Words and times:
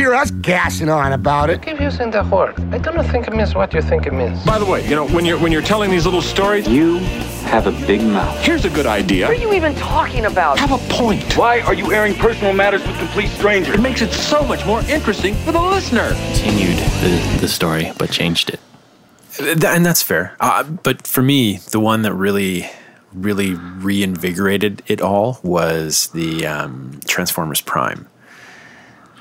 hear 0.00 0.14
us 0.14 0.30
gassing 0.30 0.88
on 0.88 1.12
about 1.12 1.50
it. 1.50 1.60
Keep 1.60 1.78
using 1.78 2.10
the 2.10 2.22
word. 2.24 2.54
I 2.72 2.78
do 2.78 2.90
not 2.92 3.06
think 3.12 3.28
it 3.28 3.34
means 3.34 3.54
what 3.54 3.74
you 3.74 3.82
think 3.82 4.06
it 4.06 4.14
means. 4.14 4.42
By 4.46 4.58
the 4.58 4.64
way, 4.64 4.80
you 4.88 4.96
know, 4.96 5.06
when 5.08 5.26
you're 5.26 5.38
when 5.38 5.52
you're 5.52 5.68
telling 5.74 5.90
these 5.90 6.06
little 6.06 6.22
stories, 6.22 6.66
You 6.66 6.98
have 7.54 7.66
a 7.66 7.72
big 7.86 8.00
mouth. 8.02 8.34
here's 8.42 8.64
a 8.64 8.70
good 8.70 8.86
idea. 8.86 9.26
What 9.28 9.36
are 9.36 9.40
you 9.46 9.52
even 9.52 9.74
talking 9.74 10.24
about? 10.24 10.58
Have 10.58 10.72
a 10.72 10.78
point. 11.00 11.36
Why 11.36 11.60
are 11.60 11.74
you 11.74 11.92
airing 11.92 12.14
personal 12.14 12.54
matters 12.54 12.82
with 12.86 12.96
complete 12.98 13.28
strangers? 13.28 13.74
It 13.74 13.80
makes 13.82 14.00
it 14.00 14.12
so 14.12 14.42
much 14.42 14.64
more 14.64 14.80
interesting 14.96 15.34
for 15.44 15.52
the 15.52 15.60
listener. 15.60 16.08
Continued 16.32 16.78
the, 17.02 17.38
the 17.42 17.48
story, 17.48 17.92
but 17.98 18.10
changed 18.10 18.48
it. 18.50 18.60
And 19.38 19.84
that's 19.84 20.02
fair. 20.02 20.34
Uh, 20.40 20.64
but 20.64 21.06
for 21.06 21.22
me, 21.22 21.58
the 21.72 21.80
one 21.80 22.02
that 22.02 22.14
really, 22.14 22.70
really 23.12 23.54
reinvigorated 23.54 24.82
it 24.86 25.00
all 25.00 25.40
was 25.42 26.08
the 26.08 26.46
um, 26.46 27.00
Transformers 27.06 27.60
Prime, 27.60 28.06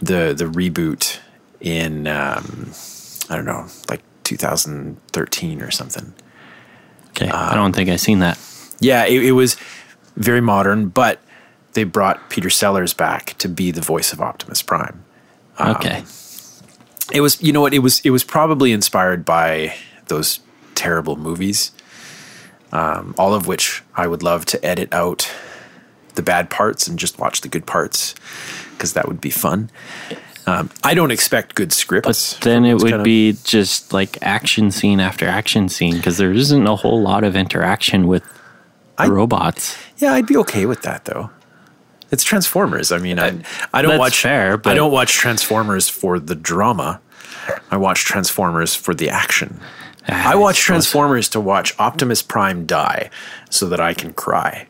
the 0.02 0.34
the 0.34 0.46
reboot 0.46 1.20
in 1.60 2.08
um, 2.08 2.72
I 3.30 3.36
don't 3.36 3.46
know, 3.46 3.68
like 3.90 4.02
2013 4.24 5.62
or 5.62 5.72
something. 5.72 6.14
Okay, 7.10 7.30
I 7.30 7.56
don't 7.56 7.76
think 7.76 7.90
I've 7.90 8.00
seen 8.00 8.20
that. 8.20 8.40
Yeah, 8.80 9.06
it, 9.06 9.24
it 9.26 9.32
was 9.34 9.58
very 10.16 10.42
modern, 10.42 10.90
but 10.90 11.20
they 11.74 11.84
brought 11.84 12.30
Peter 12.30 12.50
Sellers 12.50 12.94
back 12.94 13.38
to 13.40 13.50
be 13.50 13.72
the 13.72 13.82
voice 13.82 14.14
of 14.14 14.22
Optimus 14.22 14.62
Prime. 14.62 15.04
Okay. 15.60 16.04
It 17.12 17.22
was, 17.22 17.42
you 17.42 17.52
know 17.52 17.62
what? 17.62 17.74
It 17.74 17.80
was, 17.80 18.00
it 18.02 18.12
was 18.12 18.24
probably 18.24 18.72
inspired 18.72 19.26
by 19.26 19.74
those 20.08 20.40
terrible 20.76 21.16
movies, 21.16 21.72
um, 22.72 23.14
all 23.18 23.34
of 23.34 23.48
which 23.48 23.84
I 23.96 24.08
would 24.08 24.24
love 24.24 24.46
to 24.46 24.66
edit 24.66 24.94
out 24.94 25.32
the 26.16 26.22
bad 26.22 26.50
parts 26.50 26.88
and 26.88 26.98
just 26.98 27.20
watch 27.20 27.42
the 27.42 27.48
good 27.48 27.66
parts 27.66 28.16
because 28.80 28.94
that 28.94 29.08
would 29.10 29.20
be 29.20 29.30
fun. 29.30 29.70
Um, 30.48 30.70
I 30.84 30.94
don't 30.94 31.12
expect 31.12 31.54
good 31.54 31.74
scripts. 31.74 32.34
But 32.36 32.42
then 32.44 32.66
it 32.66 32.76
would 32.76 32.84
kind 32.90 33.02
of- 33.02 33.04
be 33.04 33.34
just 33.44 33.92
like 33.94 34.18
action 34.22 34.72
scene 34.72 35.00
after 35.02 35.28
action 35.28 35.68
scene 35.70 35.98
because 35.98 36.18
there 36.18 36.32
isn't 36.32 36.66
a 36.66 36.76
whole 36.78 37.02
lot 37.02 37.24
of 37.26 37.36
interaction 37.36 38.08
with 38.08 38.24
I- 38.98 39.08
robots. 39.08 39.78
Yeah, 39.98 40.14
I'd 40.14 40.26
be 40.26 40.38
okay 40.38 40.66
with 40.66 40.82
that 40.84 41.06
though. 41.06 41.30
It's 42.10 42.24
Transformers. 42.24 42.92
I 42.92 42.98
mean, 42.98 43.20
I 43.20 43.42
I 43.74 43.82
don't 43.84 43.92
That's 43.92 44.00
watch 44.00 44.22
fair, 44.22 44.60
I 44.66 44.74
don't 44.74 44.92
watch 44.92 45.14
Transformers 45.14 45.90
for 45.90 46.20
the 46.20 46.36
drama. 46.36 47.02
I 47.70 47.78
watch 47.78 48.06
Transformers 48.06 48.74
for 48.76 48.96
the 48.96 49.10
action. 49.10 49.60
I 50.08 50.36
watch 50.36 50.56
suppose. 50.56 50.66
Transformers 50.66 51.30
to 51.30 51.40
watch 51.40 51.76
Optimus 51.78 52.24
Prime 52.24 52.66
die 52.66 53.12
so 53.52 53.68
that 53.68 53.80
I 53.80 53.94
can 53.94 54.14
cry. 54.14 54.68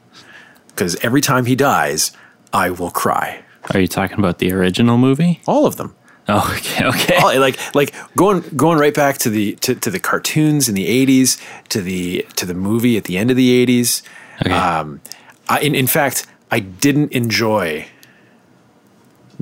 Because 0.68 0.98
every 0.98 1.22
time 1.22 1.46
he 1.46 1.56
dies, 1.56 2.12
I 2.52 2.72
will 2.72 2.92
cry. 2.92 3.44
Are 3.74 3.80
you 3.80 3.88
talking 3.88 4.18
about 4.18 4.40
the 4.40 4.52
original 4.52 4.98
movie? 4.98 5.42
All 5.48 5.66
of 5.66 5.76
them. 5.78 5.96
Oh, 6.28 6.54
okay. 6.58 6.86
Okay. 6.86 7.16
All, 7.18 7.40
like 7.40 7.58
like 7.76 7.94
going 8.16 8.42
going 8.56 8.78
right 8.78 8.94
back 8.94 9.18
to 9.20 9.30
the 9.30 9.56
to, 9.58 9.76
to 9.76 9.90
the 9.90 10.00
cartoons 10.00 10.70
in 10.70 10.76
the 10.76 10.88
eighties, 10.88 11.38
to 11.70 11.82
the 11.82 12.26
to 12.36 12.46
the 12.46 12.54
movie 12.54 12.98
at 12.98 13.06
the 13.06 13.18
end 13.18 13.32
of 13.32 13.38
the 13.38 13.52
eighties. 13.52 14.04
Okay. 14.42 14.52
Um, 14.54 15.02
I, 15.48 15.60
in, 15.62 15.74
in 15.76 15.88
fact, 15.88 16.28
I 16.52 16.60
didn't 16.60 17.12
enjoy. 17.12 17.88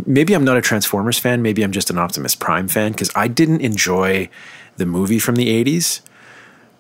Maybe 0.05 0.33
I'm 0.33 0.43
not 0.45 0.57
a 0.57 0.61
Transformers 0.61 1.17
fan. 1.19 1.41
Maybe 1.41 1.63
I'm 1.63 1.71
just 1.71 1.89
an 1.89 1.97
Optimus 1.97 2.35
Prime 2.35 2.67
fan 2.67 2.91
because 2.91 3.09
I 3.15 3.27
didn't 3.27 3.61
enjoy 3.61 4.29
the 4.77 4.85
movie 4.85 5.17
from 5.19 5.35
the 5.35 5.47
80s 5.63 6.01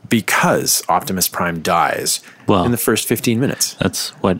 because 0.07 0.83
Optimus 0.87 1.27
Prime 1.27 1.61
dies 1.61 2.21
Well- 2.47 2.63
in 2.63 2.71
the 2.71 2.77
first 2.77 3.07
15 3.07 3.39
minutes. 3.39 3.73
That's 3.75 4.09
what 4.21 4.37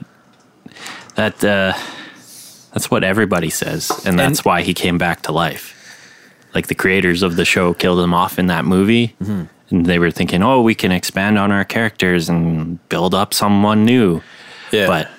that 1.15 1.43
uh, 1.43 1.73
that's 2.77 2.91
what 2.91 3.03
everybody 3.03 3.49
says, 3.49 3.89
and 4.05 4.19
that's 4.19 4.45
why 4.45 4.61
he 4.61 4.73
came 4.73 4.97
back 4.99 5.23
to 5.23 5.31
life. 5.31 5.73
Like 6.53 6.67
the 6.67 6.75
creators 6.75 7.23
of 7.23 7.35
the 7.35 7.43
show 7.45 7.73
killed 7.73 7.99
him 7.99 8.13
off 8.13 8.37
in 8.39 8.47
that 8.47 8.65
movie, 8.65 9.15
Mm-hmm. 9.21 9.43
and 9.69 9.85
they 9.85 9.97
were 9.99 10.11
thinking, 10.11 10.43
"Oh, 10.43 10.61
we 10.61 10.75
can 10.75 10.91
expand 10.91 11.37
on 11.39 11.51
our 11.51 11.65
characters 11.65 12.29
and 12.29 12.77
build 12.89 13.13
up 13.15 13.33
someone 13.33 13.83
new." 13.85 14.21
Yeah. 14.71 14.87
But 14.87 15.09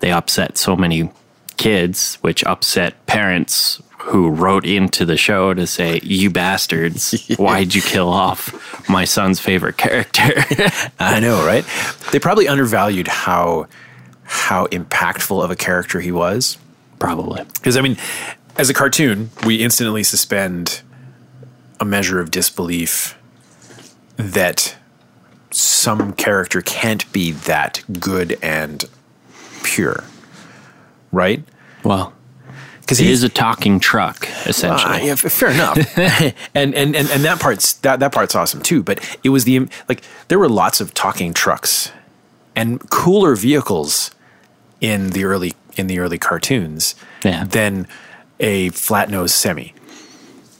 they 0.00 0.12
upset 0.12 0.56
so 0.56 0.76
many 0.76 1.10
kids, 1.56 2.16
which 2.22 2.42
upset 2.44 3.06
parents 3.06 3.82
who 3.98 4.28
wrote 4.28 4.66
into 4.66 5.04
the 5.04 5.16
show 5.16 5.54
to 5.54 5.66
say, 5.66 6.00
"You 6.02 6.30
bastards! 6.30 7.26
Why'd 7.36 7.74
you 7.74 7.82
kill 7.82 8.08
off 8.08 8.88
my 8.88 9.04
son's 9.04 9.40
favorite 9.40 9.76
character?" 9.76 10.32
I 10.98 11.20
know, 11.20 11.44
right? 11.46 11.64
They 12.12 12.18
probably 12.18 12.48
undervalued 12.48 13.08
how 13.08 13.66
how 14.26 14.66
impactful 14.68 15.42
of 15.44 15.50
a 15.50 15.56
character 15.56 16.00
he 16.00 16.10
was. 16.10 16.56
Probably. 16.98 17.44
Because 17.54 17.76
I 17.76 17.80
mean, 17.80 17.96
as 18.56 18.70
a 18.70 18.74
cartoon, 18.74 19.30
we 19.44 19.56
instantly 19.62 20.02
suspend 20.02 20.82
a 21.80 21.84
measure 21.84 22.20
of 22.20 22.30
disbelief 22.30 23.18
that 24.16 24.76
some 25.50 26.12
character 26.12 26.60
can't 26.60 27.10
be 27.12 27.32
that 27.32 27.82
good 28.00 28.38
and 28.42 28.84
pure, 29.62 30.04
right? 31.12 31.42
Well, 31.84 32.12
Because 32.80 32.98
he 32.98 33.10
is 33.10 33.22
a 33.22 33.28
talking 33.28 33.80
truck, 33.80 34.28
essentially. 34.46 34.94
Ah, 34.94 34.98
yeah, 34.98 35.14
fair 35.16 35.50
enough. 35.50 35.78
and, 36.54 36.74
and 36.74 36.94
and 36.96 37.08
and 37.10 37.24
that 37.24 37.40
part's 37.40 37.74
that 37.74 38.00
that 38.00 38.12
part's 38.12 38.34
awesome 38.34 38.62
too. 38.62 38.82
But 38.82 39.00
it 39.24 39.30
was 39.30 39.44
the 39.44 39.68
like 39.88 40.02
there 40.28 40.38
were 40.38 40.48
lots 40.48 40.80
of 40.80 40.94
talking 40.94 41.34
trucks 41.34 41.90
and 42.56 42.78
cooler 42.90 43.34
vehicles 43.36 44.10
in 44.80 45.10
the 45.10 45.24
early 45.24 45.54
in 45.76 45.86
the 45.86 45.98
early 45.98 46.18
cartoons 46.18 46.94
Yeah. 47.24 47.44
than 47.44 47.86
a 48.40 48.68
flat 48.70 49.10
nose 49.10 49.34
semi. 49.34 49.72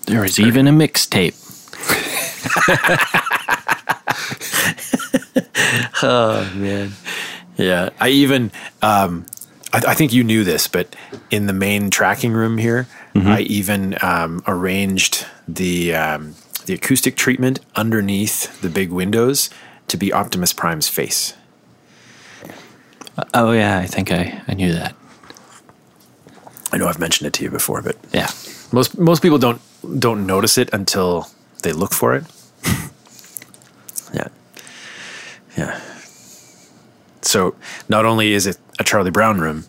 There 0.06 0.20
was 0.20 0.38
even 0.38 0.68
a 0.68 0.72
mixtape. 0.72 1.34
Oh 6.02 6.50
man, 6.54 6.92
yeah. 7.56 7.90
I 8.00 8.08
even 8.10 8.50
um, 8.82 9.24
I, 9.72 9.82
I 9.88 9.94
think 9.94 10.12
you 10.12 10.22
knew 10.24 10.44
this, 10.44 10.66
but 10.68 10.94
in 11.30 11.46
the 11.46 11.52
main 11.52 11.90
tracking 11.90 12.32
room 12.32 12.58
here, 12.58 12.86
I 13.14 13.40
even 13.42 13.96
um, 14.02 14.42
arranged 14.46 15.26
the 15.48 15.94
um, 15.94 16.34
the 16.66 16.74
acoustic 16.74 17.16
treatment 17.16 17.60
underneath 17.76 18.60
the 18.60 18.68
big 18.68 18.90
windows 18.90 19.50
to 19.88 19.96
be 19.96 20.12
Optimus 20.12 20.52
Prime's 20.52 20.88
face. 20.88 21.34
Oh 23.32 23.52
yeah, 23.52 23.78
I 23.78 23.86
think 23.86 24.10
I, 24.12 24.42
I 24.48 24.54
knew 24.54 24.72
that. 24.72 24.94
I 26.74 26.76
know 26.76 26.88
I've 26.88 26.98
mentioned 26.98 27.28
it 27.28 27.32
to 27.34 27.44
you 27.44 27.50
before, 27.50 27.82
but 27.82 27.96
Yeah. 28.12 28.28
most 28.72 28.98
most 28.98 29.22
people 29.22 29.38
don't 29.38 29.60
don't 30.00 30.26
notice 30.26 30.58
it 30.58 30.68
until 30.72 31.28
they 31.62 31.72
look 31.72 31.94
for 31.94 32.14
it. 32.16 32.24
yeah, 34.14 34.28
yeah. 35.56 35.80
So 37.22 37.54
not 37.88 38.04
only 38.04 38.32
is 38.32 38.46
it 38.46 38.58
a 38.78 38.84
Charlie 38.84 39.10
Brown 39.12 39.40
room, 39.40 39.64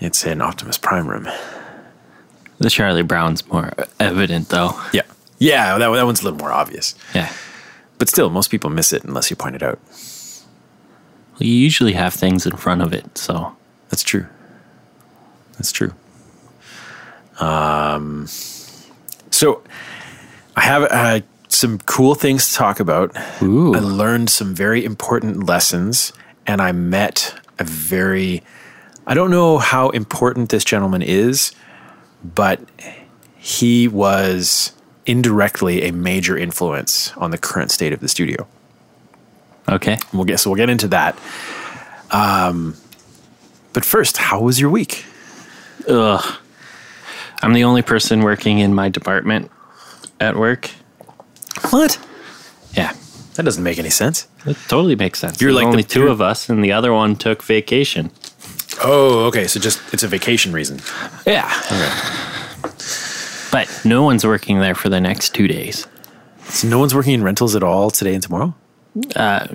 it's 0.00 0.24
an 0.26 0.40
Optimus 0.40 0.78
Prime 0.78 1.06
room. 1.08 1.28
The 2.58 2.70
Charlie 2.70 3.02
Brown's 3.02 3.46
more 3.48 3.72
evident 4.00 4.48
though. 4.48 4.72
Yeah, 4.92 5.02
yeah. 5.38 5.78
That 5.78 5.90
that 5.90 6.06
one's 6.06 6.20
a 6.20 6.24
little 6.24 6.38
more 6.38 6.52
obvious, 6.52 6.94
Yeah. 7.14 7.28
but 7.98 8.08
still, 8.08 8.30
most 8.30 8.50
people 8.50 8.70
miss 8.70 8.92
it 8.92 9.04
unless 9.04 9.28
you 9.30 9.36
point 9.36 9.56
it 9.56 9.62
out. 9.62 9.78
Well, 11.34 11.48
you 11.48 11.54
usually 11.54 11.92
have 11.94 12.14
things 12.14 12.46
in 12.46 12.56
front 12.56 12.80
of 12.82 12.92
it, 12.94 13.18
so 13.18 13.52
That's 13.90 14.02
true. 14.02 14.26
That's 15.58 15.70
true. 15.72 15.92
Um, 17.40 18.26
so 19.30 19.62
I 20.56 20.60
have 20.62 20.82
uh, 20.84 21.20
some 21.48 21.78
cool 21.78 22.14
things 22.14 22.48
to 22.48 22.54
talk 22.54 22.80
about. 22.80 23.16
Ooh. 23.42 23.74
I 23.74 23.78
learned 23.78 24.30
some 24.30 24.54
very 24.54 24.84
important 24.84 25.46
lessons, 25.46 26.12
and 26.46 26.60
I 26.60 26.72
met 26.72 27.34
a 27.58 27.64
very. 27.64 28.42
I 29.06 29.14
don't 29.14 29.30
know 29.30 29.58
how 29.58 29.90
important 29.90 30.48
this 30.48 30.64
gentleman 30.64 31.02
is, 31.02 31.52
but 32.22 32.60
he 33.36 33.86
was 33.88 34.72
indirectly 35.04 35.82
a 35.82 35.92
major 35.92 36.38
influence 36.38 37.14
on 37.18 37.30
the 37.30 37.36
current 37.36 37.70
state 37.70 37.92
of 37.92 38.00
the 38.00 38.08
studio. 38.08 38.46
okay. 39.68 39.98
We'll 40.12 40.24
get 40.24 40.40
so 40.40 40.50
we'll 40.50 40.56
get 40.56 40.70
into 40.70 40.88
that. 40.88 41.18
Um, 42.10 42.76
but 43.74 43.84
first, 43.84 44.16
how 44.16 44.40
was 44.40 44.60
your 44.60 44.70
week? 44.70 45.04
Ugh. 45.88 46.38
I'm 47.42 47.52
the 47.52 47.64
only 47.64 47.82
person 47.82 48.22
working 48.22 48.58
in 48.58 48.74
my 48.74 48.88
department 48.88 49.50
at 50.20 50.36
work. 50.36 50.70
What? 51.70 51.98
Yeah, 52.74 52.92
That 53.34 53.44
doesn't 53.44 53.62
make 53.62 53.78
any 53.78 53.90
sense. 53.90 54.26
it 54.46 54.56
totally 54.68 54.96
makes 54.96 55.18
sense. 55.18 55.40
You're 55.40 55.52
There's 55.52 55.64
like 55.64 55.66
only 55.66 55.82
the- 55.82 55.88
2 55.88 56.00
you're- 56.00 56.12
of 56.12 56.20
us, 56.20 56.48
and 56.48 56.64
the 56.64 56.72
other 56.72 56.92
one 56.92 57.16
took 57.16 57.42
vacation. 57.42 58.10
Oh, 58.82 59.26
okay. 59.26 59.46
So 59.46 59.60
just 59.60 59.80
it's 59.92 60.02
a 60.02 60.08
vacation 60.08 60.52
reason. 60.52 60.80
Yeah. 61.26 61.48
But 63.52 63.68
no 63.84 64.02
one's 64.02 64.26
working 64.26 64.58
there 64.60 64.74
for 64.74 64.88
the 64.88 65.00
next 65.00 65.32
two 65.34 65.46
days. 65.46 65.86
So 66.48 66.66
no 66.68 66.78
one's 66.80 66.94
working 66.94 67.14
in 67.14 67.22
rentals 67.22 67.54
at 67.54 67.62
all 67.62 67.90
today 67.90 68.14
and 68.14 68.22
tomorrow. 68.22 68.54
Uh, 69.14 69.46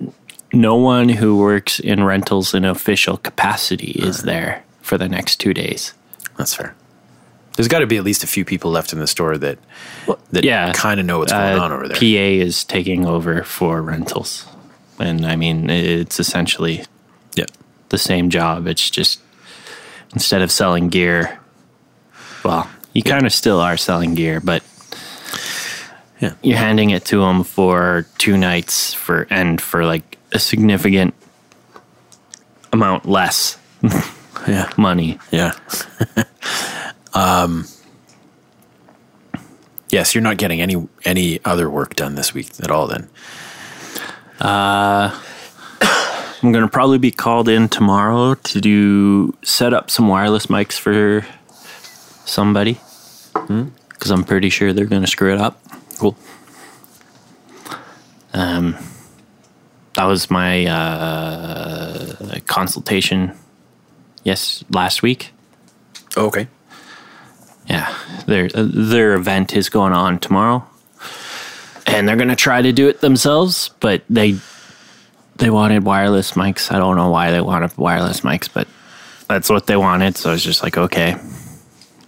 no 0.53 0.75
one 0.75 1.09
who 1.09 1.37
works 1.37 1.79
in 1.79 2.03
rentals 2.03 2.53
in 2.53 2.63
official 2.65 3.17
capacity 3.17 3.91
is 3.91 4.23
there 4.23 4.63
for 4.81 4.97
the 4.97 5.09
next 5.09 5.37
two 5.37 5.53
days. 5.53 5.93
That's 6.37 6.53
fair. 6.53 6.75
There's 7.59 7.67
got 7.67 7.79
to 7.79 7.87
be 7.87 7.97
at 7.97 8.05
least 8.05 8.23
a 8.23 8.27
few 8.27 8.45
people 8.45 8.71
left 8.71 8.93
in 8.93 8.99
the 8.99 9.05
store 9.05 9.37
that 9.37 9.59
that 10.31 10.45
yeah, 10.45 10.71
kind 10.71 10.97
of 10.97 11.05
know 11.05 11.19
what's 11.19 11.33
going 11.33 11.59
Uh, 11.59 11.61
on 11.61 11.73
over 11.73 11.89
there. 11.89 11.97
PA 11.97 12.45
is 12.45 12.63
taking 12.63 13.05
over 13.05 13.43
for 13.43 13.81
rentals, 13.81 14.45
and 14.97 15.25
I 15.25 15.35
mean 15.35 15.69
it's 15.69 16.21
essentially 16.21 16.85
yeah. 17.35 17.47
the 17.89 17.97
same 17.97 18.29
job. 18.29 18.65
It's 18.65 18.89
just 18.89 19.19
instead 20.13 20.41
of 20.41 20.53
selling 20.53 20.87
gear, 20.87 21.37
well, 22.45 22.69
you 22.93 23.03
kind 23.03 23.25
of 23.25 23.33
still 23.33 23.59
are 23.59 23.75
selling 23.75 24.15
gear, 24.15 24.39
but 24.39 24.63
Yeah. 26.21 26.35
you're 26.41 26.57
handing 26.57 26.91
it 26.91 27.03
to 27.07 27.19
them 27.19 27.43
for 27.43 28.05
two 28.17 28.37
nights 28.37 28.93
for 28.93 29.27
and 29.29 29.59
for 29.59 29.83
like 29.83 30.17
a 30.31 30.39
significant 30.39 31.13
amount 32.71 33.05
less 33.05 33.57
Yeah. 34.47 34.69
money. 34.77 35.19
Yeah. 35.29 35.51
um. 37.13 37.65
Yes, 39.89 40.13
you're 40.13 40.21
not 40.21 40.37
getting 40.37 40.61
any 40.61 40.87
any 41.03 41.43
other 41.43 41.69
work 41.69 41.95
done 41.95 42.15
this 42.15 42.33
week 42.33 42.51
at 42.61 42.69
all. 42.69 42.87
Then 42.87 43.09
I'm 46.41 46.51
going 46.51 46.63
to 46.63 46.69
probably 46.69 46.99
be 46.99 47.11
called 47.11 47.49
in 47.49 47.69
tomorrow 47.69 48.35
to 48.35 48.61
do 48.61 49.35
set 49.43 49.73
up 49.73 49.89
some 49.89 50.07
wireless 50.07 50.45
mics 50.45 50.77
for 50.77 51.25
somebody 52.25 52.79
because 53.33 54.11
I'm 54.11 54.23
pretty 54.23 54.49
sure 54.49 54.71
they're 54.73 54.85
going 54.85 55.01
to 55.01 55.07
screw 55.07 55.33
it 55.33 55.41
up. 55.41 55.59
cool. 55.97 56.15
Um, 58.33 58.77
that 59.95 60.05
was 60.05 60.29
my 60.29 60.65
uh, 60.65 62.39
consultation. 62.45 63.33
Yes, 64.23 64.63
last 64.69 65.01
week. 65.01 65.31
Oh, 66.15 66.27
okay. 66.27 66.47
Yeah, 67.69 67.93
their 68.25 68.49
uh, 68.53 68.65
their 68.67 69.13
event 69.13 69.53
is 69.55 69.69
going 69.69 69.93
on 69.93 70.19
tomorrow, 70.19 70.65
and 71.85 72.07
they're 72.07 72.15
gonna 72.17 72.35
try 72.35 72.61
to 72.61 72.71
do 72.71 72.87
it 72.87 73.01
themselves, 73.01 73.69
but 73.79 74.03
they 74.09 74.37
they 75.37 75.49
wanted 75.49 75.83
wireless 75.83 76.31
mics. 76.31 76.71
I 76.71 76.79
don't 76.79 76.95
know 76.95 77.09
why 77.09 77.31
they 77.31 77.41
wanted 77.41 77.77
wireless 77.77 78.21
mics, 78.21 78.49
but 78.51 78.67
that's 79.27 79.49
what 79.49 79.67
they 79.67 79.77
wanted. 79.77 80.17
So 80.17 80.29
I 80.29 80.33
was 80.33 80.43
just 80.43 80.63
like, 80.63 80.77
okay, 80.77 81.15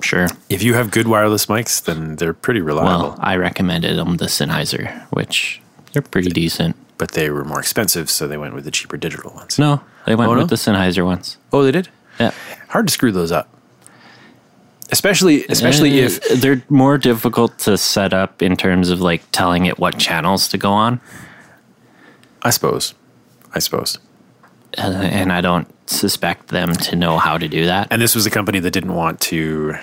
sure. 0.01 0.27
If 0.49 0.63
you 0.63 0.73
have 0.73 0.91
good 0.91 1.07
wireless 1.07 1.45
mics, 1.45 1.83
then 1.83 2.15
they're 2.17 2.33
pretty 2.33 2.61
reliable. 2.61 3.09
Well, 3.11 3.17
I 3.19 3.35
recommended 3.37 3.97
them 3.97 4.17
the 4.17 4.25
Sennheiser, 4.25 5.01
which 5.11 5.61
they're 5.93 6.01
pretty 6.01 6.29
decent. 6.29 6.75
but 6.97 7.11
they 7.11 7.29
were 7.29 7.43
more 7.45 7.59
expensive, 7.59 8.09
so 8.09 8.27
they 8.27 8.37
went 8.37 8.53
with 8.53 8.63
the 8.63 8.71
cheaper 8.71 8.97
digital 8.97 9.31
ones. 9.33 9.57
No, 9.59 9.81
they 10.05 10.15
went 10.15 10.29
Oh, 10.29 10.33
no? 10.35 10.41
with 10.41 10.49
the 10.49 10.55
Sennheiser 10.55 11.05
ones. 11.05 11.37
Oh, 11.53 11.63
they 11.63 11.71
did. 11.71 11.87
Yeah, 12.19 12.31
Hard 12.69 12.87
to 12.87 12.93
screw 12.93 13.11
those 13.11 13.31
up, 13.31 13.47
especially 14.91 15.45
especially 15.49 16.01
Uh, 16.01 16.05
if 16.07 16.41
they're 16.41 16.61
more 16.69 16.97
difficult 16.97 17.57
to 17.59 17.77
set 17.77 18.13
up 18.13 18.41
in 18.41 18.55
terms 18.55 18.89
of 18.89 19.01
like 19.01 19.23
telling 19.31 19.65
it 19.65 19.79
what 19.79 19.97
channels 19.97 20.47
to 20.49 20.57
go 20.57 20.71
on. 20.71 20.99
I 22.41 22.49
suppose, 22.49 22.93
I 23.55 23.59
suppose. 23.59 23.97
uh, 24.77 24.81
and 24.81 25.31
I 25.31 25.41
don't 25.41 25.67
suspect 25.89 26.47
them 26.47 26.73
to 26.73 26.95
know 26.95 27.17
how 27.19 27.37
to 27.37 27.47
do 27.47 27.65
that. 27.65 27.87
And 27.91 28.01
this 28.01 28.15
was 28.15 28.25
a 28.25 28.29
company 28.29 28.59
that 28.59 28.71
didn't 28.71 28.93
want 28.95 29.19
to 29.21 29.75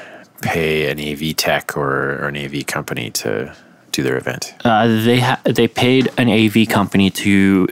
pay 0.43 0.91
an 0.91 0.99
AV 0.99 1.37
tech 1.37 1.77
or, 1.77 2.25
or 2.25 2.29
an 2.29 2.37
AV 2.37 2.65
company 2.67 3.11
to 3.11 3.55
do 3.93 4.03
their 4.03 4.17
event. 4.17 4.55
Uh, 4.65 4.87
they 5.05 5.21
ha- 5.21 5.41
they 5.45 5.69
paid 5.69 6.11
an 6.17 6.29
AV 6.29 6.67
company 6.69 7.11
to 7.11 7.69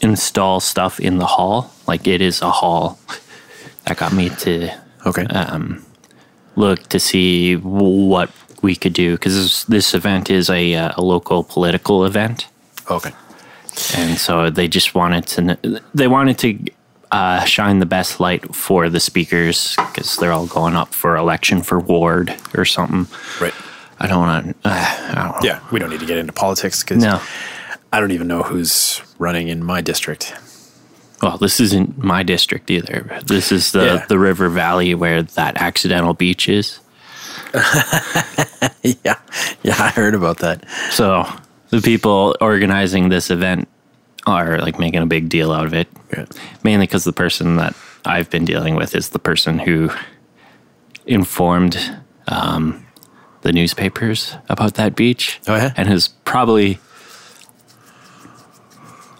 install 0.00 0.60
stuff 0.60 1.00
in 1.00 1.18
the 1.18 1.26
hall. 1.26 1.72
Like 1.86 2.06
it 2.06 2.20
is 2.20 2.42
a 2.42 2.50
hall. 2.50 2.98
That 3.86 3.96
got 3.96 4.12
me 4.12 4.28
to 4.44 4.70
Okay. 5.06 5.26
Look 6.58 6.88
to 6.88 6.98
see 6.98 7.56
what 7.56 8.30
we 8.62 8.74
could 8.74 8.92
do 8.92 9.14
because 9.14 9.34
this, 9.34 9.64
this 9.64 9.94
event 9.94 10.28
is 10.30 10.50
a, 10.50 10.74
uh, 10.74 10.92
a 10.96 11.02
local 11.02 11.44
political 11.44 12.04
event. 12.04 12.46
okay. 12.90 13.12
and 13.94 14.18
so 14.18 14.50
they 14.50 14.66
just 14.68 14.94
wanted 14.94 15.24
to 15.26 15.80
they 15.94 16.08
wanted 16.08 16.36
to 16.38 16.58
uh, 17.10 17.44
shine 17.44 17.78
the 17.78 17.86
best 17.86 18.20
light 18.20 18.54
for 18.54 18.90
the 18.90 19.00
speakers 19.00 19.76
because 19.76 20.16
they're 20.16 20.32
all 20.32 20.46
going 20.46 20.74
up 20.74 20.92
for 20.92 21.16
election 21.16 21.62
for 21.62 21.78
ward 21.78 22.34
or 22.56 22.64
something. 22.64 23.06
Right. 23.40 23.54
I 24.00 24.06
don't 24.06 24.20
want 24.20 24.62
to. 24.62 24.68
Uh, 24.68 24.96
I 25.10 25.14
don't 25.14 25.24
know. 25.32 25.38
Yeah, 25.42 25.60
we 25.72 25.78
don't 25.80 25.90
need 25.90 26.00
to 26.00 26.06
get 26.06 26.18
into 26.18 26.32
politics 26.32 26.82
because 26.82 27.02
No. 27.02 27.20
I 27.92 28.00
don't 28.00 28.10
even 28.12 28.28
know 28.28 28.42
who's 28.42 29.00
running 29.18 29.48
in 29.48 29.64
my 29.64 29.80
district. 29.80 30.34
Well, 31.22 31.36
this 31.38 31.58
isn't 31.60 31.98
my 31.98 32.22
district 32.22 32.70
either. 32.70 33.20
This 33.26 33.50
is 33.52 33.72
the 33.72 33.84
Yeah. 33.84 34.04
the 34.08 34.18
river 34.18 34.48
valley 34.48 34.94
where 34.94 35.22
that 35.22 35.56
accidental 35.56 36.14
beach 36.14 36.48
is. 36.48 36.78
yeah, 38.82 39.16
yeah, 39.62 39.76
I 39.78 39.90
heard 39.94 40.14
about 40.14 40.38
that. 40.38 40.64
So 40.90 41.26
the 41.70 41.80
people 41.80 42.36
organizing 42.40 43.08
this 43.08 43.30
event 43.30 43.68
are 44.26 44.58
like 44.58 44.78
making 44.78 45.02
a 45.02 45.06
big 45.06 45.28
deal 45.28 45.52
out 45.52 45.66
of 45.66 45.74
it. 45.74 45.88
Yeah. 46.12 46.24
mainly 46.62 46.86
because 46.86 47.04
the 47.04 47.12
person 47.12 47.56
that 47.56 47.74
I've 48.04 48.30
been 48.30 48.44
dealing 48.44 48.74
with 48.76 48.94
is 48.94 49.10
the 49.10 49.18
person 49.18 49.58
who 49.58 49.90
informed 51.06 51.78
um, 52.28 52.86
the 53.42 53.52
newspapers 53.52 54.34
about 54.48 54.74
that 54.74 54.94
beach. 54.96 55.40
Oh, 55.48 55.56
yeah? 55.56 55.72
and 55.76 55.88
has 55.88 56.08
probably 56.24 56.78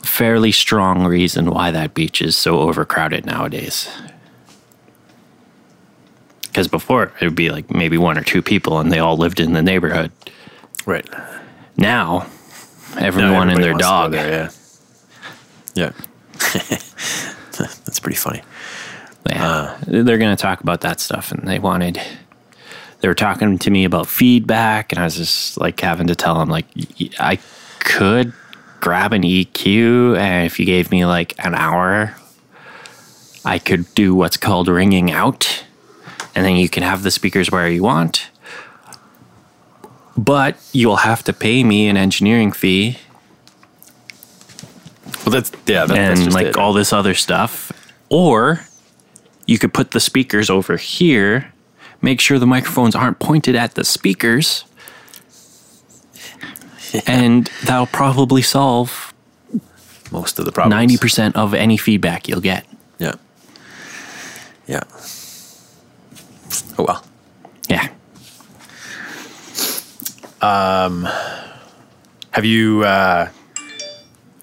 fairly 0.02 0.52
strong 0.52 1.04
reason 1.04 1.50
why 1.50 1.70
that 1.70 1.94
beach 1.94 2.20
is 2.22 2.36
so 2.36 2.60
overcrowded 2.60 3.26
nowadays. 3.26 3.88
Because 6.42 6.68
before 6.68 7.12
it 7.20 7.24
would 7.24 7.34
be 7.34 7.50
like 7.50 7.70
maybe 7.70 7.98
one 7.98 8.18
or 8.18 8.22
two 8.24 8.42
people, 8.42 8.80
and 8.80 8.90
they 8.90 8.98
all 8.98 9.16
lived 9.16 9.38
in 9.40 9.52
the 9.52 9.62
neighborhood. 9.62 10.10
Right. 10.86 11.08
Now, 11.76 12.26
Now 12.94 13.00
everyone 13.06 13.50
and 13.50 13.62
their 13.62 13.72
wants 13.72 13.84
to 13.86 13.88
go 13.88 14.00
dog. 14.00 14.12
there, 14.12 14.50
yeah. 15.74 15.92
Yeah. 15.92 15.92
That's 17.58 18.00
pretty 18.00 18.16
funny. 18.16 18.42
Yeah, 19.28 19.46
uh, 19.46 19.78
they're 19.86 20.18
going 20.18 20.34
to 20.34 20.40
talk 20.40 20.60
about 20.62 20.80
that 20.80 21.00
stuff, 21.00 21.32
and 21.32 21.46
they 21.46 21.58
wanted. 21.58 22.00
They 23.00 23.08
were 23.08 23.14
talking 23.14 23.58
to 23.58 23.70
me 23.70 23.84
about 23.84 24.06
feedback, 24.08 24.90
and 24.90 24.98
I 24.98 25.04
was 25.04 25.16
just 25.16 25.58
like 25.60 25.78
having 25.80 26.06
to 26.06 26.14
tell 26.16 26.38
them 26.38 26.48
like 26.48 26.66
I 27.20 27.38
could 27.80 28.32
grab 28.80 29.12
an 29.12 29.22
EQ, 29.22 30.18
and 30.18 30.46
if 30.46 30.60
you 30.60 30.66
gave 30.66 30.90
me 30.90 31.06
like 31.06 31.34
an 31.44 31.54
hour, 31.54 32.14
I 33.44 33.58
could 33.58 33.92
do 33.94 34.14
what's 34.14 34.36
called 34.36 34.68
ringing 34.68 35.10
out, 35.12 35.64
and 36.34 36.44
then 36.46 36.56
you 36.56 36.68
can 36.68 36.82
have 36.82 37.02
the 37.02 37.10
speakers 37.10 37.50
where 37.50 37.68
you 37.68 37.82
want. 37.82 38.30
But 40.16 40.58
you'll 40.72 40.96
have 40.98 41.24
to 41.24 41.32
pay 41.32 41.64
me 41.64 41.88
an 41.88 41.96
engineering 41.96 42.52
fee 42.52 42.98
Well, 45.24 45.32
that's 45.32 45.52
yeah, 45.66 45.86
that, 45.86 46.00
that's 46.04 46.20
and 46.20 46.24
just 46.24 46.34
like 46.34 46.48
it. 46.48 46.56
all 46.56 46.72
this 46.72 46.92
other 46.92 47.14
stuff. 47.14 47.72
Or 48.10 48.62
you 49.46 49.58
could 49.58 49.74
put 49.74 49.92
the 49.92 50.00
speakers 50.00 50.50
over 50.50 50.76
here, 50.76 51.52
make 52.02 52.20
sure 52.20 52.38
the 52.38 52.46
microphones 52.46 52.94
aren't 52.96 53.20
pointed 53.20 53.56
at 53.56 53.74
the 53.76 53.84
speakers, 53.84 54.64
and 57.06 57.50
that'll 57.64 57.86
probably 57.86 58.42
solve 58.42 59.12
most 60.10 60.38
of 60.38 60.44
the 60.44 60.52
problems. 60.52 60.92
90% 61.00 61.34
of 61.36 61.54
any 61.54 61.76
feedback 61.76 62.28
you'll 62.28 62.40
get. 62.40 62.66
Yeah. 62.98 63.14
Yeah. 64.66 64.82
Oh 66.78 66.84
well. 66.86 67.04
Yeah. 67.68 67.88
Um, 70.40 71.06
Have 72.30 72.44
you? 72.44 72.84
Uh, 72.84 73.28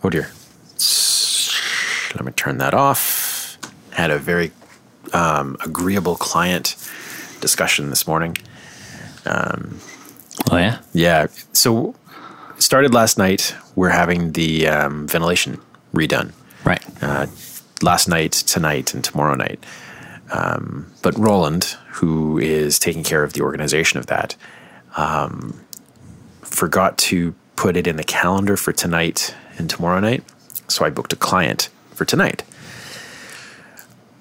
oh 0.03 0.09
dear. 0.09 0.29
Let 2.15 2.25
me 2.25 2.31
turn 2.33 2.57
that 2.59 2.73
off. 2.73 3.57
Had 3.91 4.11
a 4.11 4.19
very 4.19 4.51
um, 5.13 5.57
agreeable 5.65 6.15
client 6.15 6.75
discussion 7.41 7.89
this 7.89 8.07
morning. 8.07 8.37
Oh, 10.51 10.57
yeah? 10.57 10.79
Yeah. 10.93 11.27
So 11.53 11.95
started 12.59 12.93
last 12.93 13.17
night. 13.17 13.55
We're 13.75 13.89
having 13.89 14.31
the 14.33 14.67
um, 14.67 15.07
ventilation 15.07 15.59
redone. 15.93 16.31
Right. 16.63 16.83
uh, 17.03 17.27
last 17.83 18.07
night, 18.07 18.31
tonight, 18.31 18.93
and 18.95 19.03
tomorrow 19.03 19.35
night. 19.35 19.63
Um, 20.31 20.91
but 21.03 21.15
Roland, 21.17 21.75
who 21.91 22.39
is 22.39 22.79
taking 22.79 23.03
care 23.03 23.23
of 23.23 23.33
the 23.33 23.41
organization 23.41 23.99
of 23.99 24.07
that, 24.07 24.35
um, 24.97 25.61
forgot 26.41 26.97
to 26.97 27.35
put 27.55 27.77
it 27.77 27.85
in 27.85 27.97
the 27.97 28.03
calendar 28.03 28.57
for 28.57 28.71
tonight 28.73 29.35
and 29.59 29.69
tomorrow 29.69 29.99
night. 29.99 30.23
So 30.67 30.83
I 30.85 30.89
booked 30.89 31.13
a 31.13 31.17
client 31.17 31.69
for 31.93 32.05
tonight. 32.05 32.43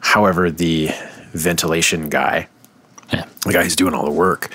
However, 0.01 0.51
the 0.51 0.91
ventilation 1.33 2.09
guy, 2.11 2.49
Yeah. 3.13 3.25
the 3.47 3.53
guy 3.53 3.63
who's 3.63 3.77
doing 3.77 3.95
all 3.95 4.05
the 4.05 4.11
work, 4.11 4.51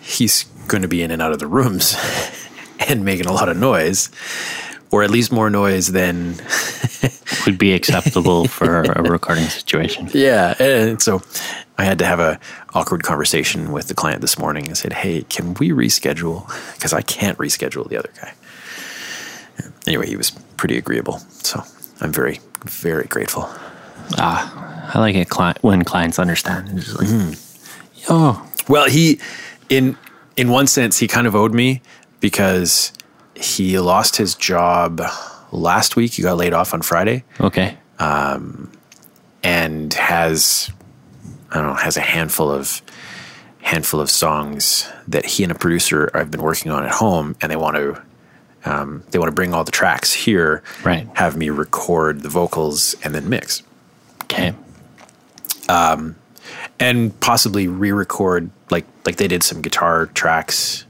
he's 0.00 0.44
going 0.68 0.82
to 0.82 0.88
be 0.88 1.02
in 1.02 1.10
and 1.10 1.20
out 1.20 1.32
of 1.32 1.40
the 1.40 1.46
rooms 1.48 1.94
and 2.88 3.04
making 3.04 3.26
a 3.26 3.32
lot 3.32 3.48
of 3.48 3.56
noise, 3.56 4.10
or 4.90 5.02
at 5.02 5.10
least 5.10 5.32
more 5.32 5.50
noise 5.50 5.88
than 5.88 6.36
Would 7.46 7.58
be 7.58 7.74
acceptable 7.74 8.46
for 8.48 8.82
a 8.82 9.02
recording 9.10 9.44
situation. 9.44 10.08
Yeah, 10.14 10.54
and 10.58 11.02
so 11.02 11.20
I 11.76 11.84
had 11.84 11.98
to 11.98 12.06
have 12.06 12.18
a 12.20 12.38
awkward 12.72 13.02
conversation 13.02 13.70
with 13.72 13.88
the 13.88 13.94
client 13.94 14.22
this 14.22 14.38
morning 14.38 14.66
and 14.66 14.78
said, 14.78 14.92
"Hey, 14.94 15.22
can 15.28 15.52
we 15.54 15.70
reschedule? 15.70 16.46
Because 16.74 16.94
I 16.94 17.02
can't 17.02 17.36
reschedule 17.36 17.86
the 17.88 17.98
other 17.98 18.10
guy." 18.20 18.32
Anyway, 19.86 20.06
he 20.06 20.16
was 20.16 20.30
pretty 20.56 20.78
agreeable, 20.78 21.18
so 21.42 21.62
I'm 22.00 22.12
very, 22.12 22.40
very 22.64 23.04
grateful. 23.04 23.42
Ah, 24.16 24.90
I 24.94 24.98
like 25.00 25.14
it 25.14 25.28
cli- 25.28 25.54
when 25.60 25.84
clients 25.84 26.18
understand. 26.18 26.70
It's 26.78 26.86
just 26.86 26.98
like, 27.00 27.38
oh, 28.08 28.42
Well, 28.68 28.88
he, 28.88 29.20
in 29.68 29.98
in 30.36 30.48
one 30.48 30.66
sense, 30.66 30.98
he 30.98 31.08
kind 31.08 31.26
of 31.26 31.34
owed 31.36 31.52
me 31.52 31.82
because 32.24 32.90
he 33.34 33.78
lost 33.78 34.16
his 34.16 34.34
job 34.34 35.02
last 35.52 35.94
week. 35.94 36.14
He 36.14 36.22
got 36.22 36.38
laid 36.38 36.54
off 36.54 36.72
on 36.72 36.80
Friday. 36.80 37.22
okay. 37.38 37.76
and 39.42 39.92
has 39.92 40.70
I 41.50 41.56
don't 41.56 41.66
know 41.66 41.74
has 41.74 41.98
a 41.98 42.00
handful 42.00 42.50
of 42.50 42.80
handful 43.60 44.00
of 44.00 44.10
songs 44.10 44.88
that 45.06 45.26
he 45.26 45.42
and 45.42 45.52
a 45.52 45.54
producer 45.54 46.10
I've 46.14 46.30
been 46.30 46.40
working 46.40 46.72
on 46.72 46.82
at 46.84 46.92
home, 46.92 47.36
and 47.42 47.52
they 47.52 47.56
want 47.56 47.76
to 47.76 48.02
um, 48.64 49.02
they 49.10 49.18
want 49.18 49.28
to 49.28 49.34
bring 49.34 49.52
all 49.52 49.64
the 49.64 49.70
tracks 49.70 50.14
here, 50.14 50.62
Right. 50.82 51.06
Have 51.16 51.36
me 51.36 51.50
record 51.50 52.22
the 52.22 52.30
vocals 52.30 52.94
and 53.04 53.14
then 53.14 53.28
mix, 53.28 53.62
Okay. 54.22 54.54
and 56.80 57.20
possibly 57.20 57.68
re-record 57.68 58.50
like 58.70 58.86
like 59.04 59.16
they 59.16 59.28
did 59.28 59.42
some 59.42 59.60
guitar 59.60 60.06
tracks 60.06 60.86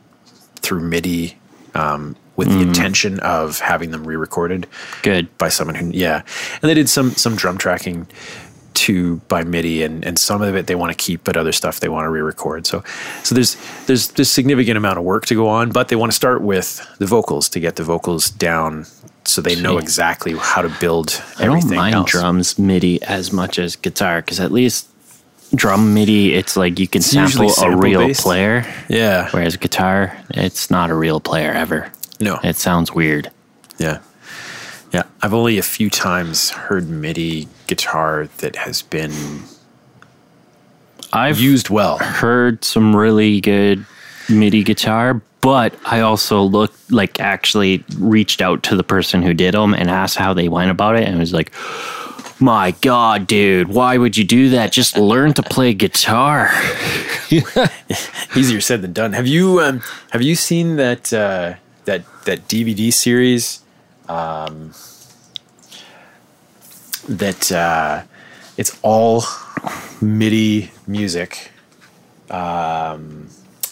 through 0.65 0.81
MIDI 0.81 1.37
um, 1.75 2.17
with 2.37 2.49
the 2.49 2.61
intention 2.63 3.21
of 3.21 3.61
having 3.61 3.91
them 3.91 4.05
re-recorded. 4.07 4.67
Good. 5.03 5.37
by 5.39 5.49
someone 5.51 5.77
who 5.77 5.91
yeah 5.91 6.23
and 6.63 6.69
they 6.69 6.75
did 6.75 6.89
some 6.89 7.11
some 7.13 7.37
drum 7.37 7.59
tracking 7.59 8.07
too 8.75 9.17
by 9.29 9.45
MIDI 9.45 9.83
and 9.85 10.05
and 10.05 10.19
some 10.19 10.43
of 10.43 10.57
it 10.57 10.67
they 10.67 10.75
want 10.75 10.91
to 10.91 10.97
keep 10.97 11.23
but 11.23 11.37
other 11.37 11.53
stuff 11.53 11.79
they 11.81 11.89
want 11.89 12.07
to 12.07 12.11
re-record 12.11 12.67
so 12.67 12.83
so 13.23 13.35
there's 13.35 13.57
there's 13.87 14.09
there's 14.09 14.31
significant 14.31 14.77
amount 14.77 14.99
of 14.99 15.05
work 15.05 15.27
to 15.27 15.35
go 15.35 15.49
on 15.49 15.71
but 15.71 15.89
they 15.89 15.97
want 15.97 16.11
to 16.11 16.17
start 16.17 16.43
with 16.43 16.85
the 16.99 17.07
vocals 17.07 17.49
to 17.49 17.61
get 17.61 17.77
the 17.77 17.85
vocals 17.85 18.31
down 18.31 18.85
so 19.25 19.41
they 19.41 19.55
know 19.61 19.79
exactly 19.79 20.35
how 20.37 20.61
to 20.61 20.69
build 20.81 21.23
I 21.39 21.45
don't 21.47 21.71
mind 21.71 21.95
else. 21.95 22.11
drums 22.11 22.59
MIDI 22.59 23.01
as 23.05 23.33
much 23.33 23.59
as 23.59 23.77
guitar 23.77 24.21
because 24.21 24.41
at 24.41 24.51
least 24.51 24.89
drum 25.55 25.95
MIDI, 25.95 26.35
it's 26.35 26.57
like 26.57 26.79
you 26.79 26.89
can 26.89 26.99
It's 27.01 27.11
sample 27.11 27.51
a 27.63 27.77
real 27.77 28.01
sample-based. 28.01 28.23
player, 28.23 28.67
yeah 28.89 29.29
whereas 29.31 29.57
guitar, 29.57 30.17
it's 30.31 30.71
not 30.71 30.91
a 30.91 30.95
real 30.95 31.21
player 31.21 31.53
ever. 31.53 31.91
no 32.21 32.39
It 32.43 32.57
sounds 32.57 32.93
weird. 32.93 33.31
yeah 33.79 33.99
yeah 34.93 35.05
I've 35.23 35.35
only 35.35 35.59
a 35.59 35.63
few 35.63 35.91
times 35.91 36.51
heard 36.51 36.89
MIDI 36.89 37.49
guitar 37.67 38.29
that 38.39 38.57
has 38.57 38.83
been 38.83 39.13
I've 41.13 41.39
used 41.39 41.71
well 41.71 41.99
heard 41.99 42.65
some 42.65 42.95
really 42.97 43.41
good 43.41 43.85
MIDI 44.29 44.63
guitar, 44.65 45.21
but 45.43 45.75
I 45.85 46.01
also 46.01 46.43
looked 46.43 46.91
like 46.91 47.21
actually 47.21 47.85
reached 47.99 48.41
out 48.43 48.63
to 48.65 48.77
the 48.77 48.83
person 48.83 49.23
who 49.23 49.35
did 49.35 49.55
them 49.55 49.75
and 49.75 49.91
asked 49.91 50.17
how 50.17 50.33
they 50.35 50.49
went 50.49 50.71
about 50.71 50.97
it, 50.97 51.05
and 51.07 51.17
it 51.17 51.19
was 51.19 51.33
like, 51.33 51.53
"My 52.45 52.73
God, 52.83 53.27
dude, 53.27 53.69
why 53.69 53.97
would 53.97 54.19
you 54.19 54.25
do 54.25 54.51
that? 54.51 54.71
Just 54.71 54.99
learn 54.99 55.33
to 55.33 55.43
play 55.43 55.73
guitar." 55.73 56.51
easier 58.37 58.61
said 58.61 58.83
than 58.83 58.93
done. 58.93 59.15
Have 59.15 59.27
you 59.27 59.61
um, 59.61 59.81
have 60.11 60.21
you 60.21 60.35
seen 60.35 60.77
that 60.77 61.11
uh, 61.11 61.55
that 61.87 62.05
that 62.27 62.47
DVD 62.47 62.93
series? 62.93 63.63
Um, 64.11 64.73
that 67.09 67.51
uh, 67.51 68.03
it's 68.59 68.79
all 68.83 69.25
MIDI 70.03 70.71
music. 70.87 71.51
Um, 72.29 73.29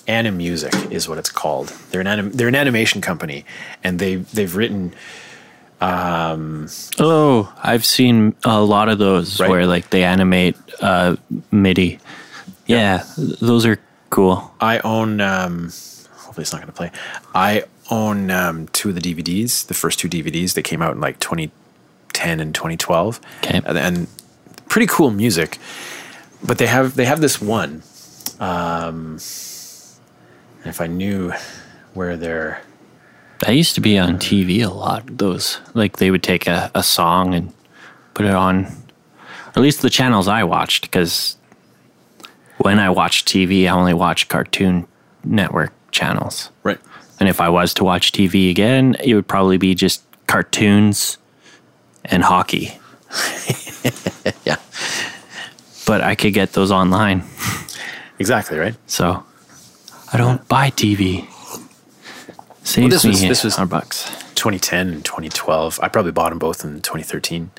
Animusic 0.08 0.90
is 0.90 1.10
what 1.10 1.18
it's 1.18 1.30
called. 1.30 1.68
They're 1.90 2.00
an 2.00 2.06
anim- 2.06 2.32
they're 2.32 2.48
an 2.48 2.54
animation 2.54 3.02
company, 3.02 3.44
and 3.84 3.98
they 3.98 4.16
they've 4.16 4.56
written 4.56 4.94
Oh, 5.82 7.52
I've 7.62 7.84
seen 7.84 8.34
a 8.44 8.60
lot 8.62 8.88
of 8.88 8.98
those 8.98 9.40
Right. 9.40 9.50
where 9.50 9.66
like 9.66 9.90
they 9.90 10.04
animate 10.04 10.56
uh, 10.80 11.16
MIDI. 11.50 11.98
Yeah, 12.66 13.04
th- 13.16 13.38
those 13.40 13.66
are 13.66 13.78
cool. 14.10 14.52
I 14.60 14.78
own. 14.80 15.20
Um, 15.20 15.64
hopefully, 15.64 16.42
it's 16.42 16.52
not 16.52 16.58
going 16.60 16.66
to 16.68 16.72
play. 16.72 16.90
I 17.34 17.64
own 17.90 18.30
um, 18.30 18.68
two 18.68 18.90
of 18.90 18.94
the 18.94 19.00
DVDs. 19.00 19.66
The 19.66 19.74
first 19.74 19.98
two 19.98 20.08
DVDs 20.08 20.54
that 20.54 20.62
came 20.62 20.80
out 20.82 20.94
in 20.94 21.00
like 21.00 21.18
2010 21.20 22.40
and 22.40 22.54
2012. 22.54 23.20
Okay. 23.44 23.60
and, 23.64 23.76
and 23.78 24.06
pretty 24.68 24.86
cool 24.86 25.10
music. 25.10 25.58
But 26.44 26.58
they 26.58 26.66
have 26.66 26.94
they 26.96 27.04
have 27.04 27.20
this 27.20 27.40
one. 27.40 27.82
Um, 28.40 29.16
if 30.64 30.80
I 30.80 30.86
knew 30.86 31.32
where 31.94 32.16
they're 32.16 32.62
That 33.42 33.56
used 33.56 33.74
to 33.74 33.80
be 33.80 33.98
on 33.98 34.18
TV 34.18 34.64
a 34.64 34.72
lot. 34.72 35.18
Those 35.18 35.58
like 35.74 35.96
they 35.96 36.10
would 36.10 36.22
take 36.22 36.46
a, 36.46 36.70
a 36.74 36.82
song 36.82 37.34
and 37.34 37.52
put 38.14 38.24
it 38.26 38.34
on, 38.34 38.66
at 39.56 39.58
least 39.58 39.82
the 39.82 39.90
channels 39.90 40.28
I 40.28 40.44
watched. 40.44 40.82
Because 40.82 41.36
when 42.58 42.78
I 42.78 42.88
watched 42.90 43.26
TV, 43.26 43.64
I 43.66 43.70
only 43.70 43.94
watched 43.94 44.28
Cartoon 44.28 44.86
Network 45.24 45.72
channels. 45.90 46.50
right. 46.62 46.78
And 47.20 47.28
if 47.28 47.40
I 47.40 47.48
was 47.48 47.72
to 47.74 47.84
watch 47.84 48.10
TV 48.10 48.50
again, 48.50 48.96
it 49.02 49.14
would 49.14 49.28
probably 49.28 49.56
be 49.56 49.74
just 49.76 50.02
cartoons 50.26 51.18
and 52.04 52.22
hockey. 52.24 52.78
Yeah, 54.44 54.56
But 55.86 56.00
I 56.00 56.14
could 56.14 56.32
get 56.32 56.52
those 56.52 56.70
online, 56.70 57.24
exactly 58.20 58.56
right. 58.58 58.74
so 58.86 59.24
I 60.12 60.16
don't 60.16 60.46
buy 60.48 60.70
TV. 60.70 61.26
Saves 62.64 62.92
this 62.92 63.04
was- 63.04 63.20
this 63.20 63.44
was- 63.44 63.56
hundred 63.56 63.70
bucks. 63.70 64.04
2010 64.34 64.88
and 64.88 65.04
2012. 65.04 65.78
I 65.82 65.88
probably 65.88 66.12
bought 66.12 66.30
them 66.30 66.38
both 66.38 66.64
in 66.64 66.80
2013. 66.80 67.50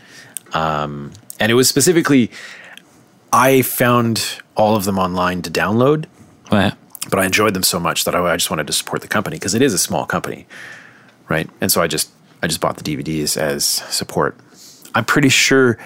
Um, 0.53 1.11
and 1.39 1.51
it 1.51 1.55
was 1.55 1.67
specifically, 1.69 2.29
I 3.31 3.61
found 3.61 4.41
all 4.55 4.75
of 4.75 4.83
them 4.85 4.99
online 4.99 5.41
to 5.43 5.49
download, 5.51 6.05
But 6.49 6.75
but 7.09 7.19
I 7.19 7.25
enjoyed 7.25 7.53
them 7.53 7.63
so 7.63 7.79
much 7.79 8.05
that 8.05 8.15
I, 8.15 8.19
I 8.33 8.35
just 8.37 8.49
wanted 8.49 8.67
to 8.67 8.73
support 8.73 9.01
the 9.01 9.07
company 9.07 9.35
because 9.37 9.53
it 9.53 9.61
is 9.61 9.73
a 9.73 9.77
small 9.77 10.05
company, 10.05 10.45
right? 11.27 11.49
And 11.61 11.71
so 11.71 11.81
I 11.81 11.87
just 11.87 12.09
I 12.41 12.47
just 12.47 12.59
bought 12.61 12.77
the 12.77 12.83
DVDs 12.83 13.35
as 13.37 13.65
support. 13.65 14.37
I'm 14.95 15.05
pretty 15.05 15.29
sure 15.29 15.77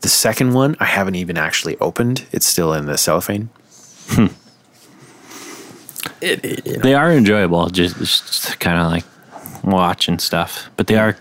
the 0.00 0.08
second 0.08 0.54
one 0.54 0.76
I 0.80 0.84
haven't 0.86 1.16
even 1.16 1.36
actually 1.36 1.76
opened. 1.78 2.24
It's 2.32 2.46
still 2.46 2.72
in 2.72 2.86
the 2.86 2.96
cellophane. 2.96 3.48
It, 6.20 6.44
it- 6.44 6.66
you 6.66 6.72
know, 6.76 6.82
they 6.82 6.94
are 6.94 7.10
enjoyable, 7.12 7.68
just, 7.68 7.96
just 7.98 8.58
kind 8.60 8.78
of 8.80 8.90
like 8.90 9.04
watching 9.64 10.18
stuff. 10.18 10.68
But 10.76 10.86
they 10.86 10.96
are, 10.96 11.16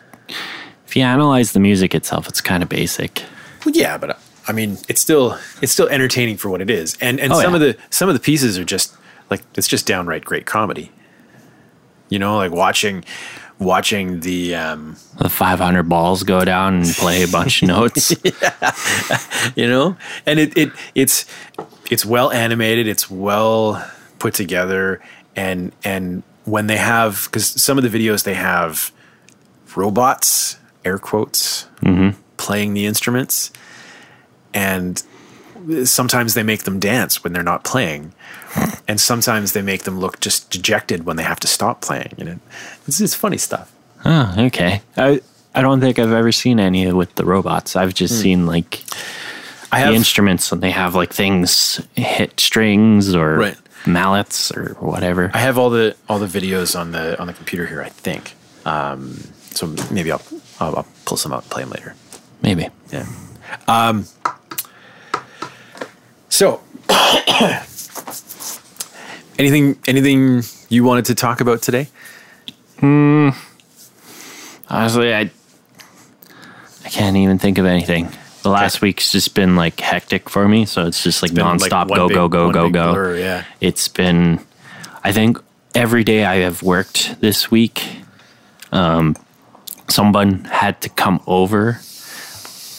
if 0.87 0.95
you 0.95 1.03
analyze 1.03 1.51
the 1.53 1.59
music 1.59 1.93
itself, 1.95 2.27
it's 2.27 2.41
kind 2.41 2.61
of 2.63 2.69
basic. 2.69 3.23
Well, 3.65 3.73
yeah, 3.75 3.97
but 3.97 4.09
uh, 4.11 4.13
I 4.47 4.51
mean, 4.51 4.77
it's 4.87 5.01
still 5.01 5.37
it's 5.61 5.71
still 5.71 5.87
entertaining 5.89 6.37
for 6.37 6.49
what 6.49 6.61
it 6.61 6.69
is, 6.69 6.97
and 7.01 7.19
and 7.19 7.33
Oh, 7.33 7.41
some 7.41 7.51
yeah. 7.51 7.55
of 7.55 7.61
the 7.61 7.77
some 7.89 8.09
of 8.09 8.13
the 8.15 8.19
pieces 8.21 8.57
are 8.59 8.63
just 8.65 8.95
like 9.31 9.41
it's 9.55 9.67
just 9.67 9.87
downright 9.87 10.23
great 10.23 10.45
comedy. 10.45 10.91
You 12.09 12.19
know, 12.19 12.37
like 12.37 12.51
watching 12.51 13.03
watching 13.57 14.19
the 14.19 14.53
um, 14.53 14.97
The 15.17 15.29
500 15.29 15.83
balls 15.89 16.21
go 16.23 16.45
down 16.45 16.75
and 16.75 16.85
play 16.85 17.23
a 17.23 17.27
bunch 17.27 17.63
of 17.63 17.67
notes. 17.69 18.13
you 19.55 19.67
know, 19.67 19.97
and 20.27 20.39
it 20.39 20.55
it 20.55 20.71
it's 20.93 21.25
it's 21.89 22.05
well 22.05 22.31
animated, 22.31 22.87
it's 22.87 23.09
well 23.09 23.83
put 24.19 24.33
together, 24.33 25.01
and 25.35 25.71
and 25.83 26.23
when 26.45 26.67
they 26.67 26.77
have 26.77 27.25
because 27.25 27.47
some 27.47 27.77
of 27.77 27.89
the 27.89 27.89
videos 27.89 28.23
they 28.23 28.33
have 28.33 28.91
robots, 29.75 30.57
air 30.83 30.97
quotes, 30.97 31.65
mm-hmm. 31.81 32.19
playing 32.37 32.73
the 32.73 32.85
instruments, 32.85 33.51
and 34.53 35.03
sometimes 35.83 36.33
they 36.33 36.43
make 36.43 36.63
them 36.63 36.79
dance 36.79 37.23
when 37.23 37.33
they're 37.33 37.43
not 37.43 37.63
playing, 37.63 38.13
and 38.87 38.99
sometimes 38.99 39.53
they 39.53 39.61
make 39.61 39.83
them 39.83 39.99
look 39.99 40.19
just 40.19 40.49
dejected 40.49 41.05
when 41.05 41.17
they 41.17 41.23
have 41.23 41.39
to 41.39 41.47
stop 41.47 41.81
playing. 41.81 42.13
You 42.17 42.25
know, 42.25 42.39
it's 42.87 43.01
it's 43.01 43.15
funny 43.15 43.37
stuff. 43.37 43.71
Oh, 44.05 44.35
okay. 44.37 44.81
I 44.97 45.21
I 45.55 45.61
don't 45.61 45.79
think 45.79 45.97
I've 45.97 46.11
ever 46.11 46.31
seen 46.31 46.59
any 46.59 46.91
with 46.91 47.15
the 47.15 47.25
robots. 47.25 47.75
I've 47.75 47.93
just 47.93 48.15
hmm. 48.15 48.21
seen 48.21 48.45
like 48.45 48.83
I 49.71 49.79
the 49.79 49.85
have- 49.85 49.95
instruments 49.95 50.51
and 50.51 50.61
they 50.61 50.71
have 50.71 50.95
like 50.95 51.13
things 51.13 51.81
hit 51.95 52.39
strings 52.39 53.15
or 53.15 53.37
Right. 53.37 53.57
Mallets 53.87 54.51
or 54.51 54.75
whatever. 54.79 55.31
I 55.33 55.39
have 55.39 55.57
all 55.57 55.69
the 55.69 55.95
all 56.09 56.19
the 56.19 56.27
videos 56.27 56.79
on 56.79 56.91
the 56.91 57.19
on 57.19 57.27
the 57.27 57.33
computer 57.33 57.65
here. 57.65 57.81
I 57.81 57.89
think. 57.89 58.35
Um, 58.65 59.19
so 59.51 59.67
maybe 59.91 60.11
I'll, 60.11 60.21
I'll 60.59 60.77
I'll 60.77 60.87
pull 61.05 61.17
some 61.17 61.31
out 61.33 61.43
and 61.43 61.51
play 61.51 61.63
them 61.63 61.71
later. 61.71 61.95
Maybe. 62.41 62.69
Yeah. 62.91 63.05
Um, 63.67 64.05
so, 66.29 66.61
anything 69.39 69.79
anything 69.87 70.43
you 70.69 70.83
wanted 70.83 71.05
to 71.05 71.15
talk 71.15 71.41
about 71.41 71.61
today? 71.61 71.87
Hmm. 72.79 73.29
Honestly, 74.69 75.13
I 75.13 75.31
I 76.83 76.89
can't 76.89 77.15
even 77.15 77.39
think 77.39 77.57
of 77.57 77.65
anything. 77.65 78.09
The 78.45 78.51
last 78.51 78.79
week's 78.79 79.11
just 79.11 79.33
been 79.33 79.55
like 79.55 79.79
hectic 79.79 80.29
for 80.29 80.47
me, 80.47 80.65
so 80.65 80.85
it's 80.85 81.01
just 81.01 81.23
like 81.23 81.31
like, 81.31 81.59
nonstop 81.59 81.87
one 81.87 81.97
go 81.97 82.07
big- 82.07 82.15
go 82.15 82.27
go 82.29 82.51
go 82.51 82.69
go. 82.69 83.13
yeah. 83.13 83.43
It's 83.59 83.87
been 83.87 84.39
I 85.03 85.11
think 85.11 85.39
every 85.73 86.03
day 86.03 86.25
I 86.25 86.35
have 86.37 86.61
worked 86.61 87.19
this 87.21 87.49
week, 87.49 88.01
um, 88.71 89.15
someone 89.87 90.43
had 90.43 90.79
to 90.81 90.89
come 90.89 91.21
over 91.25 91.79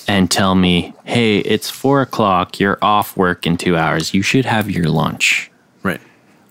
and 0.07 0.31
tell 0.31 0.55
me, 0.55 0.95
"Hey, 1.03 1.39
it's 1.39 1.69
four 1.69 2.01
o'clock. 2.01 2.61
You're 2.61 2.79
off 2.81 3.17
work 3.17 3.45
in 3.45 3.57
two 3.57 3.77
hours. 3.77 4.15
You 4.15 4.23
should 4.23 4.45
have 4.45 4.71
your 4.71 4.87
lunch." 4.87 5.51
Right. 5.83 6.01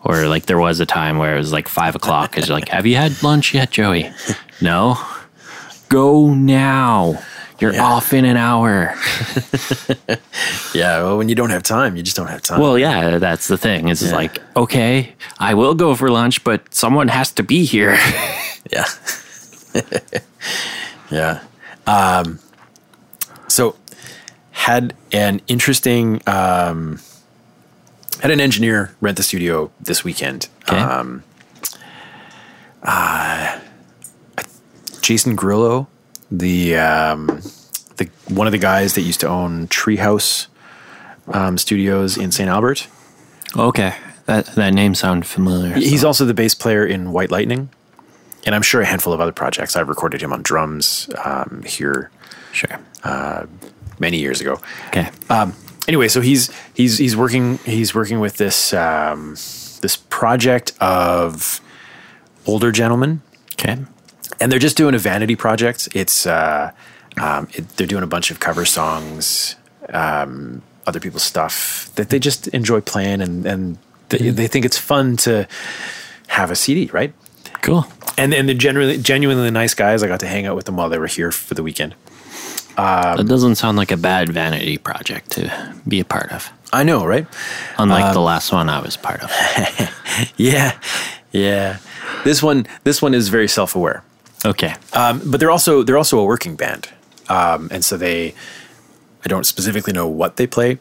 Or 0.04 0.28
like 0.28 0.48
there 0.48 0.60
was 0.60 0.82
a 0.82 0.86
time 0.86 1.20
where 1.20 1.36
it 1.36 1.38
was 1.38 1.54
like 1.54 1.70
five 1.70 1.96
o'clock 1.96 2.32
because 2.32 2.50
you're 2.50 2.58
like, 2.58 2.68
have 2.68 2.86
you 2.86 2.98
had 2.98 3.24
lunch 3.24 3.54
yet, 3.54 3.72
Joey? 3.72 4.12
no. 4.62 5.00
Go 5.88 6.34
now. 6.34 7.24
You're 7.60 7.74
Yeah. 7.74 7.84
off 7.86 8.14
in 8.14 8.26
an 8.26 8.38
hour. 8.38 8.96
Yeah. 10.74 11.04
Well, 11.04 11.18
when 11.18 11.30
you 11.30 11.36
don't 11.36 11.52
have 11.52 11.64
time, 11.64 11.96
you 11.96 12.04
just 12.04 12.18
don't 12.18 12.28
have 12.28 12.42
time. 12.42 12.60
Well, 12.60 12.78
yeah, 12.78 13.18
that's 13.18 13.48
the 13.48 13.58
thing. 13.58 13.88
It's 13.88 14.02
Yeah. 14.02 14.14
like, 14.14 14.42
okay, 14.58 15.14
I 15.40 15.54
will 15.54 15.74
go 15.74 15.96
for 15.96 16.10
lunch, 16.10 16.44
but 16.44 16.74
someone 16.74 17.08
has 17.08 17.32
to 17.34 17.44
be 17.44 17.64
here. 17.64 17.98
yeah. 18.74 18.86
yeah. 21.10 21.40
Um, 21.88 22.40
so 23.48 23.78
had 24.52 24.94
an 25.14 25.40
interesting 25.48 26.22
um, 26.28 27.00
had 28.22 28.32
an 28.32 28.42
engineer 28.42 28.94
rent 29.00 29.16
the 29.16 29.24
studio 29.24 29.72
this 29.80 30.04
weekend. 30.04 30.50
Okay. 30.68 30.78
Um, 30.78 31.24
uh, 32.84 33.60
Jason 35.02 35.36
Grillo, 35.36 35.88
the 36.40 36.78
um, 36.78 37.28
the 37.98 38.10
one 38.28 38.48
of 38.48 38.52
the 38.52 38.60
guys 38.60 38.96
that 38.96 39.02
used 39.02 39.20
to 39.22 39.28
own 39.28 39.68
Treehouse 39.68 40.48
um, 41.28 41.58
Studios 41.58 42.18
in 42.18 42.32
St. 42.32 42.50
Albert. 42.50 42.88
okay. 43.56 43.96
That 44.26 44.48
that 44.56 44.74
name 44.74 44.96
sounds 44.96 45.32
familiar. 45.32 45.76
He's 45.76 46.04
also 46.04 46.26
the 46.26 46.34
bass 46.34 46.56
player 46.56 46.84
in 46.84 47.12
White 47.12 47.30
Lightning, 47.30 47.70
and 48.44 48.56
I'm 48.56 48.64
sure 48.64 48.82
a 48.82 48.86
handful 48.86 49.14
of 49.14 49.22
other 49.22 49.32
projects. 49.32 49.76
I've 49.76 49.88
recorded 49.88 50.20
him 50.20 50.34
on 50.34 50.42
drums 50.42 51.08
um, 51.24 51.64
here 51.64 52.10
sure. 52.52 52.80
many 54.00 54.18
years 54.18 54.42
ago. 54.42 54.60
Okay. 54.88 55.10
Um, 55.30 55.54
anyway, 55.88 56.08
so 56.08 56.22
he's 56.22 56.52
he's 56.74 56.98
he's 56.98 57.16
working 57.16 57.60
he's 57.60 57.94
working 57.94 58.20
with 58.20 58.38
this 58.38 58.74
um, 58.74 59.34
this 59.82 59.96
project 60.10 60.74
of 60.82 61.62
older 62.48 62.72
gentlemen, 62.72 63.22
Okay. 63.54 63.78
And 64.46 64.52
they're 64.52 64.60
just 64.60 64.78
doing 64.78 64.94
a 64.94 65.00
vanity 65.00 65.36
project. 65.36 65.90
It's 65.96 66.28
uh, 66.28 66.70
um, 67.18 67.48
it, 67.54 67.68
they're 67.70 67.88
doing 67.88 68.04
a 68.04 68.08
bunch 68.08 68.30
of 68.30 68.40
cover 68.40 68.64
songs, 68.64 69.56
um, 69.90 70.62
other 70.86 71.00
people's 71.00 71.24
stuff 71.24 71.90
that 71.96 72.12
they 72.12 72.20
just 72.20 72.48
enjoy 72.50 72.80
playing, 72.80 73.22
and 73.22 73.44
and 73.48 73.80
they, 74.10 74.30
they 74.30 74.46
think 74.46 74.64
it's 74.64 74.78
fun 74.78 75.18
to 75.18 75.48
have 76.28 76.52
a 76.52 76.56
CD, 76.56 76.92
right? 76.94 77.12
Cool. 77.64 77.88
And 78.20 78.36
and 78.36 78.48
they're 78.48 78.56
generally 78.56 79.00
genuinely 79.00 79.50
nice 79.50 79.74
guys. 79.74 80.04
I 80.04 80.08
got 80.08 80.20
to 80.20 80.28
hang 80.28 80.46
out 80.46 80.56
with 80.56 80.66
them 80.66 80.78
while 80.78 80.90
they 80.90 81.00
were 81.00 81.08
here 81.08 81.32
for 81.32 81.56
the 81.56 81.64
weekend. 81.64 81.96
that 83.16 83.26
doesn't 83.26 83.56
sound 83.56 83.78
like 83.78 83.92
a 83.92 83.98
bad 83.98 84.30
vanity 84.30 84.78
project 84.78 85.32
to 85.32 85.74
be 85.88 86.00
a 86.00 86.06
part 86.06 86.32
of. 86.32 86.52
I 86.72 86.84
know, 86.84 87.04
right? 87.04 87.26
Unlike 87.80 88.14
the 88.14 88.20
last 88.22 88.52
one 88.52 88.70
I 88.70 88.80
was 88.80 88.96
part 88.96 89.24
of. 89.24 89.32
Yeah, 90.38 90.80
yeah. 91.32 91.80
This 92.24 92.42
one, 92.44 92.68
this 92.84 93.02
one 93.02 93.14
is 93.14 93.28
very 93.28 93.50
self-aware. 93.50 94.02
Okay. 94.46 94.76
Um, 94.94 95.22
but 95.26 95.40
they're 95.40 95.52
also 95.52 95.84
they're 95.84 95.98
also 95.98 96.20
a 96.20 96.26
working 96.26 96.56
band, 96.56 96.90
um, 97.30 97.68
and 97.72 97.84
so 97.84 97.98
they. 97.98 98.34
I 99.24 99.28
don't 99.28 99.46
specifically 99.46 99.92
know 99.92 100.08
what 100.08 100.38
they 100.38 100.46
play, 100.46 100.78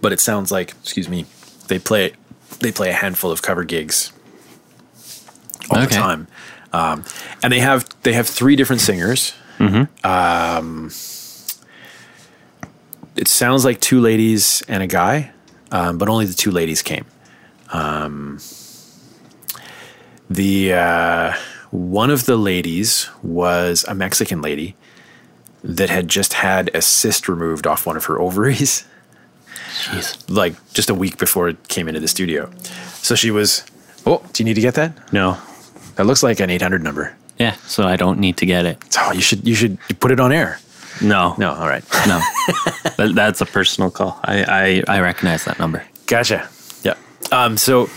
but 0.00 0.12
it 0.12 0.20
sounds 0.20 0.52
like 0.52 0.70
excuse 0.80 1.08
me, 1.08 1.26
they 1.66 1.80
play 1.80 2.12
they 2.60 2.70
play 2.70 2.90
a 2.90 2.92
handful 2.94 3.32
of 3.32 3.42
cover 3.42 3.64
gigs 3.64 4.12
all 5.70 5.80
the 5.80 5.86
time, 5.88 6.28
um, 6.72 7.04
and 7.42 7.52
they 7.52 7.58
have 7.58 7.88
they 8.04 8.12
have 8.12 8.28
three 8.28 8.54
different 8.54 8.80
singers. 8.80 9.34
Um, 10.04 10.86
it 13.16 13.26
sounds 13.28 13.64
like 13.64 13.80
two 13.80 14.00
ladies 14.00 14.62
and 14.68 14.82
a 14.82 14.86
guy, 14.86 15.32
um, 15.72 15.98
but 15.98 16.08
only 16.08 16.26
the 16.26 16.34
two 16.34 16.50
ladies 16.52 16.82
came. 16.82 17.06
Um, 17.72 18.38
the 20.30 20.74
uh, 20.74 21.32
one 21.70 22.10
of 22.10 22.26
the 22.26 22.36
ladies 22.36 23.08
was 23.22 23.84
a 23.88 23.94
Mexican 23.94 24.42
lady 24.42 24.76
that 25.62 25.90
had 25.90 26.08
just 26.08 26.34
had 26.34 26.70
a 26.74 26.82
cyst 26.82 27.28
removed 27.28 27.66
off 27.66 27.86
one 27.86 27.96
of 27.96 28.04
her 28.06 28.18
ovaries, 28.20 28.84
Jeez. 29.82 30.24
like 30.28 30.54
just 30.72 30.90
a 30.90 30.94
week 30.94 31.18
before 31.18 31.48
it 31.48 31.68
came 31.68 31.88
into 31.88 32.00
the 32.00 32.08
studio. 32.08 32.50
So 33.02 33.14
she 33.14 33.30
was. 33.30 33.64
Oh, 34.06 34.24
do 34.32 34.42
you 34.42 34.44
need 34.46 34.54
to 34.54 34.60
get 34.62 34.74
that? 34.74 35.12
No. 35.12 35.36
That 35.96 36.06
looks 36.06 36.22
like 36.22 36.40
an 36.40 36.48
800 36.48 36.82
number. 36.82 37.14
Yeah, 37.38 37.52
so 37.66 37.84
I 37.84 37.96
don't 37.96 38.18
need 38.18 38.38
to 38.38 38.46
get 38.46 38.64
it. 38.64 38.78
Oh, 38.98 39.12
you 39.12 39.20
should 39.20 39.46
you 39.46 39.54
should 39.54 39.78
put 40.00 40.10
it 40.10 40.20
on 40.20 40.32
air. 40.32 40.58
No. 41.00 41.34
No, 41.38 41.52
all 41.54 41.68
right. 41.68 41.84
No. 42.06 42.20
that, 42.96 43.12
that's 43.14 43.40
a 43.40 43.46
personal 43.46 43.90
call. 43.90 44.18
I, 44.24 44.82
I, 44.88 44.96
I 44.96 45.00
recognize 45.00 45.44
that 45.44 45.58
number. 45.58 45.82
Gotcha. 46.06 46.48
Yeah. 46.82 46.94
Um, 47.32 47.56
so, 47.56 47.88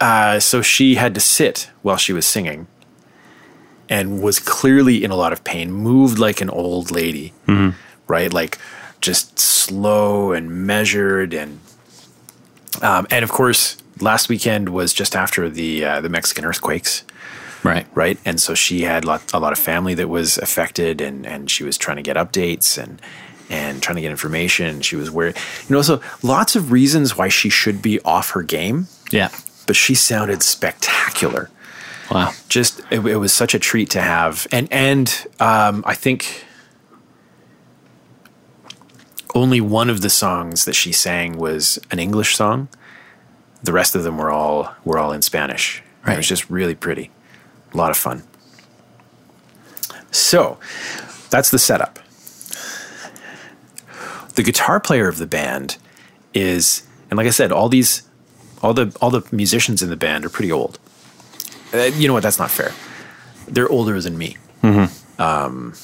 uh, 0.00 0.40
so 0.40 0.62
she 0.62 0.94
had 0.96 1.14
to 1.14 1.20
sit 1.20 1.70
while 1.82 1.96
she 1.96 2.12
was 2.12 2.26
singing, 2.26 2.66
and 3.88 4.22
was 4.22 4.38
clearly 4.38 5.02
in 5.04 5.10
a 5.10 5.16
lot 5.16 5.32
of 5.32 5.44
pain. 5.44 5.72
Moved 5.72 6.18
like 6.18 6.40
an 6.40 6.50
old 6.50 6.90
lady, 6.90 7.32
right? 8.06 8.32
Like 8.32 8.58
just 9.00 9.38
slow 9.38 10.32
and 10.32 10.50
measured, 10.66 11.34
and 11.34 11.60
um, 12.82 13.06
and 13.10 13.22
of 13.22 13.30
course, 13.30 13.76
last 14.00 14.28
weekend 14.28 14.68
was 14.68 14.92
just 14.92 15.16
after 15.16 15.48
the 15.48 15.84
uh, 15.84 16.00
the 16.00 16.08
Mexican 16.08 16.44
earthquakes 16.44 17.04
Right. 17.64 17.88
right? 17.92 18.16
And 18.24 18.40
so 18.40 18.54
she 18.54 18.82
had 18.82 19.04
lot, 19.04 19.32
a 19.34 19.40
lot 19.40 19.52
of 19.52 19.58
family 19.58 19.92
that 19.94 20.08
was 20.08 20.38
affected, 20.38 21.00
and 21.00 21.26
and 21.26 21.50
she 21.50 21.64
was 21.64 21.76
trying 21.76 21.96
to 21.96 22.02
get 22.04 22.16
updates 22.16 22.80
and 22.80 23.02
and 23.50 23.82
trying 23.82 23.96
to 23.96 24.00
get 24.02 24.12
information. 24.12 24.80
She 24.80 24.94
was 24.94 25.10
where 25.10 25.28
you 25.28 25.34
know, 25.68 25.82
so 25.82 26.00
lots 26.22 26.54
of 26.54 26.70
reasons 26.70 27.16
why 27.16 27.28
she 27.28 27.48
should 27.50 27.82
be 27.82 27.98
off 28.02 28.30
her 28.30 28.42
game, 28.42 28.86
Yeah. 29.10 29.30
But 29.68 29.76
she 29.76 29.94
sounded 29.94 30.42
spectacular. 30.42 31.50
Wow. 32.10 32.32
Just 32.48 32.80
it, 32.90 33.06
it 33.06 33.16
was 33.18 33.32
such 33.32 33.54
a 33.54 33.58
treat 33.60 33.90
to 33.90 34.00
have, 34.00 34.48
and 34.50 34.66
and 34.72 35.26
um, 35.38 35.84
I 35.86 35.94
think 35.94 36.44
only 39.34 39.60
one 39.60 39.90
of 39.90 40.00
the 40.00 40.10
songs 40.10 40.64
that 40.64 40.74
she 40.74 40.90
sang 40.90 41.36
was 41.36 41.78
an 41.92 42.00
English 42.00 42.34
song. 42.34 42.68
The 43.62 43.72
rest 43.72 43.94
of 43.94 44.02
them 44.02 44.18
were 44.18 44.30
all 44.30 44.74
were 44.84 44.98
all 44.98 45.12
in 45.12 45.22
Spanish. 45.22 45.84
It 46.06 46.16
was 46.16 46.26
just 46.26 46.48
really 46.48 46.74
pretty, 46.74 47.10
a 47.74 47.76
lot 47.76 47.90
of 47.90 47.98
fun. 47.98 48.22
So 50.10 50.58
that's 51.28 51.50
the 51.50 51.58
setup. 51.58 51.98
The 54.36 54.42
guitar 54.42 54.80
player 54.80 55.08
of 55.08 55.18
the 55.18 55.26
band 55.26 55.76
is, 56.32 56.86
and 57.10 57.18
like 57.18 57.26
I 57.26 57.30
said, 57.30 57.52
all 57.52 57.68
these, 57.68 58.07
all 58.62 58.74
the 58.74 58.96
all 59.00 59.10
the 59.10 59.22
musicians 59.32 59.82
in 59.82 59.90
the 59.90 59.96
band 59.96 60.24
are 60.24 60.28
pretty 60.28 60.52
old. 60.52 60.78
Uh, 61.72 61.84
you 61.94 62.08
know 62.08 62.14
what? 62.14 62.22
That's 62.22 62.38
not 62.38 62.50
fair. 62.50 62.72
They're 63.46 63.68
older 63.68 64.00
than 64.00 64.16
me. 64.18 64.36
Um, 65.18 65.74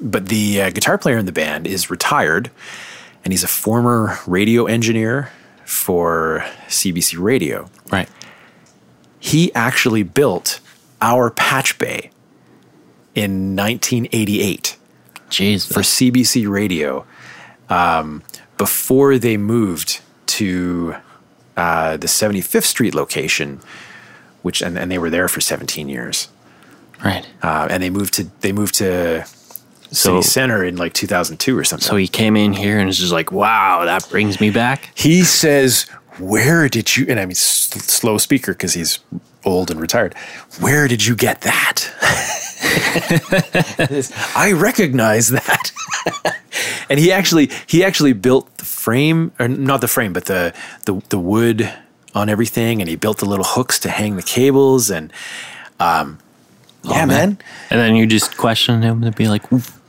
but 0.00 0.26
the 0.26 0.62
uh, 0.62 0.70
guitar 0.70 0.98
player 0.98 1.16
in 1.18 1.26
the 1.26 1.32
band 1.32 1.66
is 1.66 1.90
retired, 1.90 2.50
and 3.24 3.32
he's 3.32 3.44
a 3.44 3.48
former 3.48 4.18
radio 4.26 4.66
engineer 4.66 5.30
for 5.64 6.44
CBC 6.68 7.18
Radio. 7.18 7.68
Right. 7.90 8.08
He 9.20 9.54
actually 9.54 10.02
built 10.02 10.60
our 11.00 11.30
patch 11.30 11.78
bay 11.78 12.10
in 13.14 13.54
1988 13.56 14.76
Jeez. 15.30 15.72
for 15.72 15.80
CBC 15.80 16.48
Radio 16.48 17.06
um, 17.68 18.22
before 18.58 19.18
they 19.18 19.36
moved 19.36 20.00
to 20.26 20.96
uh, 21.56 21.96
the 21.96 22.06
75th 22.06 22.64
Street 22.64 22.94
location, 22.94 23.60
which 24.42 24.62
and, 24.62 24.78
and 24.78 24.90
they 24.90 24.98
were 24.98 25.10
there 25.10 25.28
for 25.28 25.40
17 25.40 25.88
years. 25.88 26.28
right. 27.04 27.26
Uh, 27.42 27.66
and 27.70 27.82
they 27.82 27.90
moved 27.90 28.14
to 28.14 28.24
they 28.40 28.52
moved 28.52 28.74
to 28.76 29.24
So- 29.90 30.20
City 30.20 30.22
Center 30.22 30.64
in 30.64 30.76
like 30.76 30.92
2002 30.94 31.56
or 31.58 31.64
something. 31.64 31.84
So 31.86 31.96
he 31.96 32.08
came 32.08 32.36
in 32.36 32.52
here 32.54 32.78
and 32.78 32.86
was 32.86 32.98
just 32.98 33.12
like, 33.12 33.30
"Wow, 33.32 33.84
that 33.84 34.08
brings 34.08 34.40
me 34.40 34.50
back." 34.50 34.90
he 34.94 35.22
says, 35.24 35.82
"Where 36.18 36.68
did 36.68 36.96
you?" 36.96 37.06
And 37.08 37.20
I 37.20 37.24
mean, 37.26 37.32
s- 37.32 37.68
slow 37.84 38.16
speaker 38.18 38.52
because 38.52 38.72
he's 38.74 39.00
old 39.44 39.70
and 39.70 39.80
retired. 39.80 40.14
Where 40.60 40.88
did 40.88 41.04
you 41.04 41.16
get 41.16 41.42
that? 41.42 41.88
I 44.36 44.52
recognize 44.52 45.28
that. 45.28 45.72
and 46.90 46.98
he 46.98 47.12
actually 47.12 47.50
he 47.66 47.84
actually 47.84 48.12
built 48.12 48.56
the 48.58 48.64
frame, 48.64 49.32
or 49.38 49.48
not 49.48 49.80
the 49.80 49.88
frame, 49.88 50.12
but 50.12 50.26
the 50.26 50.54
the 50.84 51.02
the 51.08 51.18
wood 51.18 51.72
on 52.14 52.28
everything, 52.28 52.80
and 52.80 52.88
he 52.88 52.96
built 52.96 53.18
the 53.18 53.26
little 53.26 53.44
hooks 53.44 53.78
to 53.80 53.90
hang 53.90 54.16
the 54.16 54.22
cables, 54.22 54.90
and 54.90 55.12
um, 55.80 56.18
yeah, 56.84 57.04
man. 57.06 57.38
And 57.70 57.80
then 57.80 57.94
you 57.96 58.06
just 58.06 58.36
question 58.36 58.82
him 58.82 59.02
and 59.02 59.14
be 59.14 59.28
like, 59.28 59.46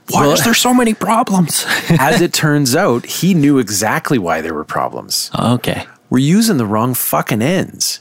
"Why 0.09 0.27
is 0.27 0.43
there 0.43 0.53
so 0.53 0.73
many 0.73 0.93
problems?" 0.93 1.65
As 1.89 2.21
it 2.21 2.33
turns 2.33 2.75
out, 2.75 3.05
he 3.05 3.33
knew 3.33 3.59
exactly 3.59 4.17
why 4.17 4.41
there 4.41 4.53
were 4.53 4.63
problems. 4.65 5.31
okay. 5.37 5.85
we're 6.09 6.19
using 6.19 6.57
the 6.57 6.65
wrong 6.65 6.93
fucking 6.93 7.41
ends. 7.41 7.99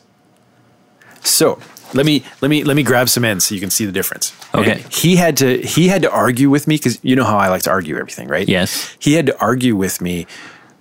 So 1.25 1.59
let 1.95 2.07
me 2.07 2.25
let 2.41 2.49
me 2.49 2.65
let 2.65 2.77
me 2.77 2.83
grab 2.83 3.09
some 3.09 3.25
ends 3.25 3.47
so 3.47 3.55
you 3.55 3.61
can 3.61 3.71
see 3.71 3.85
the 3.85 3.93
difference. 3.93 4.33
Okay. 4.55 4.73
And 4.73 4.81
he 4.93 5.17
had 5.17 5.37
to 5.39 5.59
he 5.59 5.89
had 5.89 6.03
to 6.03 6.11
argue 6.11 6.51
with 6.51 6.67
me 6.67 6.77
because 6.77 6.99
you 7.03 7.17
know 7.17 7.25
how 7.25 7.39
I 7.39 7.49
like 7.49 7.63
to 7.63 7.71
argue 7.71 7.97
everything, 7.97 8.29
right? 8.29 8.49
Yes. 8.49 8.97
He 8.99 9.15
had 9.15 9.27
to 9.27 9.41
argue 9.41 9.77
with 9.77 10.01
me 10.01 10.27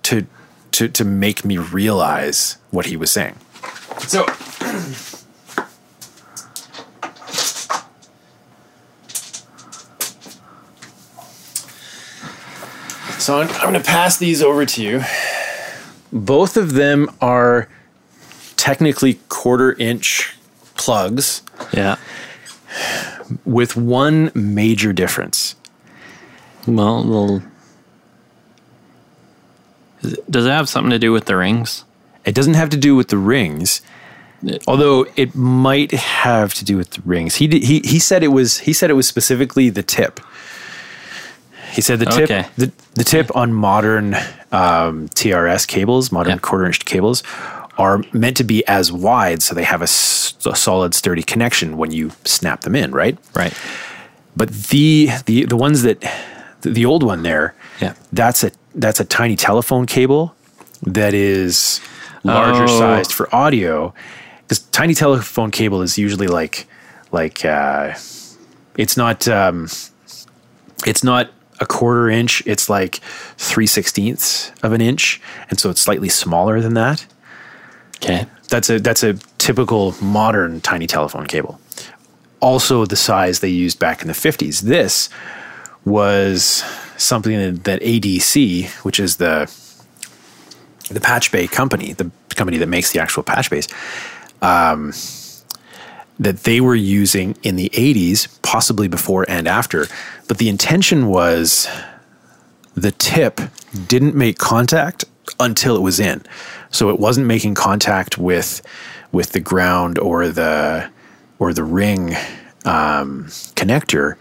to 0.04 0.26
to 0.72 0.88
to 0.88 1.04
make 1.04 1.44
me 1.44 1.58
realize 1.58 2.58
what 2.70 2.86
he 2.86 2.96
was 2.96 3.10
saying. 3.10 3.36
So 3.98 4.26
So 13.22 13.40
I'm, 13.40 13.48
I'm 13.50 13.70
going 13.70 13.74
to 13.74 13.80
pass 13.80 14.16
these 14.16 14.42
over 14.42 14.66
to 14.66 14.82
you. 14.82 15.00
Both 16.12 16.56
of 16.56 16.72
them 16.72 17.08
are 17.20 17.68
technically 18.56 19.20
quarter 19.28 19.74
inch 19.74 20.31
plugs 20.84 21.42
Yeah. 21.72 21.96
with 23.44 23.76
one 23.76 24.30
major 24.34 24.92
difference. 24.92 25.54
Well, 26.66 27.04
well 27.04 27.42
does 30.28 30.46
it 30.46 30.50
have 30.50 30.68
something 30.68 30.90
to 30.90 30.98
do 30.98 31.12
with 31.12 31.26
the 31.26 31.36
rings? 31.36 31.84
It 32.24 32.34
doesn't 32.34 32.54
have 32.54 32.70
to 32.70 32.76
do 32.76 32.96
with 32.96 33.08
the 33.08 33.18
rings, 33.18 33.82
although 34.66 35.06
it 35.16 35.34
might 35.34 35.92
have 35.92 36.54
to 36.54 36.64
do 36.64 36.76
with 36.76 36.90
the 36.90 37.02
rings. 37.04 37.36
He 37.36 37.46
did, 37.46 37.62
he 37.62 37.80
he 37.84 37.98
said 37.98 38.22
it 38.22 38.28
was 38.28 38.58
he 38.58 38.72
said 38.72 38.90
it 38.90 38.94
was 38.94 39.06
specifically 39.06 39.70
the 39.70 39.82
tip. 39.82 40.18
He 41.72 41.80
said 41.80 42.00
the 42.00 42.06
tip 42.06 42.24
Okay. 42.30 42.46
the, 42.58 42.70
the 42.94 43.04
tip 43.04 43.34
on 43.34 43.52
modern 43.54 44.14
um, 44.50 45.08
TRS 45.10 45.66
cables, 45.66 46.12
modern 46.12 46.32
Yeah. 46.34 46.38
quarter 46.38 46.66
inch 46.66 46.84
cables, 46.84 47.22
are 47.82 47.96
meant 48.12 48.36
to 48.38 48.44
be 48.44 48.58
as 48.68 48.90
wide 48.92 49.42
so 49.42 49.54
they 49.54 49.64
have 49.64 49.80
a, 49.82 49.90
s- 49.90 50.34
a 50.46 50.54
solid, 50.56 50.94
sturdy 50.94 51.22
connection 51.22 51.76
when 51.76 51.90
you 51.90 52.10
snap 52.24 52.60
them 52.62 52.74
in, 52.82 52.90
right? 52.92 53.16
Right. 53.34 53.52
But 54.36 54.48
the 54.70 55.10
the 55.26 55.44
the 55.52 55.56
ones 55.56 55.82
that 55.82 55.98
the, 56.62 56.86
old 56.86 57.02
one 57.02 57.22
there, 57.22 57.54
Yeah. 57.80 57.94
that's 58.12 58.44
a 58.44 58.50
that's 58.74 59.00
a 59.00 59.04
tiny 59.04 59.36
telephone 59.36 59.84
cable 59.86 60.34
that 60.96 61.12
is 61.14 61.80
larger 62.24 62.64
Oh. 62.64 62.78
sized 62.78 63.12
for 63.12 63.26
audio. 63.34 63.92
Because 64.42 64.60
tiny 64.70 64.94
telephone 64.94 65.50
cable 65.50 65.82
is 65.82 65.98
usually 65.98 66.28
like 66.28 66.66
like 67.10 67.44
uh, 67.44 67.94
it's 68.78 68.96
not 68.96 69.26
um, 69.28 69.68
it's 70.86 71.04
not 71.04 71.30
a 71.60 71.66
quarter 71.66 72.08
inch. 72.10 72.42
It's 72.46 72.68
like 72.70 72.96
three 73.38 73.66
sixteenths 73.66 74.52
of 74.62 74.72
an 74.72 74.80
inch, 74.80 75.20
and 75.50 75.60
so 75.60 75.68
it's 75.70 75.80
slightly 75.80 76.08
smaller 76.08 76.60
than 76.60 76.74
that. 76.74 77.06
Okay. 78.02 78.26
That's 78.48 78.68
a 78.68 78.80
that's 78.80 79.02
a 79.04 79.14
typical 79.38 79.94
modern 80.02 80.60
tiny 80.60 80.86
telephone 80.86 81.26
cable. 81.26 81.60
Also, 82.40 82.84
the 82.84 82.96
size 82.96 83.38
they 83.40 83.48
used 83.48 83.78
back 83.78 84.02
in 84.02 84.08
the 84.08 84.14
fifties. 84.14 84.62
This 84.62 85.08
was 85.84 86.64
something 86.96 87.36
that, 87.36 87.64
that 87.64 87.80
ADC, 87.82 88.68
which 88.84 88.98
is 88.98 89.16
the 89.16 89.50
the 90.90 91.00
patch 91.00 91.30
bay 91.30 91.46
company, 91.46 91.92
the 91.92 92.10
company 92.34 92.58
that 92.58 92.68
makes 92.68 92.92
the 92.92 92.98
actual 92.98 93.22
patch 93.22 93.48
base, 93.48 93.68
um, 94.42 94.92
that 96.18 96.38
they 96.44 96.60
were 96.60 96.74
using 96.74 97.36
in 97.42 97.56
the 97.56 97.70
80s, 97.70 98.28
possibly 98.42 98.88
before 98.88 99.24
and 99.28 99.48
after. 99.48 99.86
But 100.28 100.38
the 100.38 100.48
intention 100.48 101.06
was 101.06 101.68
the 102.74 102.90
tip 102.92 103.40
didn't 103.86 104.14
make 104.14 104.38
contact 104.38 105.04
until 105.40 105.76
it 105.76 105.80
was 105.80 105.98
in. 106.00 106.22
So 106.72 106.90
it 106.90 106.98
wasn't 106.98 107.26
making 107.26 107.54
contact 107.54 108.18
with 108.18 108.62
with 109.12 109.32
the 109.32 109.40
ground 109.40 109.98
or 109.98 110.28
the 110.28 110.90
or 111.38 111.52
the 111.52 111.64
ring 111.64 112.14
um, 112.64 113.26
connector 113.54 114.16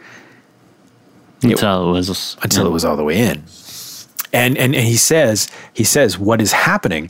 Until 1.43 1.89
it 1.89 1.91
was 1.93 2.37
until 2.43 2.67
it 2.67 2.71
was 2.71 2.85
all 2.85 2.95
the 2.95 3.03
way 3.03 3.19
in. 3.19 3.43
And, 4.33 4.57
and 4.57 4.75
and 4.75 4.85
he 4.87 4.95
says 4.95 5.49
he 5.73 5.83
says 5.83 6.17
what 6.17 6.39
is 6.41 6.51
happening, 6.51 7.09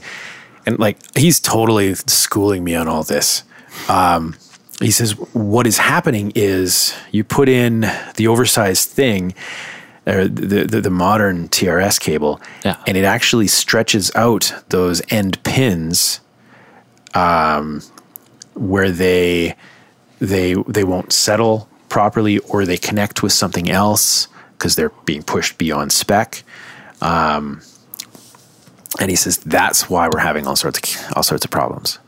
and 0.66 0.80
like 0.80 0.98
he's 1.18 1.40
totally 1.40 1.94
schooling 1.96 2.64
me 2.64 2.76
on 2.76 2.88
all 2.88 3.04
this. 3.04 3.44
Um, 3.90 4.36
he 4.82 4.90
says 4.92 5.12
what 5.34 5.68
is 5.68 5.78
happening 5.78 6.32
is 6.34 6.96
you 7.12 7.24
put 7.24 7.48
in 7.50 7.82
the 8.16 8.28
oversized 8.28 8.90
thing, 8.90 9.34
or 10.08 10.28
the 10.28 10.66
the, 10.66 10.82
the 10.82 10.90
modern 10.90 11.48
TRS 11.50 12.00
cable, 12.00 12.42
Yeah. 12.66 12.78
and 12.88 12.98
it 12.98 13.04
actually 13.06 13.48
stretches 13.48 14.12
out 14.16 14.54
those 14.70 15.02
end 15.10 15.42
pins, 15.44 16.20
um, 17.14 17.82
where 18.54 18.92
they 18.92 19.56
they 20.20 20.56
they 20.68 20.84
won't 20.84 21.12
settle 21.14 21.68
properly 21.90 22.40
or 22.40 22.66
they 22.66 22.78
connect 22.78 23.22
with 23.22 23.32
something 23.34 23.70
else 23.70 24.28
because 24.58 24.76
they're 24.76 24.92
being 25.06 25.24
pushed 25.24 25.58
beyond 25.58 25.92
spec. 25.92 26.44
Um, 27.02 27.62
and 29.00 29.10
he 29.10 29.16
says 29.16 29.38
that's 29.40 29.90
why 29.90 30.08
we're 30.14 30.20
having 30.20 30.48
all 30.48 30.56
sorts 30.56 30.80
of 30.80 31.18
all 31.18 31.24
sorts 31.24 31.46
of 31.46 31.52
problems. 31.52 32.00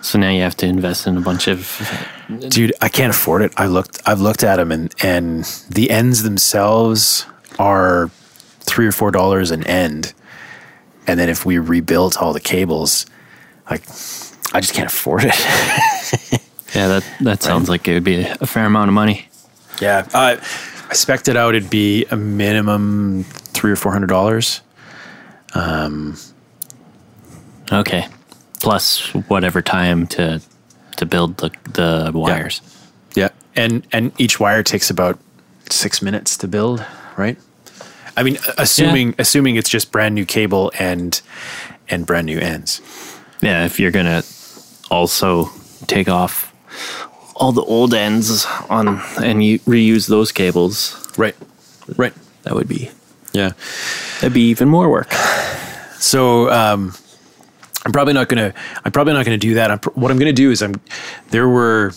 So 0.00 0.18
now 0.18 0.30
you 0.30 0.42
have 0.42 0.56
to 0.58 0.66
invest 0.66 1.06
in 1.06 1.16
a 1.16 1.20
bunch 1.20 1.48
of. 1.48 1.80
Dude, 2.28 2.72
I 2.80 2.88
can't 2.88 3.10
afford 3.10 3.42
it. 3.42 3.52
I 3.56 3.66
looked 3.66 4.00
I've 4.06 4.20
looked 4.20 4.42
at 4.42 4.56
them 4.56 4.72
and 4.72 4.94
and 5.02 5.44
the 5.70 5.90
ends 5.90 6.22
themselves 6.22 7.24
are 7.58 8.10
3 8.60 8.86
or 8.86 8.92
4 8.92 9.10
dollars 9.12 9.50
an 9.50 9.64
end. 9.66 10.12
And 11.06 11.20
then 11.20 11.28
if 11.28 11.46
we 11.46 11.58
rebuilt 11.58 12.20
all 12.20 12.32
the 12.32 12.40
cables, 12.40 13.06
like 13.70 13.82
I 14.52 14.60
just 14.60 14.74
can't 14.74 14.90
afford 14.90 15.22
it. 15.24 16.40
Yeah, 16.74 16.88
that 16.88 17.04
that 17.20 17.42
sounds 17.42 17.70
like 17.70 17.88
it 17.88 17.94
would 17.94 18.04
be 18.04 18.20
a 18.22 18.46
fair 18.46 18.66
amount 18.66 18.88
of 18.88 18.94
money. 18.94 19.28
Yeah, 19.80 20.06
uh, 20.12 20.36
I 20.90 20.92
spec'd 20.94 21.28
it 21.28 21.36
out. 21.36 21.54
It'd 21.54 21.70
be 21.70 22.04
a 22.10 22.16
minimum 22.16 23.24
three 23.24 23.72
or 23.72 23.76
four 23.76 23.92
hundred 23.92 24.08
dollars. 24.08 24.60
Um. 25.54 26.18
Okay. 27.72 28.08
Plus 28.60 29.14
whatever 29.28 29.62
time 29.62 30.06
to 30.08 30.42
to 30.96 31.06
build 31.06 31.36
the 31.38 31.50
the 31.72 32.10
wires. 32.14 32.60
Yeah, 33.14 33.28
and 33.54 33.86
and 33.92 34.12
each 34.18 34.38
wire 34.40 34.62
takes 34.62 34.90
about 34.90 35.18
six 35.70 36.00
minutes 36.02 36.36
to 36.38 36.48
build, 36.48 36.84
right? 37.16 37.36
I 38.16 38.22
mean, 38.22 38.38
assuming 38.58 39.14
assuming 39.18 39.56
it's 39.56 39.68
just 39.70 39.90
brand 39.92 40.14
new 40.14 40.24
cable 40.24 40.72
and 40.78 41.20
and 41.88 42.06
brand 42.06 42.26
new 42.26 42.38
ends. 42.38 42.80
Yeah, 43.42 43.64
if 43.66 43.78
you're 43.78 43.90
gonna 43.92 44.22
also 44.90 45.50
take 45.86 46.08
off 46.08 46.52
all 47.34 47.52
the 47.52 47.62
old 47.62 47.92
ends 47.92 48.46
on 48.70 49.00
and 49.22 49.44
you 49.44 49.58
reuse 49.60 50.08
those 50.08 50.32
cables, 50.32 50.96
Right, 51.18 51.36
right. 51.96 52.14
that 52.44 52.54
would 52.54 52.68
be 52.68 52.90
Yeah. 53.32 53.52
that'd 54.20 54.32
be 54.32 54.48
even 54.48 54.68
more 54.68 54.88
work. 54.88 55.12
So 55.98 56.50
um, 56.50 56.94
I'm 57.86 57.92
probably 57.92 58.12
not 58.14 58.28
gonna. 58.28 58.52
I'm 58.84 58.90
probably 58.92 59.12
not 59.14 59.24
gonna 59.24 59.38
do 59.38 59.54
that. 59.54 59.70
I'm, 59.70 59.78
what 59.94 60.10
I'm 60.10 60.18
gonna 60.18 60.32
do 60.32 60.50
is 60.50 60.60
I'm. 60.60 60.74
There 61.30 61.48
were, 61.48 61.92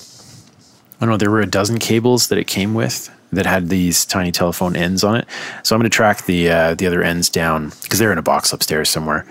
I 0.95 1.05
don't 1.05 1.09
know. 1.09 1.17
There 1.17 1.31
were 1.31 1.41
a 1.41 1.47
dozen 1.47 1.79
cables 1.79 2.27
that 2.27 2.37
it 2.37 2.45
came 2.45 2.75
with 2.75 3.09
that 3.33 3.45
had 3.45 3.69
these 3.69 4.05
tiny 4.05 4.31
telephone 4.31 4.75
ends 4.75 5.03
on 5.03 5.15
it. 5.15 5.27
So 5.63 5.75
I'm 5.75 5.79
gonna 5.79 5.89
track 5.89 6.25
the 6.25 6.49
uh, 6.49 6.75
the 6.75 6.85
other 6.85 7.01
ends 7.01 7.27
down 7.27 7.71
because 7.81 7.97
they're 7.97 8.11
in 8.11 8.19
a 8.19 8.21
box 8.23 8.53
upstairs 8.53 8.87
somewhere. 8.89 9.25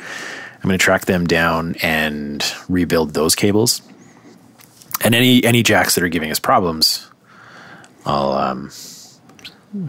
I'm 0.57 0.63
gonna 0.63 0.79
track 0.79 1.07
them 1.07 1.27
down 1.29 1.77
and 1.81 2.45
rebuild 2.69 3.15
those 3.15 3.35
cables. 3.37 3.81
And 5.05 5.15
any 5.15 5.45
any 5.45 5.63
jacks 5.63 5.95
that 5.95 6.03
are 6.03 6.09
giving 6.09 6.33
us 6.33 6.41
problems, 6.41 7.09
I'll 8.05 8.33
um, 8.33 8.71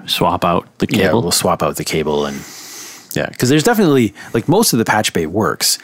Swap 0.05 0.43
out 0.43 0.67
the 0.79 0.87
yeah, 0.89 1.07
cable. 1.07 1.21
we'll 1.21 1.31
swap 1.31 1.63
out 1.63 1.77
the 1.77 1.85
cable 1.85 2.25
and 2.25 2.37
yeah, 3.15 3.27
because 3.29 3.49
there's 3.49 3.63
definitely 3.63 4.13
like 4.33 4.47
most 4.47 4.73
of 4.73 4.79
the 4.79 4.85
patch 4.85 5.13
bay 5.13 5.25
works. 5.25 5.79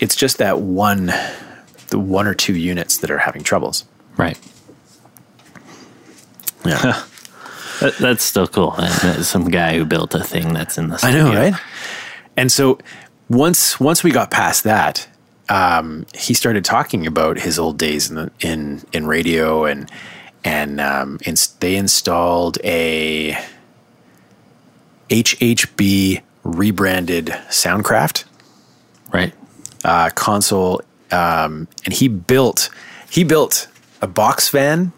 It's 0.00 0.16
just 0.16 0.38
that 0.38 0.60
one, 0.60 1.12
the 1.88 1.98
one 1.98 2.26
or 2.26 2.34
two 2.34 2.54
units 2.56 2.98
that 2.98 3.10
are 3.10 3.18
having 3.18 3.42
troubles. 3.42 3.84
right. 4.16 4.38
Yeah. 6.64 7.02
That, 7.80 7.96
that's 7.98 8.22
still 8.22 8.46
cool. 8.46 8.72
Some 9.22 9.48
guy 9.48 9.78
who 9.78 9.86
built 9.86 10.14
a 10.14 10.22
thing 10.22 10.52
that's 10.52 10.76
in 10.76 10.88
the 10.88 11.00
I 11.02 11.12
know, 11.12 11.32
right? 11.32 11.54
And 12.36 12.52
so 12.52 12.78
once 13.30 13.80
once 13.80 14.04
we 14.04 14.10
got 14.10 14.30
past 14.30 14.64
that, 14.64 15.08
um, 15.48 16.04
he 16.14 16.34
started 16.34 16.62
talking 16.64 17.06
about 17.06 17.38
his 17.38 17.58
old 17.58 17.78
days 17.78 18.10
in 18.10 18.16
the, 18.16 18.30
in 18.40 18.82
in 18.92 19.06
radio 19.06 19.64
and 19.64 19.90
and 20.44 20.78
um, 20.82 21.18
ins- 21.24 21.48
they 21.60 21.76
installed 21.76 22.58
a 22.62 23.38
HHB 25.08 26.20
rebranded 26.44 27.26
Soundcraft 27.48 28.24
Right. 29.12 29.32
Uh, 29.84 30.10
console, 30.10 30.82
um, 31.10 31.68
and 31.84 31.94
he 31.94 32.08
built 32.08 32.70
he 33.10 33.24
built 33.24 33.68
a 34.00 34.06
box 34.06 34.48
van 34.48 34.92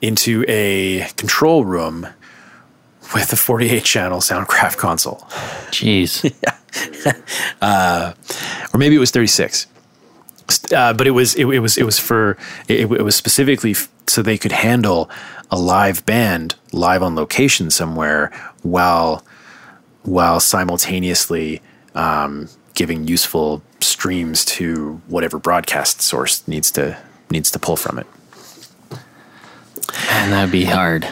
into 0.00 0.44
a 0.48 1.06
control 1.16 1.64
room 1.64 2.06
with 3.14 3.32
a 3.32 3.36
48 3.36 3.84
channel 3.84 4.20
Soundcraft 4.20 4.76
console. 4.76 5.18
Jeez. 5.70 6.32
or 7.62 8.78
maybe 8.78 8.96
it 8.96 8.98
was 8.98 9.10
36 9.10 9.66
uh, 10.74 10.92
but 10.92 11.06
it 11.06 11.10
was 11.10 11.34
it, 11.34 11.46
it 11.46 11.60
was 11.60 11.78
it 11.78 11.84
was 11.84 11.98
for 11.98 12.36
it, 12.68 12.90
it 12.90 13.02
was 13.02 13.14
specifically 13.14 13.72
f- 13.72 13.88
so 14.06 14.22
they 14.22 14.38
could 14.38 14.52
handle 14.52 15.10
a 15.50 15.58
live 15.58 16.04
band 16.06 16.54
live 16.72 17.02
on 17.02 17.14
location 17.14 17.70
somewhere 17.70 18.32
while 18.62 19.24
while 20.02 20.40
simultaneously 20.40 21.60
um, 21.94 22.48
giving 22.82 23.06
useful 23.06 23.62
streams 23.78 24.44
to 24.44 25.00
whatever 25.06 25.38
broadcast 25.38 26.02
source 26.02 26.42
needs 26.48 26.68
to 26.68 26.98
needs 27.30 27.48
to 27.48 27.56
pull 27.56 27.76
from 27.76 27.96
it. 27.96 28.06
And 30.10 30.32
that'd 30.32 30.50
be 30.50 30.64
hard. 30.64 31.06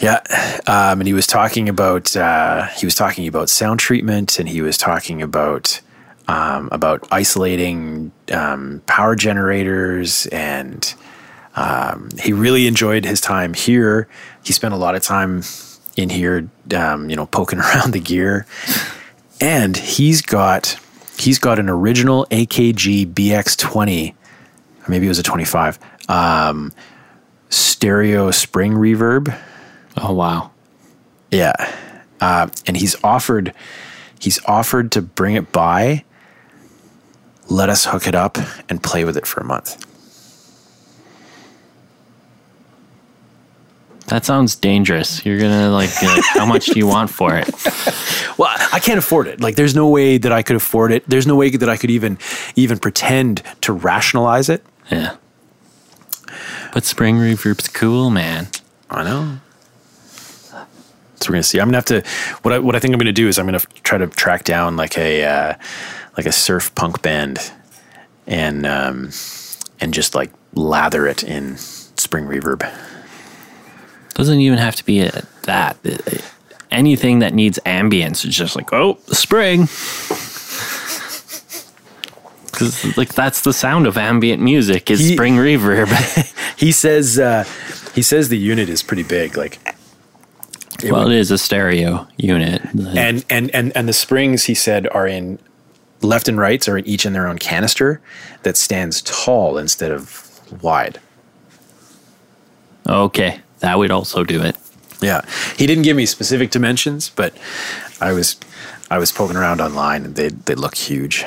Yeah, 0.00 0.20
um, 0.66 1.00
and 1.00 1.06
he 1.06 1.14
was 1.14 1.26
talking 1.26 1.70
about 1.70 2.14
uh, 2.14 2.66
he 2.76 2.84
was 2.84 2.94
talking 2.94 3.26
about 3.26 3.48
sound 3.48 3.80
treatment, 3.80 4.38
and 4.38 4.46
he 4.46 4.60
was 4.60 4.76
talking 4.76 5.22
about 5.22 5.80
um, 6.28 6.68
about 6.70 7.08
isolating 7.10 8.12
um, 8.30 8.82
power 8.84 9.16
generators, 9.16 10.26
and 10.26 10.92
um, 11.56 12.10
he 12.20 12.34
really 12.34 12.66
enjoyed 12.66 13.06
his 13.06 13.18
time 13.22 13.54
here. 13.54 14.08
He 14.44 14.52
spent 14.52 14.74
a 14.74 14.76
lot 14.76 14.94
of 14.94 15.02
time 15.02 15.42
in 15.96 16.10
here, 16.10 16.50
um, 16.76 17.08
you 17.08 17.16
know, 17.16 17.24
poking 17.24 17.58
around 17.64 17.92
the 17.94 18.00
gear, 18.00 18.44
and 19.42 19.76
he's 19.76 20.22
got 20.22 20.78
he's 21.22 21.38
got 21.38 21.58
an 21.58 21.68
original 21.68 22.26
AKG 22.30 23.12
BX20, 23.12 24.12
or 24.12 24.16
maybe 24.88 25.06
it 25.06 25.08
was 25.08 25.20
a 25.20 25.22
25 25.22 25.78
um, 26.08 26.72
stereo 27.48 28.30
spring 28.30 28.72
reverb. 28.72 29.36
Oh 29.96 30.12
wow. 30.12 30.50
Yeah, 31.30 31.52
uh, 32.20 32.48
and 32.66 32.76
he's 32.76 33.02
offered 33.04 33.54
he's 34.18 34.44
offered 34.46 34.92
to 34.92 35.02
bring 35.02 35.34
it 35.34 35.52
by, 35.52 36.04
let 37.48 37.68
us 37.70 37.86
hook 37.86 38.06
it 38.06 38.14
up, 38.14 38.36
and 38.68 38.82
play 38.82 39.04
with 39.04 39.16
it 39.16 39.26
for 39.26 39.40
a 39.40 39.44
month. 39.44 39.86
That 44.12 44.26
sounds 44.26 44.56
dangerous. 44.56 45.24
You're 45.24 45.38
gonna 45.38 45.70
like, 45.70 45.90
like 46.02 46.22
how 46.34 46.44
much 46.44 46.66
do 46.66 46.78
you 46.78 46.86
want 46.86 47.08
for 47.08 47.34
it? 47.34 47.48
Well, 48.38 48.50
I 48.72 48.80
can't 48.80 48.98
afford 48.98 49.28
it. 49.28 49.40
Like, 49.40 49.56
there's 49.56 49.74
no 49.74 49.88
way 49.88 50.16
that 50.16 50.32
I 50.32 50.42
could 50.42 50.56
afford 50.56 50.90
it. 50.90 51.04
There's 51.06 51.26
no 51.26 51.36
way 51.36 51.50
that 51.50 51.68
I 51.68 51.76
could 51.76 51.90
even 51.90 52.18
even 52.56 52.78
pretend 52.78 53.42
to 53.60 53.74
rationalize 53.74 54.48
it. 54.48 54.64
Yeah. 54.90 55.16
But 56.72 56.84
spring 56.84 57.16
reverb's 57.16 57.68
cool, 57.68 58.08
man. 58.08 58.48
I 58.90 59.04
know. 59.04 59.38
So 60.48 61.28
we're 61.28 61.34
gonna 61.34 61.42
see. 61.42 61.60
I'm 61.60 61.68
gonna 61.68 61.76
have 61.76 61.84
to. 61.86 62.02
What 62.40 62.54
I 62.54 62.58
what 62.58 62.74
I 62.74 62.80
think 62.80 62.94
I'm 62.94 62.98
gonna 62.98 63.12
do 63.12 63.28
is 63.28 63.38
I'm 63.38 63.46
gonna 63.46 63.60
try 63.82 63.98
to 63.98 64.06
track 64.06 64.44
down 64.44 64.76
like 64.76 64.96
a 64.96 65.24
uh, 65.24 65.54
like 66.16 66.26
a 66.26 66.32
surf 66.32 66.74
punk 66.74 67.02
band, 67.02 67.52
and 68.26 68.66
um, 68.66 69.10
and 69.78 69.92
just 69.92 70.14
like 70.14 70.32
lather 70.54 71.06
it 71.06 71.22
in 71.22 71.58
spring 71.58 72.24
reverb. 72.24 72.62
Doesn't 74.14 74.40
even 74.40 74.58
have 74.58 74.76
to 74.76 74.84
be 74.84 75.00
a, 75.00 75.22
that. 75.42 75.76
Anything 76.70 77.18
that 77.20 77.34
needs 77.34 77.58
ambience 77.66 78.24
is 78.26 78.34
just 78.34 78.56
like, 78.56 78.72
oh, 78.72 78.98
spring. 79.08 79.68
Because 82.46 82.96
like 82.98 83.14
that's 83.14 83.40
the 83.42 83.52
sound 83.54 83.86
of 83.86 83.96
ambient 83.96 84.42
music 84.42 84.90
is 84.90 85.00
He- 85.00 85.14
spring 85.14 85.36
reverb. 85.36 85.88
He 86.58 86.70
says 86.70 87.18
uh, 87.18 87.44
he 87.94 88.02
says 88.02 88.28
the 88.28 88.38
unit 88.38 88.68
is 88.68 88.82
pretty 88.84 89.02
big. 89.02 89.36
Like 89.36 89.58
well, 90.84 91.10
it 91.10 91.16
is 91.16 91.30
a 91.32 91.38
stereo 91.38 92.06
unit. 92.18 92.62
and 92.94 93.24
and 93.28 93.50
and 93.52 93.72
and 93.74 93.88
the 93.88 93.92
springs 93.92 94.44
he 94.44 94.54
said 94.54 94.86
are 94.88 95.06
in 95.08 95.40
left 96.02 96.28
and 96.28 96.38
rights 96.38 96.68
are 96.68 96.78
each 96.78 97.04
in 97.04 97.14
their 97.14 97.26
own 97.26 97.38
canister 97.38 98.00
that 98.44 98.56
stands 98.56 99.02
tall 99.02 99.58
instead 99.58 99.90
of 99.90 100.28
wide. 100.62 101.00
okay, 102.86 103.40
that 103.62 103.78
would 103.78 103.90
also 103.90 104.22
do 104.24 104.42
it. 104.42 104.56
Yeah, 105.00 105.22
he 105.56 105.66
didn't 105.66 105.82
give 105.82 105.96
me 105.96 106.06
specific 106.06 106.50
dimensions, 106.50 107.08
but 107.10 107.32
I 108.00 108.12
was 108.12 108.36
I 108.90 108.98
was 108.98 109.10
poking 109.10 109.36
around 109.36 109.60
online 109.60 110.04
and 110.04 110.14
they 110.14 110.28
they 110.28 110.54
look 110.54 110.74
huge. 110.76 111.24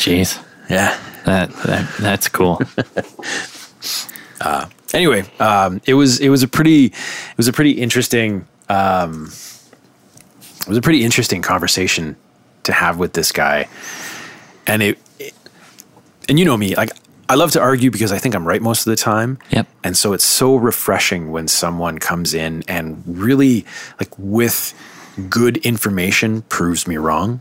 Jeez, 0.00 0.42
Yeah. 0.68 0.98
that, 1.24 1.50
that 1.64 1.96
that's 1.98 2.28
cool. 2.28 2.60
Anyway, 4.92 5.22
um, 5.38 5.80
it 5.86 5.94
was 5.94 6.18
it 6.18 6.30
was 6.30 6.42
a 6.42 6.48
pretty 6.48 6.86
it 6.86 7.36
was 7.36 7.46
a 7.46 7.52
pretty 7.52 7.70
interesting 7.72 8.44
um, 8.68 9.26
it 10.62 10.68
was 10.68 10.76
a 10.78 10.80
pretty 10.82 11.04
interesting 11.04 11.42
conversation 11.42 12.16
to 12.64 12.72
have 12.72 12.98
with 12.98 13.12
this 13.12 13.30
guy, 13.30 13.68
and 14.66 14.82
it, 14.82 14.98
it 15.20 15.32
and 16.28 16.38
you 16.40 16.44
know 16.44 16.56
me 16.56 16.74
like 16.74 16.90
I 17.30 17.34
love 17.36 17.52
to 17.52 17.60
argue 17.60 17.92
because 17.92 18.10
I 18.10 18.18
think 18.18 18.34
I'm 18.34 18.44
right 18.46 18.60
most 18.60 18.80
of 18.86 18.90
the 18.90 18.96
time. 18.96 19.38
Yep. 19.50 19.68
And 19.84 19.96
so 19.96 20.12
it's 20.14 20.24
so 20.24 20.56
refreshing 20.56 21.30
when 21.30 21.46
someone 21.46 21.98
comes 21.98 22.34
in 22.34 22.64
and 22.66 23.04
really 23.06 23.64
like 24.00 24.10
with 24.18 24.74
good 25.28 25.58
information 25.58 26.42
proves 26.42 26.88
me 26.88 26.96
wrong. 26.96 27.40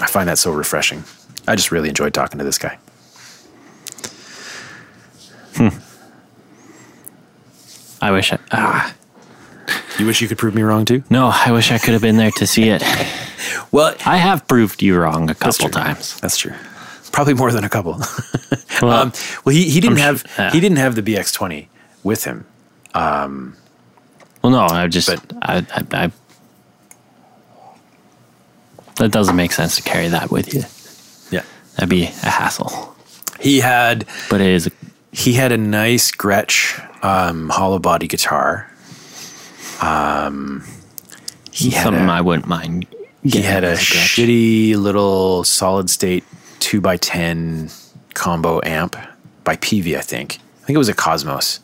I 0.00 0.06
find 0.06 0.28
that 0.28 0.36
so 0.36 0.52
refreshing. 0.52 1.04
I 1.48 1.56
just 1.56 1.72
really 1.72 1.88
enjoyed 1.88 2.12
talking 2.12 2.36
to 2.38 2.44
this 2.44 2.58
guy. 2.58 2.78
Hmm. 5.54 5.68
I 8.02 8.10
wish 8.10 8.34
I 8.34 8.38
ah 8.52 8.94
You 9.98 10.04
wish 10.04 10.20
you 10.20 10.28
could 10.28 10.36
prove 10.36 10.54
me 10.54 10.60
wrong 10.60 10.84
too? 10.84 11.02
no, 11.08 11.30
I 11.32 11.52
wish 11.52 11.72
I 11.72 11.78
could 11.78 11.94
have 11.94 12.02
been 12.02 12.18
there 12.18 12.32
to 12.32 12.46
see 12.46 12.68
it. 12.68 12.82
Well, 13.72 13.94
I 14.04 14.18
have 14.18 14.46
proved 14.46 14.82
you 14.82 14.98
wrong 14.98 15.24
a 15.30 15.34
That's 15.34 15.56
couple 15.56 15.70
true. 15.72 15.82
times. 15.82 16.20
That's 16.20 16.36
true. 16.36 16.52
Probably 17.16 17.34
more 17.34 17.50
than 17.50 17.64
a 17.64 17.68
couple. 17.70 17.98
Well, 18.82 18.92
um, 18.92 19.12
well, 19.46 19.54
he, 19.54 19.70
he 19.70 19.80
didn't 19.80 19.96
I'm 19.96 20.02
have 20.04 20.20
su- 20.20 20.26
yeah. 20.36 20.50
he 20.50 20.60
didn't 20.60 20.76
have 20.76 20.94
the 20.96 21.02
BX20 21.02 21.68
with 22.04 22.24
him. 22.24 22.44
well, 22.94 23.40
no, 24.44 24.66
I 24.70 24.86
just 24.86 25.08
but- 25.08 25.32
I, 25.40 25.66
I, 25.70 25.86
I 26.04 26.12
that 28.96 29.10
doesn't 29.12 29.34
make 29.34 29.52
sense 29.52 29.76
to 29.76 29.82
carry 29.82 30.08
that 30.08 30.30
with 30.30 30.52
you. 30.52 30.60
Yeah, 31.30 31.44
That'd 31.76 31.88
be 31.88 32.04
a 32.04 32.08
hassle. 32.30 32.94
he 33.40 33.60
had 33.60 34.04
But 34.28 34.42
it 34.42 34.48
is 34.48 34.70
he 35.12 35.32
had 35.32 35.52
a 35.52 35.56
nice 35.58 36.10
Gretsch 36.10 36.78
um, 37.02 37.48
hollow 37.48 37.78
body 37.78 38.06
guitar. 38.08 38.70
Um, 39.80 40.66
he 41.50 41.70
had 41.70 41.84
something 41.84 42.08
a, 42.08 42.12
I 42.12 42.20
wouldn't 42.20 42.46
mind. 42.46 42.86
he 43.22 43.40
had 43.40 43.64
a 43.64 43.72
Gretsch. 43.72 44.16
shitty 44.26 44.76
little 44.76 45.44
solid 45.44 45.88
state 45.88 46.24
two 46.60 46.80
x 46.84 47.08
ten 47.08 47.70
combo 48.14 48.60
amp 48.64 48.96
by 49.44 49.56
PV. 49.56 49.96
I 49.96 50.00
think 50.00 50.38
I 50.62 50.66
think 50.66 50.74
it 50.74 50.78
was 50.78 50.88
a 50.88 50.94
Cosmos. 50.94 51.60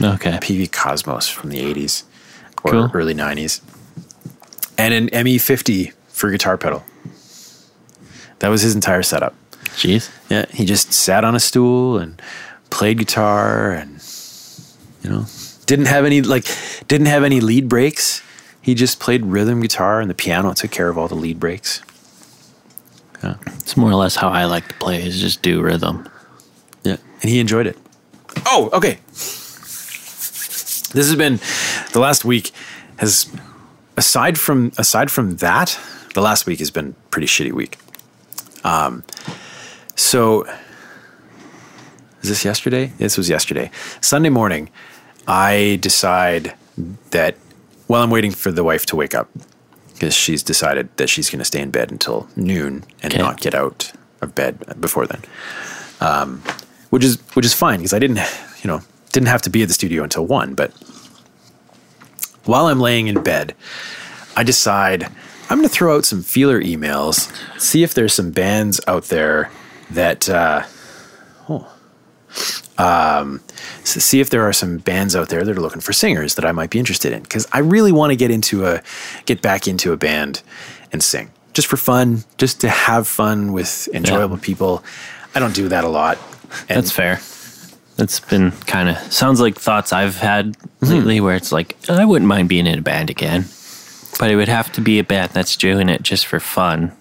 Okay. 0.00 0.30
PV 0.30 0.70
Cosmos 0.70 1.28
from 1.28 1.50
the 1.50 1.58
80s 1.58 2.04
or 2.62 2.70
Cool. 2.70 2.90
early 2.94 3.14
90s. 3.14 3.60
And 4.78 4.94
an 4.94 5.08
ME50 5.08 5.92
for 6.08 6.30
guitar 6.30 6.56
pedal. 6.56 6.84
That 8.38 8.48
was 8.48 8.62
his 8.62 8.74
entire 8.76 9.02
setup. 9.02 9.34
Jeez. 9.74 10.08
Yeah, 10.30 10.46
he 10.50 10.64
just 10.64 10.92
sat 10.92 11.24
on 11.24 11.34
a 11.34 11.40
stool 11.40 11.98
and 11.98 12.20
played 12.70 12.98
guitar 12.98 13.72
and 13.72 14.00
you 15.02 15.10
know, 15.10 15.26
didn't 15.66 15.86
have 15.86 16.04
any 16.04 16.22
like 16.22 16.46
didn't 16.86 17.06
have 17.08 17.24
any 17.24 17.40
lead 17.40 17.68
breaks. 17.68 18.22
He 18.62 18.74
just 18.74 19.00
played 19.00 19.26
rhythm 19.26 19.60
guitar 19.60 20.00
and 20.00 20.08
the 20.08 20.14
piano 20.14 20.52
took 20.54 20.70
care 20.70 20.88
of 20.88 20.96
all 20.98 21.08
the 21.08 21.14
lead 21.16 21.40
breaks. 21.40 21.82
It's 23.22 23.76
more 23.76 23.90
or 23.90 23.94
less 23.94 24.16
how 24.16 24.28
I 24.28 24.44
like 24.44 24.68
to 24.68 24.74
play 24.74 25.02
is 25.02 25.20
just 25.20 25.42
do 25.42 25.60
rhythm. 25.60 26.08
Yeah. 26.84 26.96
And 27.20 27.30
he 27.30 27.38
enjoyed 27.40 27.66
it. 27.66 27.76
Oh, 28.46 28.70
okay. 28.72 28.98
This 30.92 30.94
has 30.94 31.16
been 31.16 31.38
the 31.92 32.00
last 32.00 32.24
week 32.24 32.52
has 32.96 33.30
aside 33.96 34.38
from 34.38 34.72
aside 34.78 35.10
from 35.10 35.36
that, 35.36 35.78
the 36.14 36.22
last 36.22 36.46
week 36.46 36.60
has 36.60 36.70
been 36.70 36.94
pretty 37.10 37.26
shitty 37.26 37.52
week. 37.52 37.78
Um 38.64 39.04
so 39.96 40.46
is 42.22 42.30
this 42.30 42.44
yesterday? 42.44 42.92
This 42.98 43.18
was 43.18 43.28
yesterday. 43.28 43.70
Sunday 44.00 44.30
morning, 44.30 44.70
I 45.26 45.78
decide 45.80 46.54
that 47.10 47.36
while 47.86 48.02
I'm 48.02 48.10
waiting 48.10 48.30
for 48.30 48.50
the 48.50 48.64
wife 48.64 48.86
to 48.86 48.96
wake 48.96 49.14
up, 49.14 49.28
because 49.98 50.14
she's 50.14 50.42
decided 50.42 50.88
that 50.96 51.08
she's 51.10 51.28
going 51.28 51.40
to 51.40 51.44
stay 51.44 51.60
in 51.60 51.70
bed 51.70 51.90
until 51.90 52.28
noon 52.36 52.84
and 53.02 53.12
Okay. 53.12 53.20
not 53.22 53.40
get 53.40 53.54
out 53.54 53.90
of 54.20 54.34
bed 54.34 54.58
before 54.80 55.06
then, 55.06 55.22
um, 56.00 56.42
which 56.90 57.02
is 57.04 57.18
which 57.34 57.44
is 57.44 57.54
fine 57.54 57.78
because 57.80 57.92
I 57.92 57.98
didn't, 57.98 58.18
you 58.62 58.68
know, 58.68 58.80
didn't 59.12 59.28
have 59.28 59.42
to 59.42 59.50
be 59.50 59.62
at 59.62 59.68
the 59.68 59.74
studio 59.74 60.02
until 60.04 60.24
one. 60.26 60.54
But 60.54 60.70
while 62.44 62.66
I'm 62.66 62.80
laying 62.80 63.08
in 63.08 63.22
bed, 63.22 63.54
I 64.36 64.42
decide 64.44 65.04
I'm 65.50 65.58
going 65.58 65.68
to 65.68 65.74
throw 65.74 65.96
out 65.96 66.04
some 66.04 66.22
feeler 66.22 66.60
emails, 66.60 67.28
see 67.60 67.82
if 67.82 67.94
there's 67.94 68.12
some 68.14 68.30
bands 68.30 68.80
out 68.86 69.04
there 69.04 69.50
that. 69.90 70.28
Uh, 70.28 70.62
um, 72.78 73.40
s- 73.82 74.02
see 74.04 74.20
if 74.20 74.30
there 74.30 74.42
are 74.42 74.52
some 74.52 74.78
bands 74.78 75.14
out 75.16 75.28
there 75.28 75.44
that 75.44 75.56
are 75.56 75.60
looking 75.60 75.80
for 75.80 75.92
singers 75.92 76.36
that 76.36 76.44
I 76.44 76.52
might 76.52 76.70
be 76.70 76.78
interested 76.78 77.12
in 77.12 77.22
because 77.22 77.46
I 77.52 77.58
really 77.58 77.92
want 77.92 78.10
to 78.12 78.16
get 78.16 78.30
into 78.30 78.64
a 78.66 78.82
get 79.26 79.42
back 79.42 79.66
into 79.68 79.92
a 79.92 79.96
band 79.96 80.42
and 80.92 81.02
sing 81.02 81.30
just 81.54 81.66
for 81.68 81.76
fun, 81.76 82.24
just 82.36 82.60
to 82.60 82.68
have 82.68 83.08
fun 83.08 83.52
with 83.52 83.88
enjoyable 83.92 84.38
people. 84.38 84.84
I 85.34 85.40
don't 85.40 85.54
do 85.54 85.68
that 85.68 85.82
a 85.84 85.88
lot. 85.88 86.18
And 86.68 86.76
That's 86.78 86.92
fair. 86.92 87.20
That's 87.96 88.20
been 88.20 88.52
kind 88.66 88.88
of 88.88 88.96
sounds 89.12 89.40
like 89.40 89.56
thoughts 89.56 89.92
I've 89.92 90.16
had 90.16 90.56
Hmm. 90.80 90.86
lately, 90.90 91.20
where 91.20 91.34
it's 91.34 91.50
like 91.50 91.76
I 91.90 92.04
wouldn't 92.04 92.28
mind 92.28 92.48
being 92.48 92.66
in 92.68 92.78
a 92.78 92.82
band 92.82 93.10
again, 93.10 93.46
but 94.20 94.30
it 94.30 94.36
would 94.36 94.48
have 94.48 94.70
to 94.74 94.80
be 94.80 95.00
a 95.00 95.04
band 95.04 95.32
that's 95.32 95.56
doing 95.56 95.88
it 95.88 96.02
just 96.04 96.26
for 96.26 96.38
fun. 96.38 96.92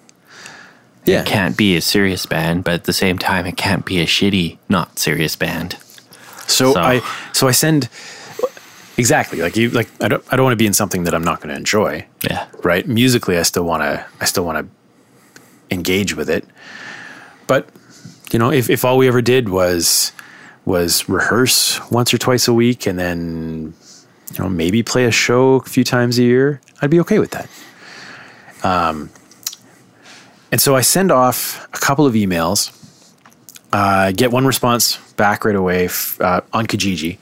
Yeah. 1.07 1.21
It 1.21 1.25
can't 1.25 1.55
be 1.57 1.75
a 1.77 1.81
serious 1.81 2.25
band, 2.25 2.63
but 2.65 2.73
at 2.73 2.83
the 2.83 2.93
same 2.93 3.17
time, 3.17 3.45
it 3.45 3.55
can't 3.57 3.85
be 3.85 3.99
a 4.01 4.05
shitty, 4.05 4.57
not 4.67 4.99
serious 4.99 5.35
band. 5.35 5.77
So, 6.47 6.73
So- 6.73 6.79
I 6.81 7.01
so 7.33 7.47
I 7.47 7.51
send 7.51 7.89
exactly 8.97 9.41
like 9.41 9.55
you 9.55 9.69
like 9.69 9.87
I 10.01 10.07
don't 10.07 10.23
I 10.31 10.35
don't 10.35 10.43
want 10.43 10.53
to 10.53 10.57
be 10.63 10.65
in 10.67 10.73
something 10.73 11.03
that 11.05 11.13
I'm 11.13 11.23
not 11.23 11.39
going 11.39 11.49
to 11.49 11.55
enjoy. 11.55 12.05
Yeah. 12.29 12.47
Right? 12.63 12.87
Musically, 12.87 13.37
I 13.37 13.43
still 13.43 13.63
want 13.63 13.83
to 13.83 14.05
I 14.19 14.25
still 14.25 14.43
want 14.45 14.57
to 14.67 15.73
engage 15.73 16.15
with 16.15 16.29
it. 16.29 16.45
But 17.47 17.69
you 18.31 18.39
know, 18.39 18.51
if 18.51 18.69
if 18.69 18.83
all 18.83 18.97
we 18.97 19.07
ever 19.07 19.21
did 19.21 19.49
was 19.49 20.11
was 20.65 21.07
rehearse 21.07 21.79
once 21.89 22.13
or 22.13 22.17
twice 22.17 22.47
a 22.49 22.53
week 22.53 22.85
and 22.85 22.99
then 22.99 23.73
you 24.33 24.39
know 24.39 24.49
maybe 24.49 24.83
play 24.83 25.05
a 25.05 25.11
show 25.11 25.55
a 25.55 25.61
few 25.69 25.83
times 25.85 26.17
a 26.19 26.23
year, 26.23 26.59
I'd 26.81 26.89
be 26.89 26.99
okay 26.99 27.19
with 27.19 27.31
that. 27.31 27.49
Um, 28.63 29.09
and 30.51 30.62
so 30.62 30.75
I 30.75 30.81
send 30.81 31.12
off 31.12 31.65
a 31.73 31.77
couple 31.79 32.05
of 32.05 32.13
emails 32.13 32.71
uh, 33.73 34.12
get 34.12 34.31
one 34.31 34.45
response 34.45 34.97
back 35.15 35.43
right 35.45 35.55
away 35.55 35.86
f- 35.86 36.19
uh, 36.21 36.41
on 36.53 36.65
Kijiji, 36.67 37.17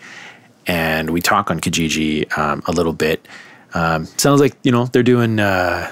and 0.67 1.09
we 1.09 1.21
talk 1.21 1.49
on 1.49 1.59
Kijiji 1.59 2.37
um, 2.37 2.61
a 2.67 2.71
little 2.71 2.93
bit. 2.93 3.27
Um, 3.73 4.05
sounds 4.05 4.39
like 4.39 4.55
you 4.63 4.71
know 4.71 4.85
they're 4.85 5.03
doing 5.03 5.39
uh, 5.39 5.91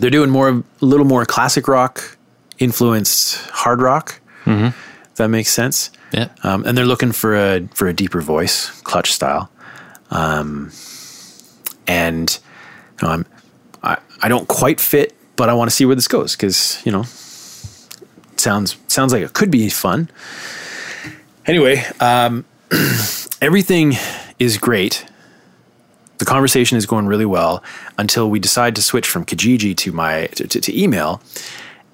they're 0.00 0.10
doing 0.10 0.30
more 0.30 0.48
a 0.50 0.62
little 0.84 1.06
more 1.06 1.24
classic 1.24 1.68
rock 1.68 2.16
influenced 2.58 3.36
hard 3.50 3.80
rock. 3.80 4.20
If 4.44 5.16
that 5.16 5.28
makes 5.28 5.50
sense. 5.50 5.90
Yeah. 6.12 6.28
Um, 6.42 6.64
and 6.66 6.76
they're 6.76 6.84
looking 6.84 7.12
for 7.12 7.34
a 7.34 7.66
for 7.74 7.88
a 7.88 7.92
deeper 7.94 8.20
voice, 8.20 8.70
clutch 8.82 9.12
style. 9.12 9.50
Um, 10.10 10.72
and 11.86 12.38
you 13.00 13.06
know, 13.08 13.14
I'm 13.14 13.26
I, 13.82 13.98
I 14.22 14.28
don't 14.28 14.46
quite 14.48 14.80
fit, 14.80 15.15
but 15.36 15.48
I 15.48 15.54
want 15.54 15.70
to 15.70 15.76
see 15.76 15.84
where 15.84 15.94
this 15.94 16.08
goes 16.08 16.34
because 16.34 16.80
you 16.84 16.92
know 16.92 17.04
sounds 18.36 18.76
sounds 18.88 19.12
like 19.12 19.22
it 19.22 19.32
could 19.32 19.50
be 19.50 19.68
fun. 19.70 20.10
Anyway, 21.46 21.84
um, 22.00 22.44
everything 23.40 23.94
is 24.38 24.58
great. 24.58 25.06
The 26.18 26.24
conversation 26.24 26.78
is 26.78 26.86
going 26.86 27.06
really 27.06 27.26
well 27.26 27.62
until 27.98 28.30
we 28.30 28.40
decide 28.40 28.74
to 28.76 28.82
switch 28.82 29.06
from 29.06 29.24
Kijiji 29.24 29.76
to 29.76 29.92
my 29.92 30.26
to, 30.26 30.48
to, 30.48 30.60
to 30.60 30.80
email, 30.80 31.20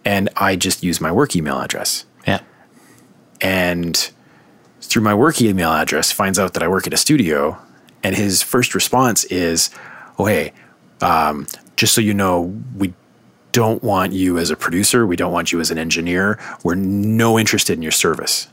and 0.05 0.29
I 0.37 0.57
just 0.57 0.83
use 0.83 1.01
my 1.01 1.13
work 1.13 1.35
email 1.37 1.61
address. 1.61 2.05
Yeah. 2.27 2.41
And 3.41 4.11
through 4.81 5.03
my 5.03 5.15
work 5.15 5.41
email 5.43 5.71
address, 5.71 6.13
finds 6.13 6.39
out 6.39 6.55
that 6.55 6.63
I 6.63 6.69
work 6.69 6.87
at 6.87 6.95
a 6.95 6.97
studio, 6.97 7.59
and 8.03 8.15
his 8.15 8.43
first 8.43 8.75
response 8.75 9.25
is, 9.25 9.71
"Oh 10.19 10.27
hey, 10.27 10.53
um, 11.01 11.47
just 11.77 11.95
so 11.95 12.01
you 12.01 12.15
know, 12.15 12.55
we 12.77 12.95
don't 13.53 13.83
want 13.83 14.13
you 14.13 14.39
as 14.39 14.51
a 14.51 14.57
producer. 14.57 15.07
We 15.07 15.17
don't 15.17 15.33
want 15.33 15.53
you 15.53 15.61
as 15.61 15.71
an 15.71 15.79
engineer. 15.79 16.39
We're 16.65 16.75
no 16.75 17.39
interested 17.39 17.75
in 17.79 17.83
your 17.83 17.93
service." 17.93 18.49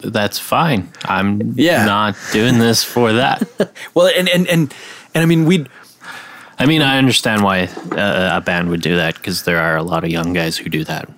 That's 0.00 0.38
fine. 0.38 0.90
I'm 1.04 1.54
Yeah. 1.56 1.84
not 1.86 2.16
doing 2.32 2.58
this 2.58 2.84
for 2.84 3.12
that. 3.14 3.48
Well, 3.94 4.10
and 4.16 4.28
and 4.28 4.46
and 4.48 4.74
and 5.14 5.22
I 5.22 5.26
mean, 5.26 5.46
we 5.46 5.66
I 6.58 6.66
mean, 6.66 6.82
I 6.82 6.98
understand 6.98 7.42
why 7.42 7.64
uh, 7.92 8.36
a 8.36 8.40
band 8.40 8.68
would 8.68 8.82
do 8.82 8.96
that 8.96 9.14
because 9.16 9.44
there 9.44 9.58
are 9.58 9.76
a 9.76 9.82
lot 9.82 10.04
of 10.04 10.10
young 10.10 10.32
guys 10.34 10.56
who 10.58 10.68
do 10.68 10.84
that. 10.84 11.08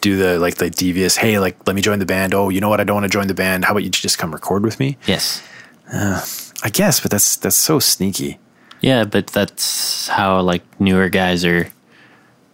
do 0.00 0.16
the 0.16 0.38
like 0.38 0.56
the 0.56 0.70
devious. 0.70 1.16
Hey, 1.16 1.38
like 1.38 1.56
let 1.66 1.76
me 1.76 1.82
join 1.82 1.98
the 1.98 2.06
band. 2.06 2.34
Oh, 2.34 2.48
you 2.48 2.60
know 2.60 2.68
what? 2.70 2.80
I 2.80 2.84
don't 2.84 2.94
want 2.96 3.04
to 3.04 3.10
join 3.18 3.26
the 3.26 3.34
band. 3.34 3.64
How 3.66 3.72
about 3.72 3.84
you 3.84 3.90
just 3.90 4.18
come 4.18 4.32
record 4.32 4.62
with 4.64 4.78
me? 4.80 4.96
Yes. 5.06 5.42
I 6.62 6.70
guess, 6.72 7.00
but 7.00 7.10
that's 7.10 7.36
that's 7.36 7.56
so 7.56 7.78
sneaky. 7.78 8.38
Yeah, 8.84 9.04
but 9.04 9.28
that's 9.28 10.08
how 10.08 10.42
like 10.42 10.62
newer 10.78 11.08
guys 11.08 11.42
are 11.46 11.72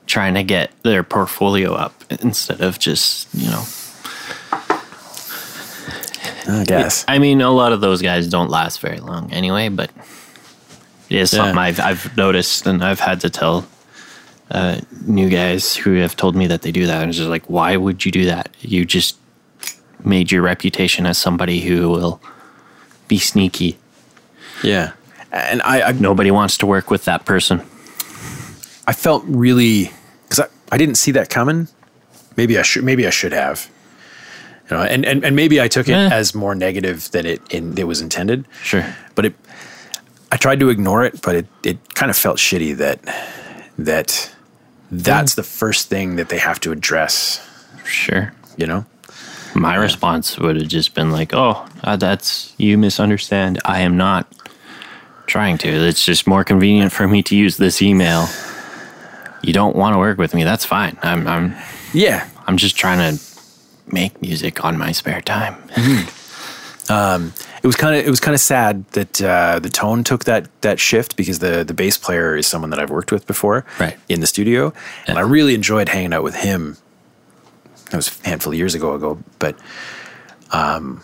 trying 0.06 0.34
to 0.34 0.44
get 0.44 0.70
their 0.84 1.02
portfolio 1.02 1.72
up 1.72 2.04
instead 2.20 2.60
of 2.60 2.78
just, 2.78 3.26
you 3.34 3.50
know. 3.50 3.64
I 6.46 6.64
guess. 6.64 7.04
I 7.08 7.18
mean, 7.18 7.40
a 7.40 7.50
lot 7.50 7.72
of 7.72 7.80
those 7.80 8.00
guys 8.00 8.28
don't 8.28 8.48
last 8.48 8.78
very 8.78 9.00
long 9.00 9.32
anyway, 9.32 9.70
but 9.70 9.90
it 11.08 11.18
is 11.18 11.32
something 11.32 11.56
Yeah. 11.56 11.62
I've 11.62 11.80
I've 11.80 12.16
noticed 12.16 12.64
and 12.64 12.84
I've 12.84 13.00
had 13.00 13.20
to 13.22 13.30
tell 13.30 13.66
uh, 14.52 14.82
new 15.04 15.28
guys 15.30 15.74
who 15.74 15.94
have 15.94 16.14
told 16.14 16.36
me 16.36 16.46
that 16.46 16.62
they 16.62 16.70
do 16.70 16.86
that. 16.86 17.02
And 17.02 17.08
it's 17.08 17.18
just 17.18 17.28
like, 17.28 17.46
why 17.46 17.76
would 17.76 18.04
you 18.04 18.12
do 18.12 18.26
that? 18.26 18.54
You 18.60 18.84
just 18.84 19.16
made 20.04 20.30
your 20.30 20.42
reputation 20.42 21.06
as 21.06 21.18
somebody 21.18 21.58
who 21.62 21.88
will 21.90 22.20
be 23.08 23.18
sneaky. 23.18 23.78
Yeah, 24.62 24.92
and 25.32 25.62
I 25.62 25.82
I, 25.88 25.92
Nobody 25.92 26.30
wants 26.30 26.56
to 26.58 26.66
work 26.66 26.90
with 26.90 27.04
that 27.04 27.24
person. 27.24 27.60
I 28.86 28.92
felt 28.92 29.22
really 29.26 29.90
because 30.24 30.40
I, 30.40 30.46
I 30.72 30.78
didn't 30.78 30.96
see 30.96 31.12
that 31.12 31.30
coming. 31.30 31.68
Maybe 32.36 32.58
I 32.58 32.62
should 32.62 32.84
maybe 32.84 33.06
I 33.06 33.10
should 33.10 33.32
have. 33.32 33.68
You 34.70 34.76
know, 34.76 34.82
and, 34.84 35.04
and, 35.04 35.24
and 35.24 35.34
maybe 35.34 35.60
I 35.60 35.66
took 35.66 35.88
it 35.88 35.94
Eh. 35.94 36.08
as 36.12 36.32
more 36.32 36.54
negative 36.54 37.10
than 37.10 37.26
it 37.26 37.40
in, 37.52 37.76
it 37.76 37.88
was 37.88 38.00
intended. 38.00 38.46
Sure. 38.62 38.84
But 39.16 39.26
it 39.26 39.34
I 40.32 40.36
tried 40.36 40.60
to 40.60 40.68
ignore 40.70 41.04
it, 41.04 41.20
but 41.22 41.34
it, 41.34 41.46
it 41.64 41.94
kind 41.94 42.08
of 42.08 42.16
felt 42.16 42.38
shitty 42.38 42.76
that 42.76 43.00
that 43.78 44.32
that's 44.92 45.34
the 45.34 45.42
first 45.42 45.88
thing 45.88 46.16
that 46.16 46.28
they 46.28 46.38
have 46.38 46.60
to 46.60 46.70
address, 46.72 47.40
Sure. 47.84 48.32
you 48.56 48.66
know? 48.66 48.84
My 49.54 49.74
response 49.76 50.38
would 50.38 50.56
have 50.56 50.68
just 50.68 50.94
been 50.94 51.10
like, 51.10 51.34
"Oh, 51.34 51.66
uh, 51.82 51.96
that's 51.96 52.54
you 52.58 52.78
misunderstand. 52.78 53.60
I 53.64 53.80
am 53.80 53.96
not 53.96 54.26
trying 55.30 55.56
to. 55.58 55.68
It's 55.68 56.04
just 56.04 56.26
more 56.26 56.44
convenient 56.44 56.92
for 56.92 57.06
me 57.08 57.22
to 57.24 57.36
use 57.36 57.56
this 57.56 57.80
email. 57.80 58.26
You 59.42 59.52
don't 59.52 59.74
want 59.76 59.94
to 59.94 59.98
work 59.98 60.18
with 60.18 60.34
me. 60.34 60.44
That's 60.44 60.64
fine. 60.66 60.98
I'm 61.02 61.26
I'm 61.26 61.54
Yeah. 61.94 62.28
I'm 62.46 62.56
just 62.56 62.76
trying 62.76 62.98
to 63.16 63.22
make 63.86 64.20
music 64.20 64.64
on 64.64 64.76
my 64.78 64.92
spare 64.92 65.20
time. 65.22 65.54
Um. 66.88 67.32
It 67.62 67.66
was 67.66 67.76
kind 67.76 67.94
of 67.94 68.06
it 68.06 68.08
was 68.08 68.20
kind 68.20 68.34
of 68.34 68.40
sad 68.40 68.86
that 68.92 69.20
uh, 69.20 69.58
the 69.60 69.68
tone 69.68 70.02
took 70.02 70.24
that 70.24 70.48
that 70.62 70.80
shift 70.80 71.14
because 71.16 71.40
the 71.40 71.62
the 71.62 71.74
bass 71.74 71.98
player 71.98 72.34
is 72.34 72.46
someone 72.46 72.70
that 72.70 72.80
I've 72.80 72.88
worked 72.90 73.12
with 73.12 73.26
before, 73.26 73.66
Right. 73.78 73.98
in 74.08 74.20
the 74.20 74.26
studio, 74.26 74.72
and 75.06 75.18
I 75.18 75.20
really 75.20 75.54
enjoyed 75.54 75.90
hanging 75.90 76.14
out 76.14 76.22
with 76.24 76.36
him. 76.36 76.78
That 77.90 77.96
was 77.98 78.08
a 78.24 78.28
handful 78.28 78.54
of 78.54 78.58
years 78.58 78.74
ago 78.74 78.94
ago, 78.94 79.18
but 79.38 79.56
um, 80.52 81.02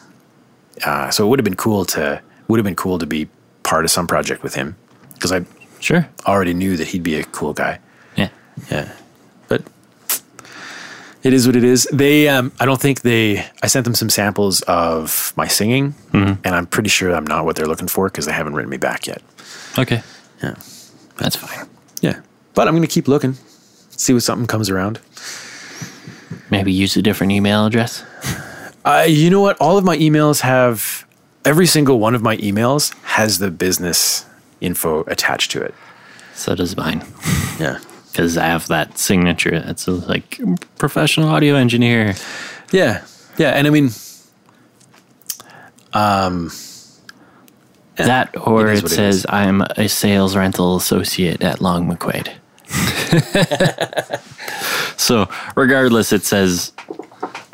uh, 0.82 1.10
so 1.10 1.26
it 1.26 1.28
would 1.28 1.38
have 1.38 1.44
been 1.44 1.56
cool 1.56 1.84
to 1.84 2.22
would 2.48 2.56
have 2.58 2.64
been 2.64 2.74
cool 2.74 2.98
to 2.98 3.06
be 3.06 3.28
part 3.66 3.84
of 3.84 3.90
some 3.90 4.06
project 4.06 4.42
with 4.42 4.54
him 4.54 4.76
because 5.14 5.32
I 5.32 5.44
Sure. 5.80 6.08
already 6.26 6.54
knew 6.54 6.76
that 6.78 6.88
he'd 6.88 7.02
be 7.02 7.16
a 7.16 7.24
cool 7.24 7.52
guy. 7.52 7.78
Yeah. 8.16 8.28
Yeah, 8.70 8.88
but 9.48 9.62
it 11.22 11.32
is 11.34 11.46
what 11.46 11.56
it 11.56 11.64
is. 11.64 11.86
They, 11.92 12.28
um, 12.28 12.52
I 12.60 12.64
don't 12.64 12.80
think 12.80 13.02
they. 13.02 13.44
I 13.62 13.66
sent 13.66 13.84
them 13.84 13.94
some 13.94 14.08
samples 14.08 14.62
of 14.62 15.32
my 15.36 15.46
singing, 15.48 15.94
and 16.12 16.38
I'm 16.46 16.66
pretty 16.66 16.88
sure 16.88 17.14
I'm 17.14 17.26
not 17.26 17.44
what 17.44 17.56
they're 17.56 17.66
looking 17.66 17.88
for 17.88 18.08
because 18.08 18.24
they 18.26 18.32
haven't 18.32 18.54
written 18.54 18.70
me 18.70 18.76
back 18.78 19.06
yet. 19.06 19.20
Okay. 19.78 20.02
Yeah, 20.42 20.54
That's 21.18 21.36
fine. 21.36 21.66
yeah. 22.00 22.20
But 22.54 22.68
I'm 22.68 22.74
gonna 22.74 22.86
keep 22.86 23.08
looking, 23.08 23.36
see 23.90 24.12
what 24.14 24.22
something 24.22 24.46
comes 24.46 24.70
around. 24.70 25.00
Maybe 26.50 26.72
use 26.72 26.96
a 26.96 27.02
different 27.02 27.32
email 27.32 27.66
address. 27.66 28.04
Uh, 28.84 29.04
you 29.08 29.30
know 29.30 29.40
what? 29.40 29.56
All 29.60 29.76
of 29.76 29.84
my 29.84 29.96
emails 29.98 30.40
have 30.40 31.05
every 31.46 31.66
single 31.66 32.00
one 32.00 32.14
of 32.14 32.22
my 32.22 32.36
emails 32.38 32.92
has 33.04 33.38
the 33.38 33.50
business 33.50 34.26
info 34.60 35.04
attached 35.04 35.52
to 35.52 35.62
it. 35.62 35.74
So 36.34 36.54
does 36.54 36.76
mine. 36.76 37.02
Yeah. 37.58 37.78
Because 38.12 38.36
I 38.36 38.44
have 38.48 38.68
that 38.68 38.98
signature 38.98 39.60
that's 39.60 39.88
like 39.88 40.38
professional 40.76 41.30
audio 41.30 41.54
engineer. 41.54 42.14
Yeah, 42.70 43.02
yeah, 43.38 43.52
and 43.52 43.66
I 43.66 43.70
mean, 43.70 43.88
um 45.94 46.50
that 47.96 48.36
or 48.36 48.70
it, 48.70 48.84
it 48.84 48.88
says 48.90 49.16
is. 49.16 49.26
I'm 49.30 49.62
a 49.62 49.88
sales 49.88 50.36
rental 50.36 50.76
associate 50.76 51.42
at 51.42 51.62
Long 51.62 51.90
McQuaid. 51.90 52.28
so 54.98 55.30
regardless, 55.54 56.12
it 56.12 56.24
says 56.24 56.72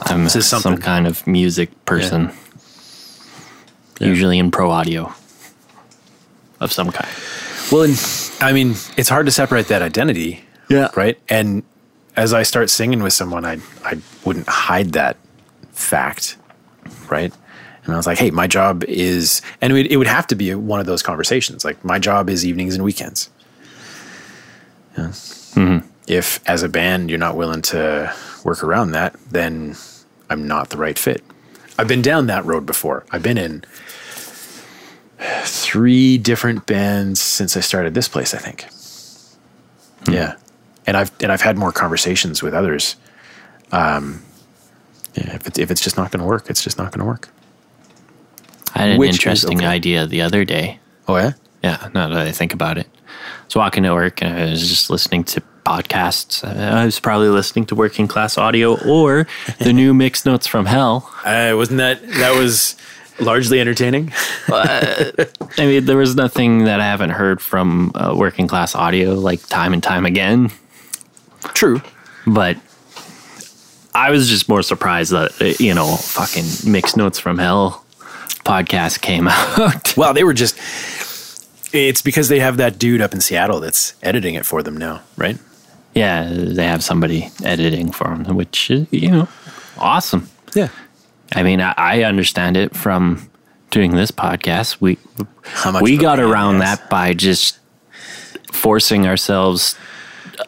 I'm 0.00 0.28
some 0.28 0.78
kind 0.78 1.06
of 1.06 1.24
music 1.28 1.70
person, 1.84 2.32
usually 4.06 4.38
in 4.38 4.50
pro 4.50 4.70
audio 4.70 5.12
of 6.60 6.72
some 6.72 6.90
kind. 6.90 7.08
Well, 7.70 7.82
and, 7.82 8.32
I 8.40 8.52
mean, 8.52 8.74
it's 8.96 9.08
hard 9.08 9.26
to 9.26 9.32
separate 9.32 9.68
that 9.68 9.82
identity. 9.82 10.44
Yeah. 10.68 10.90
Right. 10.94 11.18
And 11.28 11.62
as 12.16 12.32
I 12.32 12.42
start 12.42 12.70
singing 12.70 13.02
with 13.02 13.12
someone, 13.12 13.44
I 13.44 13.58
I 13.84 13.98
wouldn't 14.24 14.48
hide 14.48 14.92
that 14.92 15.16
fact. 15.72 16.36
Right. 17.10 17.32
And 17.84 17.94
I 17.94 17.96
was 17.96 18.06
like, 18.06 18.18
hey, 18.18 18.30
my 18.30 18.46
job 18.46 18.84
is, 18.84 19.42
and 19.60 19.72
it 19.72 19.74
would, 19.74 19.92
it 19.92 19.96
would 19.96 20.06
have 20.06 20.26
to 20.28 20.36
be 20.36 20.54
one 20.54 20.78
of 20.78 20.86
those 20.86 21.02
conversations. 21.02 21.64
Like, 21.64 21.84
my 21.84 21.98
job 21.98 22.30
is 22.30 22.46
evenings 22.46 22.76
and 22.76 22.84
weekends. 22.84 23.28
Yeah. 24.96 25.08
Mm-hmm. 25.08 25.88
If, 26.06 26.40
as 26.48 26.62
a 26.62 26.68
band, 26.68 27.10
you're 27.10 27.18
not 27.18 27.36
willing 27.36 27.62
to 27.62 28.14
work 28.44 28.62
around 28.62 28.92
that, 28.92 29.16
then 29.30 29.74
I'm 30.30 30.46
not 30.46 30.70
the 30.70 30.76
right 30.76 30.96
fit. 30.96 31.24
I've 31.76 31.88
been 31.88 32.02
down 32.02 32.26
that 32.28 32.44
road 32.44 32.66
before. 32.66 33.04
I've 33.10 33.22
been 33.22 33.38
in 33.38 33.64
three 35.44 36.18
different 36.18 36.66
bands 36.66 37.20
since 37.20 37.56
I 37.56 37.60
started 37.60 37.94
this 37.94 38.08
place, 38.08 38.34
I 38.34 38.38
think. 38.38 38.66
Yeah. 40.10 40.36
And 40.86 40.96
I've 40.96 41.12
and 41.20 41.30
I've 41.30 41.42
had 41.42 41.56
more 41.56 41.72
conversations 41.72 42.42
with 42.42 42.54
others. 42.54 42.96
Um 43.70 44.22
yeah, 45.14 45.34
if 45.34 45.46
it's 45.46 45.58
if 45.58 45.70
it's 45.70 45.80
just 45.80 45.96
not 45.96 46.10
gonna 46.10 46.26
work, 46.26 46.50
it's 46.50 46.62
just 46.62 46.78
not 46.78 46.92
gonna 46.92 47.06
work. 47.06 47.28
I 48.74 48.80
had 48.80 48.90
an 48.90 48.98
Which 48.98 49.10
is 49.10 49.16
interesting 49.16 49.58
okay. 49.58 49.66
idea 49.66 50.06
the 50.06 50.22
other 50.22 50.44
day. 50.44 50.80
Oh 51.06 51.16
yeah? 51.16 51.32
Yeah, 51.62 51.90
now 51.94 52.08
that 52.08 52.26
I 52.26 52.32
think 52.32 52.52
about 52.54 52.78
it. 52.78 52.88
I 53.06 53.44
was 53.44 53.56
walking 53.56 53.84
to 53.84 53.94
work 53.94 54.22
and 54.22 54.34
I 54.34 54.50
was 54.50 54.68
just 54.68 54.90
listening 54.90 55.24
to 55.24 55.42
podcasts. 55.64 56.42
I 56.44 56.84
was 56.84 56.98
probably 56.98 57.28
listening 57.28 57.66
to 57.66 57.74
Working 57.74 58.08
Class 58.08 58.36
Audio 58.36 58.76
or 58.84 59.28
the 59.60 59.72
new 59.80 59.94
Mixed 59.94 60.26
Notes 60.26 60.46
from 60.46 60.66
Hell. 60.66 61.08
Uh, 61.24 61.52
wasn't 61.54 61.78
that 61.78 62.02
that 62.14 62.36
was 62.36 62.76
largely 63.22 63.60
entertaining? 63.60 64.12
I 64.48 65.32
mean, 65.58 65.84
there 65.84 65.96
was 65.96 66.14
nothing 66.14 66.64
that 66.64 66.80
I 66.80 66.84
haven't 66.84 67.10
heard 67.10 67.40
from 67.40 67.92
uh, 67.94 68.14
Working 68.16 68.46
Class 68.46 68.74
Audio 68.74 69.14
like 69.14 69.46
time 69.46 69.72
and 69.72 69.82
time 69.82 70.06
again. 70.06 70.50
True. 71.54 71.80
But 72.26 72.56
I 73.94 74.10
was 74.10 74.28
just 74.28 74.48
more 74.48 74.62
surprised 74.62 75.12
that, 75.12 75.40
uh, 75.40 75.54
you 75.58 75.74
know, 75.74 75.96
fucking 75.96 76.70
Mixed 76.70 76.96
Notes 76.96 77.18
from 77.18 77.38
Hell 77.38 77.84
podcast 78.44 79.00
came 79.00 79.28
out. 79.30 79.96
Well, 79.96 80.14
they 80.14 80.24
were 80.24 80.34
just 80.34 80.58
it's 81.74 82.02
because 82.02 82.28
they 82.28 82.40
have 82.40 82.58
that 82.58 82.78
dude 82.78 83.00
up 83.00 83.14
in 83.14 83.20
Seattle 83.20 83.60
that's 83.60 83.94
editing 84.02 84.34
it 84.34 84.44
for 84.44 84.62
them 84.62 84.76
now, 84.76 85.02
right? 85.16 85.38
yeah, 85.94 86.30
they 86.32 86.66
have 86.66 86.82
somebody 86.82 87.28
editing 87.44 87.92
for 87.92 88.04
them, 88.04 88.36
which 88.36 88.70
is, 88.70 88.86
you 88.90 89.10
know, 89.10 89.28
awesome. 89.78 90.28
Yeah. 90.54 90.68
I 91.34 91.42
mean, 91.42 91.60
I, 91.60 91.74
I 91.76 92.02
understand 92.04 92.56
it 92.56 92.74
from 92.76 93.28
doing 93.70 93.94
this 93.94 94.10
podcast. 94.10 94.80
We 94.80 94.98
How 95.44 95.70
much 95.72 95.82
we 95.82 95.96
got 95.96 96.18
around 96.20 96.56
is. 96.56 96.60
that 96.62 96.90
by 96.90 97.14
just 97.14 97.58
forcing 98.52 99.06
ourselves 99.06 99.76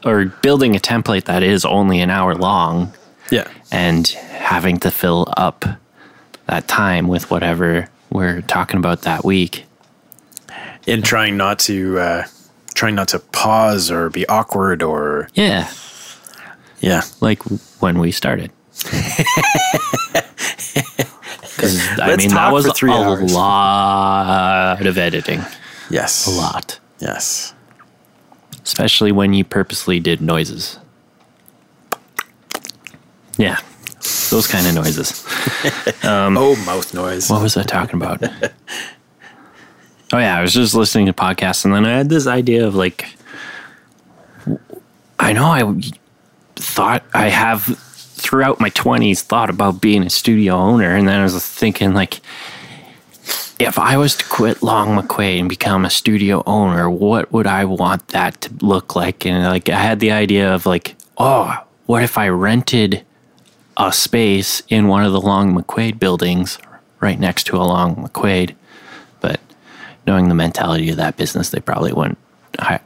or 0.05 0.27
building 0.27 0.77
a 0.77 0.79
template 0.79 1.25
that 1.25 1.43
is 1.43 1.65
only 1.65 2.01
an 2.01 2.11
hour 2.11 2.35
long 2.35 2.93
Yeah. 3.31 3.49
and 3.73 4.07
having 4.09 4.79
to 4.81 4.91
fill 4.91 5.33
up 5.37 5.65
that 6.47 6.69
time 6.69 7.09
with 7.09 7.31
whatever 7.31 7.89
we're 8.11 8.43
talking 8.43 8.77
about 8.79 9.03
that 9.03 9.25
week. 9.25 9.65
And 10.87 11.03
trying 11.03 11.37
not 11.39 11.59
to 11.61 11.99
uh 11.99 12.25
trying 12.75 12.95
not 12.97 13.09
to 13.09 13.19
pause 13.21 13.91
or 13.91 14.11
be 14.11 14.27
awkward 14.29 14.83
or 14.83 15.29
Yeah, 15.35 15.71
yeah. 16.81 17.03
like 17.21 17.43
when 17.81 17.99
we 17.99 18.11
started. 18.13 18.51
Because 21.57 21.99
I 22.01 22.17
mean, 22.17 22.31
that 22.31 22.53
was 22.53 22.67
a 22.67 22.91
hours. 22.91 23.33
lot 23.33 24.85
of 24.87 24.99
editing, 24.99 25.41
Yes. 25.89 26.27
a 26.27 26.31
lot, 26.31 26.79
Yes. 26.99 27.55
especially 28.65 29.13
when 29.13 29.33
you 29.33 29.45
purposely 29.45 30.01
did 30.01 30.21
noises. 30.21 30.79
Yeah, 33.39 33.59
those 34.31 34.47
kind 34.49 34.67
of 34.67 34.75
noises. 34.75 35.25
Um, 36.03 36.37
oh, 36.37 36.55
mouth 36.67 36.93
noise. 36.93 37.31
What 37.31 37.41
was 37.41 37.57
I 37.57 37.63
talking 37.63 37.97
about? 38.01 38.23
oh 40.13 40.19
yeah, 40.19 40.37
I 40.39 40.43
was 40.43 40.53
just 40.53 40.75
listening 40.75 41.07
to 41.07 41.15
podcasts, 41.15 41.65
and 41.65 41.73
then 41.73 41.87
I 41.87 41.97
had 41.97 42.11
this 42.11 42.27
idea 42.27 42.67
of 42.67 42.75
like, 42.75 43.07
I 45.19 45.33
know 45.33 45.47
I 45.47 45.81
thought 46.57 47.03
I 47.15 47.29
have 47.31 47.81
throughout 48.35 48.59
my 48.59 48.71
twenties 48.71 49.23
thought 49.23 49.49
about 49.49 49.81
being 49.81 50.03
a 50.03 50.11
studio 50.11 50.57
owner, 50.57 50.97
and 50.97 51.07
then 51.07 51.21
I 51.21 51.23
was 51.23 51.47
thinking 51.47 51.95
like, 51.95 52.21
if 53.61 53.79
I 53.79 53.97
was 53.97 54.17
to 54.17 54.25
quit 54.25 54.61
Long 54.61 55.01
McQuaid 55.01 55.39
and 55.39 55.49
become 55.49 55.85
a 55.85 55.91
studio 55.91 56.43
owner, 56.45 56.91
what 56.91 57.31
would 57.31 57.47
I 57.47 57.65
want 57.65 58.09
that 58.09 58.41
to 58.41 58.53
look 58.61 58.97
like? 58.97 59.25
And 59.25 59.45
like, 59.45 59.69
I 59.69 59.79
had 59.79 60.01
the 60.01 60.11
idea 60.11 60.53
of 60.53 60.67
like, 60.67 60.97
oh, 61.17 61.57
what 61.87 62.03
if 62.03 62.19
I 62.19 62.27
rented 62.29 63.05
a 63.77 63.93
space 63.93 64.65
in 64.69 64.89
one 64.89 65.05
of 65.05 65.13
the 65.13 65.21
Long 65.21 65.55
McQuaid 65.55 66.01
buildings 66.01 66.59
right 67.01 67.19
next 67.19 67.45
to 67.45 67.57
a 67.57 67.59
Long 67.59 67.97
McQuaid. 67.97 68.55
But 69.21 69.41
knowing 70.07 70.29
the 70.29 70.35
mentality 70.35 70.91
of 70.91 70.97
that 70.97 71.17
business, 71.17 71.51
they 71.51 71.61
probably 71.61 71.93
wouldn't 71.93 72.19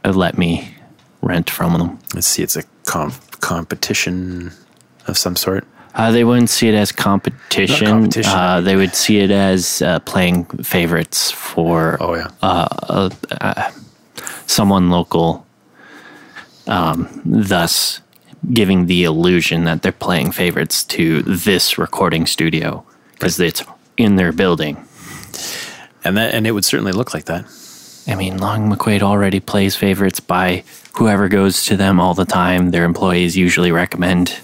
let 0.05 0.37
me 0.37 0.75
rent 1.23 1.51
from 1.51 1.73
them. 1.75 1.99
Let's 2.15 2.27
see, 2.27 2.43
it's 2.43 2.57
a 2.57 2.65
comp- 2.85 3.41
competition 3.41 4.53
of 5.09 5.17
some 5.19 5.37
sort. 5.37 5.65
Uh, 5.95 6.11
they 6.13 6.23
wouldn't 6.23 6.51
see 6.51 6.69
it 6.69 6.75
as 6.75 6.93
competition. 6.93 7.87
Competition. 7.87 8.31
Uh, 8.33 8.61
they 8.61 8.77
would 8.77 8.95
see 8.95 9.19
it 9.19 9.31
as 9.31 9.83
uh, 9.83 9.99
playing 10.01 10.45
favorites 10.63 11.31
for 11.31 11.97
Oh 12.01 12.15
yeah. 12.15 13.73
someone 14.47 14.91
local, 14.91 15.47
um, 16.67 17.21
thus 17.25 18.01
giving 18.53 18.87
the 18.87 19.05
illusion 19.05 19.65
that 19.65 19.83
they're 19.83 19.91
playing 19.93 20.31
favorites 20.31 20.85
to 20.85 21.23
this 21.23 21.79
recording 21.79 22.27
studio 22.27 22.85
because 23.13 23.41
it's 23.41 23.65
in 23.97 24.17
their 24.17 24.33
building. 24.33 24.77
and 26.05 26.17
that 26.17 26.33
and 26.35 26.47
it 26.47 26.53
would 26.53 26.65
certainly 26.65 26.93
look 26.93 27.13
like 27.15 27.25
that. 27.25 27.45
I 28.07 28.15
mean, 28.15 28.39
Long 28.39 28.71
McQuaid 28.73 29.03
already 29.03 29.41
plays 29.41 29.77
favorites 29.77 30.21
by 30.21 30.63
whoever 30.97 31.29
goes 31.29 31.65
to 31.67 31.77
them 31.77 31.99
all 32.01 32.15
the 32.15 32.25
time. 32.25 32.71
Their 32.71 32.85
employees 32.85 33.37
usually 33.37 33.73
recommend. 33.73 34.39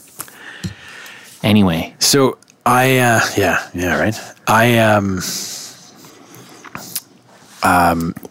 Anyway, 1.44 1.94
So 1.98 2.38
I 2.66 2.98
uh 2.98 3.20
yeah, 3.36 3.68
yeah, 3.74 3.98
right. 4.00 4.18
I 4.48 4.78
um 4.78 5.20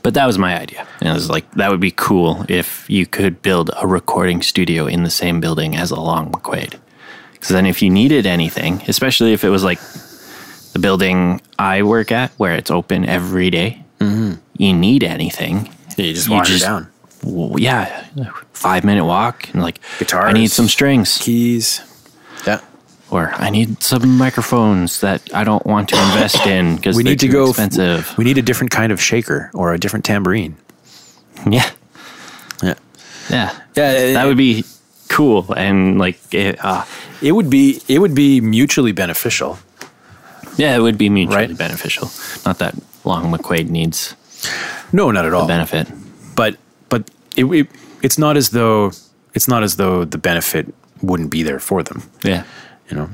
but 0.03 0.14
that 0.14 0.26
was 0.28 0.38
my 0.38 0.59
idea. 0.59 0.86
And 0.99 1.09
it 1.09 1.14
was 1.14 1.30
like, 1.30 1.49
that 1.53 1.72
would 1.72 1.80
be 1.80 1.91
cool 1.91 2.45
if 2.49 2.88
you 2.89 3.05
could 3.05 3.41
build 3.41 3.72
a 3.82 3.88
recording 3.88 4.41
studio 4.41 4.86
in 4.86 5.03
the 5.03 5.09
same 5.09 5.39
building 5.39 5.76
as 5.76 5.91
a 5.91 5.99
Long 5.99 6.32
McQuaid. 6.32 6.76
Because 7.34 7.49
then 7.49 7.66
if 7.66 7.82
you 7.82 7.89
needed 7.89 8.26
anything, 8.26 8.82
especially 8.88 9.34
if 9.34 9.43
it 9.43 9.49
was 9.49 9.64
like 9.64 9.80
the 10.74 10.80
building 10.80 11.41
I 11.57 11.82
work 11.84 12.11
at 12.11 12.32
where 12.38 12.53
it's 12.55 12.70
open 12.72 13.05
every 13.05 13.49
day, 13.49 13.84
you 14.57 14.74
need 14.74 15.03
anything. 15.03 15.70
you 15.97 16.14
just 16.14 16.28
You 16.28 16.43
just- 16.43 16.66
down. 16.66 16.88
Well, 17.26 17.57
yeah, 17.57 18.05
five 18.51 18.84
minute 18.84 19.05
walk 19.05 19.47
and 19.53 19.61
like, 19.61 19.80
guitar. 19.97 20.28
I 20.28 20.34
need 20.34 20.51
some 20.51 20.68
strings. 20.68 21.18
Keys. 21.20 21.82
Yeah. 22.45 22.59
Or 23.14 23.32
I 23.36 23.49
need 23.49 23.82
some 23.84 24.18
microphones 24.18 24.99
that 25.01 25.22
I 25.34 25.43
don't 25.43 25.66
want 25.66 25.89
to 25.89 25.95
invest 25.95 26.45
in 26.55 26.76
because 26.76 26.95
We 26.97 27.03
they're 27.03 27.11
need 27.14 27.20
to 27.22 27.28
too 27.28 27.32
go 27.32 27.49
expensive. 27.49 28.14
We 28.18 28.24
need 28.24 28.38
a 28.38 28.41
different 28.41 28.72
kind 28.72 28.91
of 28.91 28.99
shaker 28.99 29.49
or 29.53 29.74
a 29.74 29.78
different 29.78 30.05
tambourine. 30.05 30.55
yeah, 31.49 31.70
Yeah. 32.61 32.74
yeah, 33.30 33.49
Yeah, 33.76 34.14
that 34.14 34.26
would 34.26 34.38
be 34.38 34.66
cool 35.09 35.53
and 35.55 35.99
like, 35.99 36.18
it, 36.34 36.57
uh, 36.66 36.84
It 37.22 37.32
would 37.34 37.49
be 37.49 37.82
it 37.88 37.99
would 37.99 38.16
be 38.16 38.41
mutually 38.41 38.91
beneficial. 38.93 39.57
yeah, 40.57 40.76
it 40.76 40.82
would 40.82 40.97
be 40.97 41.09
mutually 41.09 41.47
Right. 41.47 41.57
beneficial. 41.57 42.09
Not 42.45 42.57
that 42.59 42.74
Long 43.05 43.32
McQuaid 43.32 43.70
needs 43.70 44.16
No, 44.91 45.11
not 45.11 45.26
at 45.26 45.34
all. 45.34 45.47
benefit. 45.47 45.88
But 46.36 46.57
but 46.89 47.01
it, 47.36 47.45
it 47.45 47.68
it's 48.01 48.18
not 48.18 48.38
as 48.38 48.49
though 48.49 48.91
it's 49.34 49.47
not 49.47 49.64
as 49.64 49.76
though 49.76 50.05
the 50.05 50.18
benefit 50.18 50.66
wouldn't 51.01 51.30
be 51.32 51.43
there 51.43 51.59
for 51.59 51.84
them. 51.84 52.01
Yeah, 52.24 52.43
You 52.93 52.99
know. 52.99 53.09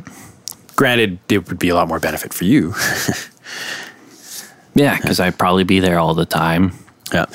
Granted, 0.75 1.19
it 1.29 1.47
would 1.47 1.57
be 1.57 1.69
a 1.69 1.75
lot 1.75 1.87
more 1.87 1.99
benefit 1.99 2.33
for 2.33 2.43
you. 2.43 2.73
yeah, 4.75 4.97
because 4.97 5.21
I'd 5.21 5.37
probably 5.37 5.63
be 5.63 5.79
there 5.79 5.99
all 5.99 6.13
the 6.13 6.25
time. 6.25 6.73
yeah. 7.13 7.25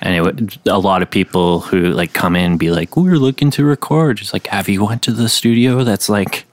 And 0.00 0.14
it 0.16 0.22
would 0.22 0.58
a 0.66 0.80
lot 0.80 1.02
of 1.02 1.10
people 1.10 1.60
who 1.60 1.92
like 1.92 2.12
come 2.12 2.34
in 2.34 2.50
and 2.52 2.58
be 2.58 2.70
like, 2.70 2.96
"We're 2.96 3.18
looking 3.18 3.52
to 3.52 3.64
record." 3.64 4.16
Just 4.16 4.32
like, 4.32 4.48
have 4.48 4.68
you 4.68 4.84
went 4.84 5.02
to 5.02 5.12
the 5.12 5.28
studio 5.28 5.84
that's 5.84 6.08
like 6.08 6.44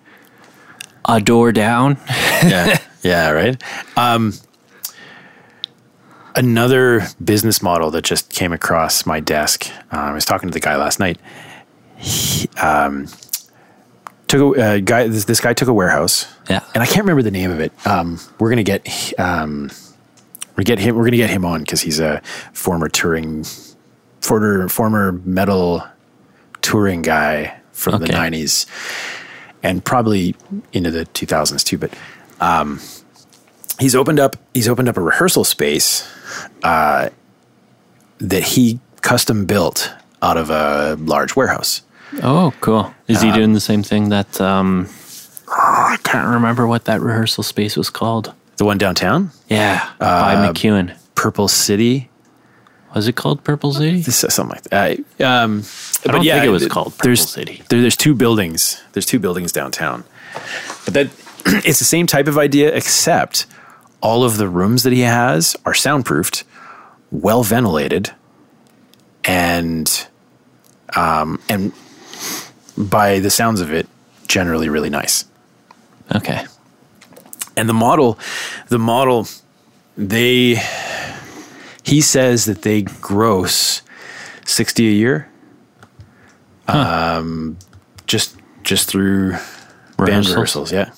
a 1.06 1.20
door 1.20 1.52
down? 1.52 1.98
yeah, 2.10 2.80
yeah, 3.02 3.32
right. 3.32 3.62
Um, 3.98 4.34
another 6.36 7.08
business 7.24 7.64
model 7.64 7.90
that 7.92 8.04
just 8.04 8.30
came 8.30 8.54
across 8.54 9.08
my 9.08 9.20
desk. 9.20 9.66
Uh, 9.92 9.98
I 9.98 10.14
was 10.14 10.26
talking 10.26 10.50
to 10.50 10.54
the 10.54 10.60
guy 10.60 10.78
last 10.78 11.00
night. 11.00 11.20
He, 11.98 12.48
um, 12.60 13.08
took 14.34 14.58
a 14.58 14.62
uh, 14.62 14.80
guy. 14.80 15.08
This, 15.08 15.26
this 15.26 15.40
guy 15.40 15.54
took 15.54 15.68
a 15.68 15.74
warehouse. 15.74 16.28
Yeah. 16.50 16.64
and 16.74 16.82
I 16.82 16.86
can't 16.86 17.00
remember 17.00 17.22
the 17.22 17.32
name 17.32 17.52
of 17.52 17.60
it. 17.60 17.72
Um, 17.86 18.20
we're 18.40 18.50
gonna 18.50 18.64
get 18.64 19.14
um, 19.20 19.72
we 20.56 20.64
get 20.64 20.80
him. 20.80 20.96
We're 20.96 21.06
gonna 21.06 21.18
get 21.18 21.30
him 21.30 21.46
on 21.46 21.62
because 21.62 21.82
he's 21.82 22.00
a 22.00 22.22
former 22.54 22.90
touring, 22.90 23.46
former 24.22 24.68
former 24.70 25.12
metal 25.12 25.88
touring 26.62 27.02
guy 27.02 27.60
from 27.72 28.02
the 28.02 28.08
'90s, 28.08 28.66
and 29.62 29.84
probably 29.84 30.36
into 30.72 30.90
the 30.90 31.06
2000s 31.06 31.64
too. 31.64 31.78
But 31.78 31.94
um, 32.40 32.80
he's 33.80 33.96
opened 33.96 34.20
up. 34.20 34.36
He's 34.54 34.68
opened 34.68 34.90
up 34.90 34.98
a 34.98 35.02
rehearsal 35.02 35.44
space 35.44 36.10
uh, 36.64 37.10
that 38.18 38.44
he 38.44 38.80
custom 39.02 39.46
built 39.46 39.94
out 40.22 40.38
of 40.38 40.50
a 40.50 40.96
large 41.00 41.36
warehouse. 41.36 41.82
Oh, 42.22 42.54
cool. 42.62 42.94
Is 43.08 43.18
Uh, 43.18 43.26
he 43.28 43.32
doing 43.32 43.54
the 43.54 43.60
same 43.60 43.84
thing 43.84 44.10
that 44.10 44.40
um 44.42 44.88
oh, 45.48 45.52
I 45.94 45.98
can't 46.04 46.28
remember 46.28 46.68
what 46.68 46.86
that 46.86 47.02
rehearsal 47.02 47.44
space 47.44 47.76
was 47.78 47.90
called. 47.90 48.34
The 48.58 48.66
one 48.66 48.78
downtown, 48.78 49.32
Yeah, 49.50 49.90
by 50.00 50.36
Uh, 50.36 50.54
McEwen. 50.54 50.96
Purple 51.16 51.48
City. 51.48 52.10
Was 52.94 53.08
it 53.08 53.16
called 53.16 53.44
Purple 53.44 53.74
City? 53.74 54.02
This 54.02 54.24
is 54.24 54.34
something 54.36 54.56
like 54.56 54.64
that. 54.66 55.00
Uh, 55.20 55.24
um, 55.26 55.64
I 56.06 56.12
don't 56.12 56.24
think 56.24 56.46
it 56.46 56.50
was 56.50 56.68
called 56.68 56.94
Purple 56.94 57.04
there's, 57.08 57.28
City. 57.28 57.64
There, 57.70 57.82
there's 57.82 57.98
two 57.98 58.14
buildings. 58.14 58.82
There's 58.94 59.06
two 59.08 59.18
buildings 59.20 59.52
downtown, 59.52 60.04
but 60.86 60.94
that 60.94 61.08
it's 61.66 61.80
the 61.80 61.86
same 61.86 62.06
type 62.06 62.28
of 62.28 62.38
idea, 62.38 62.72
except 62.76 63.48
all 64.02 64.24
of 64.24 64.38
the 64.38 64.48
rooms 64.48 64.84
that 64.84 64.94
he 64.94 65.02
has 65.02 65.56
are 65.66 65.74
soundproofed, 65.74 66.44
well 67.10 67.42
ventilated, 67.44 68.12
and 69.24 70.08
um, 70.96 71.40
and 71.50 71.72
by 72.78 73.20
the 73.20 73.30
sounds 73.30 73.62
of 73.62 73.72
it, 73.74 73.88
generally 74.28 74.70
really 74.70 74.90
nice. 74.90 75.26
Okay. 76.16 76.46
And 77.56 77.70
the 77.70 77.74
model, 77.74 78.18
the 78.70 78.80
model, 78.80 79.28
they, 79.96 80.60
he 81.84 82.02
says 82.02 82.46
that 82.46 82.64
they 82.64 82.82
gross 82.82 83.82
sixty 84.46 84.90
a 84.90 84.92
year, 84.92 85.30
um, 86.68 87.58
just 88.08 88.36
just 88.64 88.90
through 88.90 89.32
band 89.32 90.26
Rehearsals? 90.28 90.30
rehearsals, 90.32 90.72
yeah. 90.74 90.92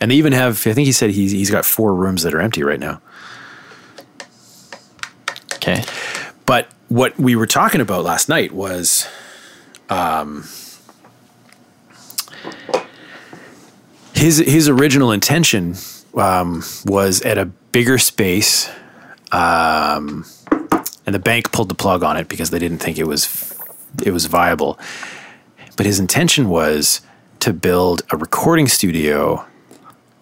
And 0.00 0.10
they 0.10 0.16
even 0.16 0.32
have, 0.32 0.66
I 0.66 0.72
think 0.72 0.86
he 0.86 0.92
said 0.92 1.10
he's 1.10 1.32
he's 1.32 1.50
got 1.50 1.64
four 1.64 1.94
rooms 1.94 2.24
that 2.24 2.34
are 2.34 2.40
empty 2.40 2.62
right 2.62 2.80
now. 2.80 3.00
Okay. 5.54 5.82
But 6.44 6.68
what 6.88 7.18
we 7.18 7.36
were 7.36 7.46
talking 7.46 7.80
about 7.80 8.04
last 8.04 8.28
night 8.28 8.52
was, 8.52 9.08
um, 9.88 10.46
his 14.22 14.38
his 14.38 14.68
original 14.68 15.10
intention 15.10 15.74
um, 16.14 16.62
was 16.86 17.22
at 17.22 17.38
a 17.38 17.46
bigger 17.46 17.98
space, 17.98 18.70
um, 19.32 20.24
and 21.04 21.12
the 21.12 21.18
bank 21.18 21.50
pulled 21.50 21.68
the 21.68 21.74
plug 21.74 22.04
on 22.04 22.16
it 22.16 22.28
because 22.28 22.50
they 22.50 22.60
didn't 22.60 22.78
think 22.78 22.98
it 22.98 23.06
was 23.08 23.58
it 24.04 24.12
was 24.12 24.26
viable. 24.26 24.78
But 25.76 25.86
his 25.86 25.98
intention 25.98 26.48
was 26.48 27.00
to 27.40 27.52
build 27.52 28.02
a 28.12 28.16
recording 28.16 28.68
studio 28.68 29.44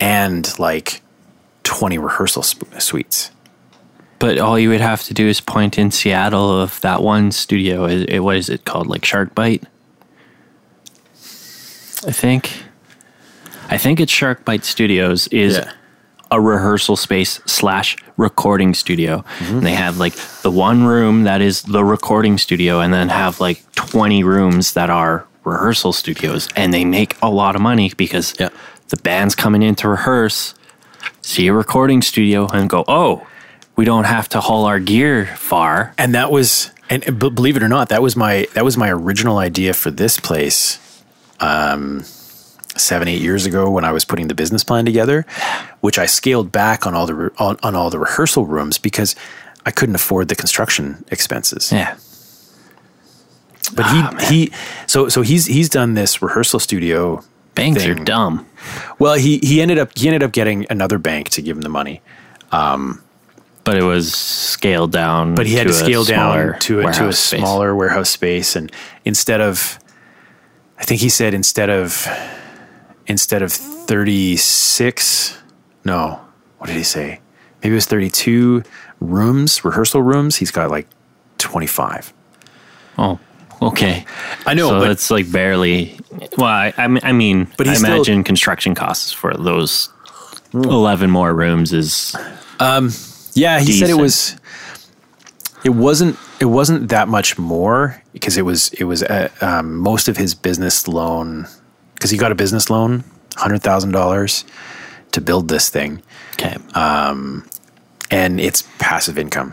and 0.00 0.58
like 0.58 1.02
twenty 1.62 1.98
rehearsal 1.98 2.42
suites. 2.42 3.30
But 4.18 4.38
all 4.38 4.58
you 4.58 4.70
would 4.70 4.80
have 4.80 5.02
to 5.04 5.14
do 5.14 5.28
is 5.28 5.42
point 5.42 5.78
in 5.78 5.90
Seattle 5.90 6.58
of 6.58 6.80
that 6.80 7.02
one 7.02 7.32
studio. 7.32 7.84
It, 7.84 8.20
what 8.20 8.36
is 8.36 8.48
it 8.48 8.64
called? 8.64 8.86
Like 8.86 9.04
Shark 9.04 9.34
Bite? 9.34 9.64
I 12.06 12.12
think. 12.12 12.69
I 13.70 13.78
think 13.78 14.00
it's 14.00 14.12
Shark 14.12 14.44
Bite 14.44 14.64
Studios 14.64 15.28
is 15.28 15.56
Yeah. 15.56 15.70
a 16.30 16.40
rehearsal 16.40 16.96
space 16.96 17.40
slash 17.46 17.96
recording 18.16 18.74
studio. 18.74 19.24
Mm-hmm. 19.38 19.56
And 19.58 19.66
they 19.66 19.74
have 19.74 19.98
like 19.98 20.14
the 20.42 20.50
one 20.50 20.84
room 20.84 21.24
that 21.24 21.40
is 21.40 21.62
the 21.62 21.84
recording 21.84 22.36
studio, 22.38 22.80
and 22.80 22.92
then 22.92 23.08
have 23.08 23.40
like 23.40 23.62
twenty 23.74 24.22
rooms 24.24 24.72
that 24.74 24.90
are 24.90 25.24
rehearsal 25.44 25.92
studios, 25.92 26.48
and 26.56 26.72
they 26.74 26.84
make 26.84 27.16
a 27.22 27.30
lot 27.30 27.54
of 27.56 27.62
money 27.62 27.92
because 27.96 28.34
Yeah. 28.38 28.50
the 28.88 28.96
band's 28.98 29.34
coming 29.34 29.62
in 29.62 29.74
to 29.76 29.88
rehearse, 29.88 30.54
see 31.22 31.46
a 31.46 31.52
recording 31.52 32.02
studio, 32.02 32.46
and 32.52 32.68
go, 32.68 32.84
oh. 32.88 33.26
We 33.76 33.86
don't 33.86 34.04
have 34.04 34.28
to 34.30 34.40
haul 34.42 34.66
our 34.66 34.78
gear 34.78 35.24
far. 35.36 35.94
and 35.96 36.14
that 36.14 36.30
was 36.30 36.70
and 36.90 37.18
believe 37.18 37.56
it 37.56 37.62
or 37.62 37.68
not 37.68 37.88
that 37.88 38.02
was 38.02 38.14
my 38.14 38.46
that 38.52 38.62
was 38.62 38.76
my 38.76 38.90
original 38.90 39.38
idea 39.38 39.72
for 39.72 39.90
this 39.90 40.20
place 40.20 40.78
um 41.40 42.04
seven 42.80 43.08
eight 43.08 43.20
years 43.22 43.46
ago 43.46 43.70
when 43.70 43.84
i 43.84 43.92
was 43.92 44.04
putting 44.04 44.28
the 44.28 44.34
business 44.34 44.64
plan 44.64 44.84
together 44.84 45.24
which 45.80 45.98
i 45.98 46.06
scaled 46.06 46.50
back 46.52 46.86
on 46.86 46.94
all 46.94 47.06
the 47.06 47.14
re- 47.14 47.30
on, 47.38 47.56
on 47.62 47.74
all 47.74 47.90
the 47.90 47.98
rehearsal 47.98 48.46
rooms 48.46 48.78
because 48.78 49.14
i 49.66 49.70
couldn't 49.70 49.94
afford 49.94 50.28
the 50.28 50.34
construction 50.36 51.04
expenses 51.10 51.70
Yeah. 51.72 51.96
but 53.74 53.86
he 53.86 54.26
he 54.26 54.52
so 54.86 55.08
so 55.08 55.22
he's 55.22 55.46
he's 55.46 55.68
done 55.68 55.94
this 55.94 56.22
rehearsal 56.22 56.58
studio 56.60 57.22
Banks 57.54 57.84
are 57.84 57.94
dumb. 57.94 58.46
well 58.98 59.14
he 59.14 59.38
he 59.42 59.60
ended 59.60 59.78
up 59.78 59.90
he 59.96 60.06
ended 60.08 60.22
up 60.22 60.32
getting 60.32 60.66
another 60.70 60.98
bank 60.98 61.28
to 61.30 61.42
give 61.42 61.56
him 61.56 61.62
the 61.62 61.68
money 61.68 62.00
Um, 62.52 63.02
But 63.64 63.76
it 63.76 63.82
was 63.84 64.12
scaled 64.14 64.92
down. 64.92 65.34
but 65.34 65.46
he 65.46 65.54
had 65.54 65.64
to, 65.66 65.70
a 65.70 65.74
scale 65.74 66.04
down 66.04 66.36
to 66.36 66.54
a, 66.54 66.58
to 66.60 66.80
a 66.80 66.84
warehouse 66.84 67.18
space. 67.18 67.40
smaller 67.40 67.74
warehouse 67.74 68.08
space 68.10 68.56
and 68.56 68.72
instead 69.04 69.40
of 69.40 69.78
i 70.78 70.84
think 70.84 71.00
he 71.00 71.08
said 71.10 71.34
instead 71.34 71.68
of 71.70 72.06
instead 73.10 73.42
of 73.42 73.52
36 73.52 75.38
no 75.84 76.20
what 76.58 76.66
did 76.68 76.76
he 76.76 76.82
say 76.84 77.20
maybe 77.62 77.72
it 77.72 77.74
was 77.74 77.86
32 77.86 78.62
rooms 79.00 79.64
rehearsal 79.64 80.00
rooms 80.02 80.36
he's 80.36 80.50
got 80.50 80.70
like 80.70 80.86
25 81.38 82.12
Oh, 82.98 83.18
okay. 83.62 84.04
i 84.46 84.54
know 84.54 84.68
so 84.68 84.80
but 84.80 84.90
it's 84.90 85.10
like 85.10 85.30
barely. 85.32 85.98
Well, 86.36 86.46
I, 86.48 86.74
I 86.76 86.86
mean, 86.88 87.00
I 87.02 87.12
mean, 87.12 87.48
But 87.56 87.66
I 87.66 87.70
he's 87.70 87.78
still- 87.80 87.94
imagine 87.94 88.24
construction 88.24 88.74
costs 88.74 89.10
for 89.12 89.32
those 89.34 89.88
eleven 90.52 91.10
more 91.10 91.32
rooms 91.34 91.72
is 91.72 92.14
yeah 93.34 93.60
he 93.60 93.72
said 93.72 93.88
it 93.88 93.94
was 93.96 94.36
it 95.64 95.70
wasn't 95.70 96.16
it 96.40 96.46
wasn't 96.46 96.88
that 96.90 97.08
much 97.08 97.38
more 97.38 98.02
because 98.12 98.36
it 98.36 98.42
was 98.42 98.68
it 98.74 98.84
was 98.84 99.02
uh, 99.02 99.28
um, 99.40 99.76
most 99.78 100.08
of 100.08 100.16
his 100.18 100.34
business 100.34 100.86
loan 100.88 101.46
because 102.00 102.10
he 102.10 102.16
got 102.16 102.32
a 102.32 102.34
business 102.34 102.70
loan 102.70 103.04
$100000 103.36 104.44
to 105.12 105.20
build 105.20 105.48
this 105.48 105.68
thing 105.68 106.02
okay. 106.32 106.56
and 106.74 108.40
it's 108.40 108.62
passive 108.78 109.18
income. 109.18 109.52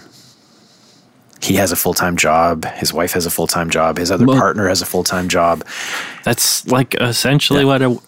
He 1.41 1.55
has 1.55 1.71
a 1.73 1.75
full 1.75 1.93
time 1.93 2.15
job. 2.15 2.65
His 2.65 2.93
wife 2.93 3.11
has 3.11 3.25
a 3.25 3.29
full 3.29 3.47
time 3.47 3.69
job. 3.69 3.97
His 3.97 4.11
other 4.11 4.25
Well- 4.25 4.37
partner 4.39 4.67
has 4.69 4.81
a 4.81 4.85
full 4.85 5.03
time 5.03 5.27
job. 5.27 5.63
That's 6.23 6.65
like 6.67 6.95
essentially 6.95 7.59
Yeah. 7.61 7.65
what 7.65 7.81
a 7.81 7.99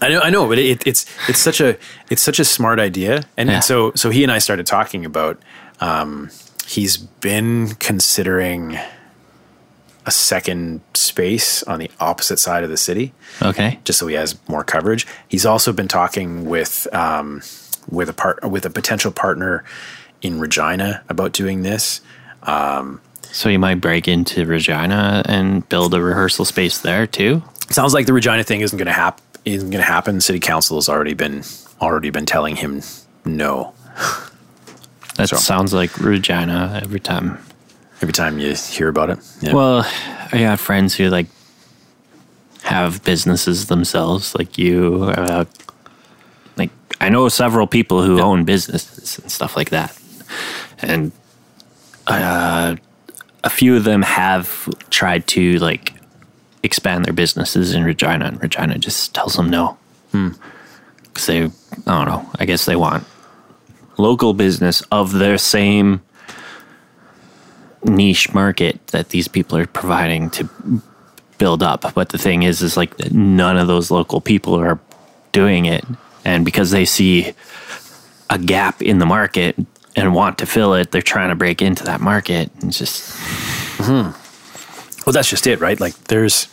I 0.00 0.08
know, 0.08 0.20
I 0.20 0.30
know, 0.30 0.46
but 0.46 0.58
it, 0.58 0.86
it's 0.86 1.04
it's 1.28 1.40
such 1.40 1.60
a 1.60 1.76
it's 2.10 2.22
such 2.22 2.38
a 2.38 2.44
smart 2.44 2.78
idea, 2.78 3.24
and, 3.36 3.48
Yeah. 3.48 3.56
and 3.56 3.64
so 3.64 3.92
so 3.96 4.10
he 4.10 4.22
and 4.22 4.30
I 4.32 4.38
started 4.38 4.66
talking 4.66 5.04
about. 5.04 5.38
Um, 5.80 6.30
he's 6.66 6.96
been 6.96 7.74
considering 7.80 8.78
a 10.06 10.10
second 10.10 10.80
space 10.94 11.62
on 11.64 11.78
the 11.80 11.90
opposite 12.00 12.38
side 12.38 12.62
of 12.64 12.70
the 12.70 12.76
city. 12.76 13.12
okay. 13.42 13.78
just 13.84 13.98
so 13.98 14.06
he 14.06 14.14
has 14.14 14.36
more 14.48 14.62
coverage. 14.64 15.06
He's 15.28 15.44
also 15.44 15.72
been 15.72 15.88
talking 15.88 16.46
with 16.46 16.86
um, 16.94 17.42
with 17.90 18.08
a 18.08 18.12
part 18.12 18.48
with 18.48 18.64
a 18.64 18.70
potential 18.70 19.10
partner 19.12 19.64
in 20.22 20.40
Regina 20.40 21.02
about 21.08 21.32
doing 21.32 21.62
this. 21.62 22.00
So 23.32 23.48
you 23.48 23.58
might 23.58 23.80
break 23.80 24.08
into 24.08 24.46
Regina 24.46 25.22
and 25.26 25.68
build 25.68 25.92
a 25.94 26.00
rehearsal 26.00 26.44
space 26.44 26.78
there 26.78 27.06
too. 27.06 27.42
Sounds 27.70 27.92
like 27.92 28.06
the 28.06 28.12
Regina 28.12 28.44
thing 28.44 28.60
isn't 28.62 28.78
going 28.78 28.86
to 28.86 28.92
happen. 28.92 29.22
Isn't 29.44 29.70
going 29.70 29.82
to 29.82 29.86
happen. 29.86 30.20
City 30.20 30.40
council 30.40 30.76
has 30.78 30.88
already 30.88 31.14
been 31.14 31.42
already 31.80 32.10
been 32.10 32.26
telling 32.26 32.56
him 32.56 32.82
no. 33.24 33.74
That 35.16 35.28
So- 35.28 35.36
sounds 35.36 35.72
like 35.74 35.98
Regina 35.98 36.80
every 36.82 37.00
time. 37.00 37.38
Every 38.02 38.12
time 38.12 38.38
you 38.38 38.54
hear 38.54 38.88
about 38.88 39.10
it, 39.10 39.18
yeah. 39.40 39.54
Well, 39.54 39.90
I 40.32 40.38
got 40.40 40.60
friends 40.60 40.94
who 40.94 41.08
like 41.08 41.26
have 42.62 43.02
businesses 43.04 43.66
themselves, 43.66 44.34
like 44.34 44.58
you. 44.58 45.04
Uh, 45.04 45.44
like 46.56 46.70
I 47.00 47.08
know 47.08 47.28
several 47.28 47.66
people 47.66 48.02
who 48.02 48.20
own 48.20 48.44
businesses 48.44 49.18
and 49.18 49.30
stuff 49.30 49.56
like 49.56 49.70
that, 49.70 49.98
and 50.78 51.10
uh, 52.06 52.76
a 53.44 53.50
few 53.50 53.76
of 53.76 53.84
them 53.84 54.02
have 54.02 54.68
tried 54.90 55.26
to 55.28 55.58
like 55.58 55.94
expand 56.62 57.04
their 57.04 57.14
businesses 57.14 57.74
in 57.74 57.84
Regina, 57.84 58.26
and 58.26 58.42
Regina 58.42 58.78
just 58.78 59.14
tells 59.14 59.36
them 59.36 59.48
no. 59.48 59.78
Because 60.12 61.26
they, 61.26 61.44
I 61.44 61.50
don't 61.86 62.06
know. 62.06 62.30
I 62.38 62.44
guess 62.44 62.66
they 62.66 62.76
want 62.76 63.04
local 63.98 64.34
business 64.34 64.82
of 64.92 65.12
their 65.12 65.38
same 65.38 66.02
niche 67.86 68.34
market 68.34 68.86
that 68.88 69.10
these 69.10 69.28
people 69.28 69.56
are 69.58 69.66
providing 69.66 70.30
to 70.30 70.48
build 71.38 71.62
up. 71.62 71.94
But 71.94 72.10
the 72.10 72.18
thing 72.18 72.42
is, 72.42 72.62
is 72.62 72.76
like 72.76 73.12
none 73.12 73.56
of 73.56 73.66
those 73.66 73.90
local 73.90 74.20
people 74.20 74.54
are 74.54 74.78
doing 75.32 75.66
it. 75.66 75.84
And 76.24 76.44
because 76.44 76.70
they 76.70 76.84
see 76.84 77.34
a 78.28 78.38
gap 78.38 78.82
in 78.82 78.98
the 78.98 79.06
market 79.06 79.56
and 79.94 80.14
want 80.14 80.38
to 80.38 80.46
fill 80.46 80.74
it, 80.74 80.90
they're 80.90 81.02
trying 81.02 81.28
to 81.28 81.36
break 81.36 81.62
into 81.62 81.84
that 81.84 82.00
market. 82.00 82.50
It's 82.62 82.78
just, 82.78 83.16
hmm. 83.78 84.10
Well, 85.06 85.12
that's 85.12 85.30
just 85.30 85.46
it, 85.46 85.60
right? 85.60 85.78
Like 85.78 85.94
there's 86.04 86.48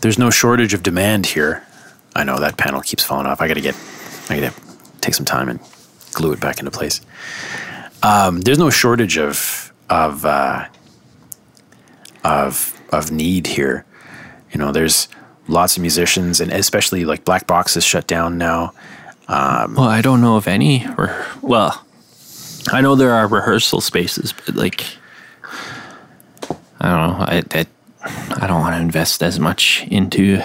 there's 0.00 0.18
no 0.18 0.30
shortage 0.30 0.72
of 0.72 0.82
demand 0.82 1.26
here. 1.26 1.66
I 2.16 2.24
know 2.24 2.40
that 2.40 2.56
panel 2.56 2.80
keeps 2.80 3.04
falling 3.04 3.26
off. 3.26 3.42
I 3.42 3.48
got 3.48 3.54
to 3.54 3.60
get 3.60 3.76
I 4.30 4.40
got 4.40 4.54
to 4.54 4.60
take 5.02 5.14
some 5.14 5.26
time 5.26 5.50
and 5.50 5.60
glue 6.14 6.32
it 6.32 6.40
back 6.40 6.58
into 6.58 6.70
place. 6.70 7.02
Um, 8.02 8.40
there's 8.40 8.58
no 8.58 8.70
shortage 8.70 9.18
of 9.18 9.59
of 9.90 10.24
uh, 10.24 10.66
of 12.24 12.80
of 12.90 13.10
need 13.10 13.46
here. 13.46 13.84
You 14.52 14.58
know, 14.58 14.72
there's 14.72 15.08
lots 15.48 15.76
of 15.76 15.82
musicians, 15.82 16.40
and 16.40 16.50
especially 16.52 17.04
like 17.04 17.24
Black 17.24 17.46
Box 17.46 17.76
is 17.76 17.84
shut 17.84 18.06
down 18.06 18.38
now. 18.38 18.72
well, 19.74 19.88
I 19.88 20.00
don't 20.00 20.20
know 20.20 20.36
of 20.36 20.48
any, 20.48 20.84
or, 20.98 21.24
well, 21.40 21.84
I 22.72 22.80
know 22.80 22.96
there 22.96 23.12
are 23.12 23.28
rehearsal 23.28 23.80
spaces, 23.80 24.32
but 24.32 24.56
like, 24.56 24.84
I 26.80 26.88
don't 26.88 27.18
know. 27.18 27.24
I, 27.24 27.42
I, 27.52 27.66
I 28.42 28.46
don't 28.48 28.60
want 28.60 28.74
to 28.74 28.80
invest 28.80 29.22
as 29.22 29.38
much 29.38 29.86
into 29.88 30.42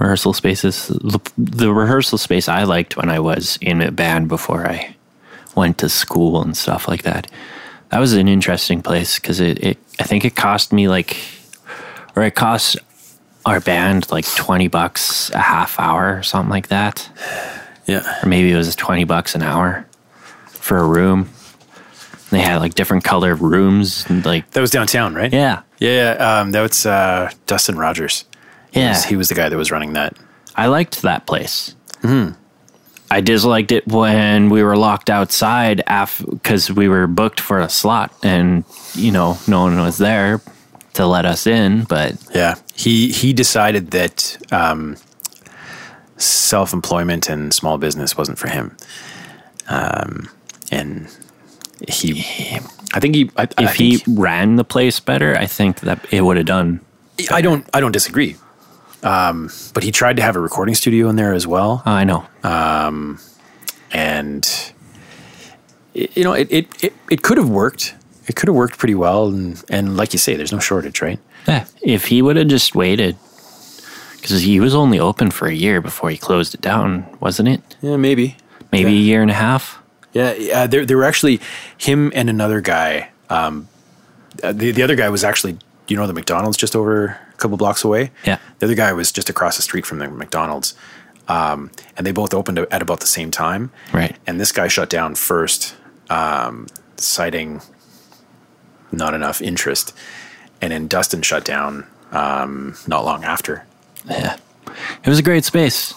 rehearsal 0.00 0.32
spaces. 0.32 0.88
The, 0.88 1.20
the 1.38 1.72
rehearsal 1.72 2.18
space 2.18 2.48
I 2.48 2.64
liked 2.64 2.96
when 2.96 3.08
I 3.08 3.20
was 3.20 3.56
in 3.60 3.82
a 3.82 3.92
band 3.92 4.28
before 4.28 4.66
I 4.66 4.96
went 5.54 5.78
to 5.78 5.88
school 5.88 6.42
and 6.42 6.56
stuff 6.56 6.88
like 6.88 7.02
that. 7.02 7.30
That 7.90 8.00
was 8.00 8.12
an 8.12 8.28
interesting 8.28 8.82
place 8.82 9.18
because 9.18 9.40
it, 9.40 9.64
it, 9.64 9.78
I 9.98 10.04
think 10.04 10.24
it 10.24 10.36
cost 10.36 10.72
me 10.72 10.88
like, 10.88 11.16
or 12.14 12.22
it 12.22 12.34
cost 12.34 12.76
our 13.46 13.60
band 13.60 14.10
like 14.10 14.26
20 14.26 14.68
bucks 14.68 15.30
a 15.30 15.38
half 15.38 15.80
hour 15.80 16.18
or 16.18 16.22
something 16.22 16.50
like 16.50 16.68
that. 16.68 17.08
Yeah, 17.86 18.22
Or 18.22 18.28
maybe 18.28 18.52
it 18.52 18.56
was 18.56 18.76
20 18.76 19.04
bucks 19.04 19.34
an 19.34 19.42
hour 19.42 19.86
for 20.46 20.76
a 20.76 20.86
room. 20.86 21.30
They 22.30 22.40
had 22.40 22.58
like 22.58 22.74
different 22.74 23.04
colored 23.04 23.40
rooms 23.40 24.04
and 24.10 24.24
like, 24.26 24.50
that 24.50 24.60
was 24.60 24.70
downtown, 24.70 25.14
right? 25.14 25.32
yeah, 25.32 25.62
yeah. 25.78 26.14
yeah. 26.14 26.40
Um, 26.40 26.52
that 26.52 26.60
was 26.60 26.84
uh, 26.84 27.30
Dustin 27.46 27.78
Rogers. 27.78 28.26
He 28.70 28.80
yeah. 28.80 28.90
was, 28.90 29.04
he 29.04 29.16
was 29.16 29.30
the 29.30 29.34
guy 29.34 29.48
that 29.48 29.56
was 29.56 29.70
running 29.70 29.94
that. 29.94 30.14
I 30.54 30.66
liked 30.66 31.00
that 31.02 31.26
place. 31.26 31.74
I 33.10 33.20
disliked 33.20 33.72
it 33.72 33.86
when 33.86 34.50
we 34.50 34.62
were 34.62 34.76
locked 34.76 35.08
outside 35.10 35.78
because 35.78 36.70
we 36.70 36.88
were 36.88 37.06
booked 37.06 37.40
for 37.40 37.58
a 37.58 37.68
slot 37.68 38.12
and, 38.22 38.64
you 38.94 39.12
know, 39.12 39.38
no 39.46 39.62
one 39.62 39.78
was 39.80 39.98
there 39.98 40.42
to 40.94 41.06
let 41.06 41.24
us 41.24 41.46
in. 41.46 41.84
But 41.84 42.16
Yeah, 42.34 42.56
he 42.74 43.10
he 43.10 43.32
decided 43.32 43.92
that 43.92 44.36
um, 44.52 44.96
self 46.16 46.72
employment 46.72 47.28
and 47.28 47.54
small 47.54 47.78
business 47.78 48.16
wasn't 48.16 48.38
for 48.38 48.48
him, 48.48 48.76
um, 49.68 50.28
and 50.70 51.08
he, 51.88 52.20
I 52.92 53.00
think 53.00 53.14
he, 53.14 53.30
I, 53.36 53.48
I 53.56 53.64
if 53.64 53.74
he 53.74 54.02
ran 54.06 54.56
the 54.56 54.64
place 54.64 55.00
better, 55.00 55.36
I 55.36 55.46
think 55.46 55.80
that 55.80 56.04
it 56.12 56.22
would 56.22 56.36
have 56.36 56.46
done. 56.46 56.80
I 57.30 57.40
don't, 57.40 57.68
I 57.74 57.80
don't 57.80 57.92
disagree. 57.92 58.36
Um, 59.02 59.50
but 59.74 59.82
he 59.84 59.92
tried 59.92 60.16
to 60.16 60.22
have 60.22 60.34
a 60.36 60.40
recording 60.40 60.74
studio 60.74 61.08
in 61.08 61.16
there 61.16 61.32
as 61.32 61.46
well, 61.46 61.82
Oh, 61.86 61.92
I 61.92 62.04
know. 62.04 62.26
and 63.92 64.46
it, 65.94 66.16
you 66.16 66.24
know, 66.24 66.32
it, 66.32 66.48
it 66.50 66.84
it 66.84 66.92
it 67.10 67.22
could 67.22 67.38
have 67.38 67.48
worked. 67.48 67.94
It 68.26 68.36
could 68.36 68.48
have 68.48 68.56
worked 68.56 68.78
pretty 68.78 68.94
well, 68.94 69.28
and 69.28 69.62
and 69.70 69.96
like 69.96 70.12
you 70.12 70.18
say, 70.18 70.36
there's 70.36 70.52
no 70.52 70.58
shortage, 70.58 71.00
right? 71.00 71.18
Yeah. 71.46 71.64
If 71.82 72.06
he 72.06 72.20
would 72.22 72.36
have 72.36 72.48
just 72.48 72.74
waited, 72.74 73.16
because 74.16 74.42
he 74.42 74.60
was 74.60 74.74
only 74.74 74.98
open 75.00 75.30
for 75.30 75.48
a 75.48 75.54
year 75.54 75.80
before 75.80 76.10
he 76.10 76.16
closed 76.18 76.54
it 76.54 76.60
down, 76.60 77.06
wasn't 77.20 77.48
it? 77.48 77.76
Yeah, 77.80 77.96
maybe. 77.96 78.36
Maybe 78.70 78.90
a 78.90 79.00
year 79.00 79.22
and 79.22 79.30
a 79.30 79.34
half. 79.34 79.78
Yeah, 80.12 80.34
yeah. 80.34 80.66
There, 80.66 80.84
there 80.84 80.96
were 80.98 81.04
actually 81.04 81.40
him 81.78 82.12
and 82.14 82.28
another 82.28 82.60
guy. 82.60 83.08
Um, 83.30 83.68
uh, 84.42 84.52
the 84.52 84.72
the 84.72 84.82
other 84.82 84.94
guy 84.96 85.08
was 85.08 85.24
actually, 85.24 85.58
you 85.86 85.96
know, 85.96 86.06
the 86.06 86.12
McDonald's 86.12 86.58
just 86.58 86.76
over 86.76 87.06
a 87.06 87.27
couple 87.38 87.56
blocks 87.56 87.84
away. 87.84 88.10
Yeah. 88.24 88.38
The 88.58 88.66
other 88.66 88.74
guy 88.74 88.92
was 88.92 89.10
just 89.10 89.30
across 89.30 89.56
the 89.56 89.62
street 89.62 89.86
from 89.86 89.98
the 89.98 90.08
McDonald's, 90.08 90.74
um, 91.28 91.70
and 91.96 92.06
they 92.06 92.12
both 92.12 92.34
opened 92.34 92.58
at 92.58 92.82
about 92.82 93.00
the 93.00 93.06
same 93.06 93.30
time. 93.30 93.70
Right. 93.92 94.16
And 94.26 94.40
this 94.40 94.52
guy 94.52 94.68
shut 94.68 94.90
down 94.90 95.14
first, 95.14 95.74
um, 96.10 96.66
citing 96.96 97.62
not 98.92 99.14
enough 99.14 99.40
interest, 99.40 99.94
and 100.60 100.72
then 100.72 100.88
Dustin 100.88 101.22
shut 101.22 101.44
down 101.44 101.86
um, 102.12 102.76
not 102.86 103.04
long 103.04 103.24
after. 103.24 103.66
Yeah. 104.08 104.36
It 105.04 105.08
was 105.08 105.18
a 105.18 105.22
great 105.22 105.44
space. 105.44 105.92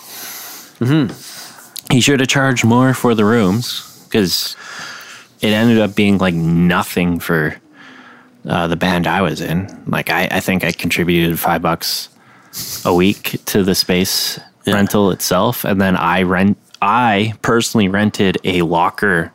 Mm-hmm. 0.80 1.94
He 1.94 2.02
should 2.02 2.20
have 2.20 2.30
charged 2.30 2.64
more 2.66 2.94
for 2.94 3.16
the 3.16 3.26
rooms 3.26 4.06
because 4.06 4.56
it 5.42 5.50
ended 5.50 5.80
up 5.80 5.96
being 5.96 6.18
like 6.18 6.34
nothing 6.34 7.20
for 7.20 7.61
uh, 8.48 8.68
the 8.68 8.76
band 8.76 9.08
I 9.08 9.22
was 9.22 9.42
in. 9.42 9.68
Like, 9.88 10.10
I, 10.10 10.28
I 10.32 10.40
think 10.40 10.64
I 10.64 10.72
contributed 10.72 11.40
five 11.40 11.62
bucks 11.62 12.10
a 12.86 12.94
week 12.94 13.38
to 13.46 13.64
the 13.64 13.76
space 13.76 14.40
rental 14.68 15.12
itself. 15.12 15.64
And 15.64 15.80
then 15.82 15.96
I 15.96 16.24
rent, 16.24 16.58
I 16.82 17.34
personally 17.42 17.88
rented 17.88 18.38
a 18.44 18.62
locker 18.64 19.32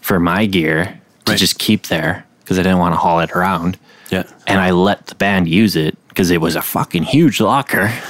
for 0.00 0.18
my 0.20 0.46
gear 0.46 1.00
to 1.24 1.32
Right. 1.32 1.38
just 1.38 1.58
keep 1.58 1.86
there 1.86 2.26
because 2.40 2.58
I 2.58 2.62
didn't 2.62 2.78
want 2.78 2.94
to 2.94 2.98
haul 2.98 3.20
it 3.20 3.30
around 3.32 3.78
Yeah. 4.10 4.24
and 4.48 4.60
I 4.60 4.72
let 4.72 5.06
the 5.06 5.14
band 5.14 5.48
use 5.48 5.76
it 5.76 5.96
because 6.08 6.30
it 6.30 6.40
was 6.40 6.56
a 6.56 6.62
fucking 6.62 7.04
huge 7.04 7.40
locker. 7.40 7.92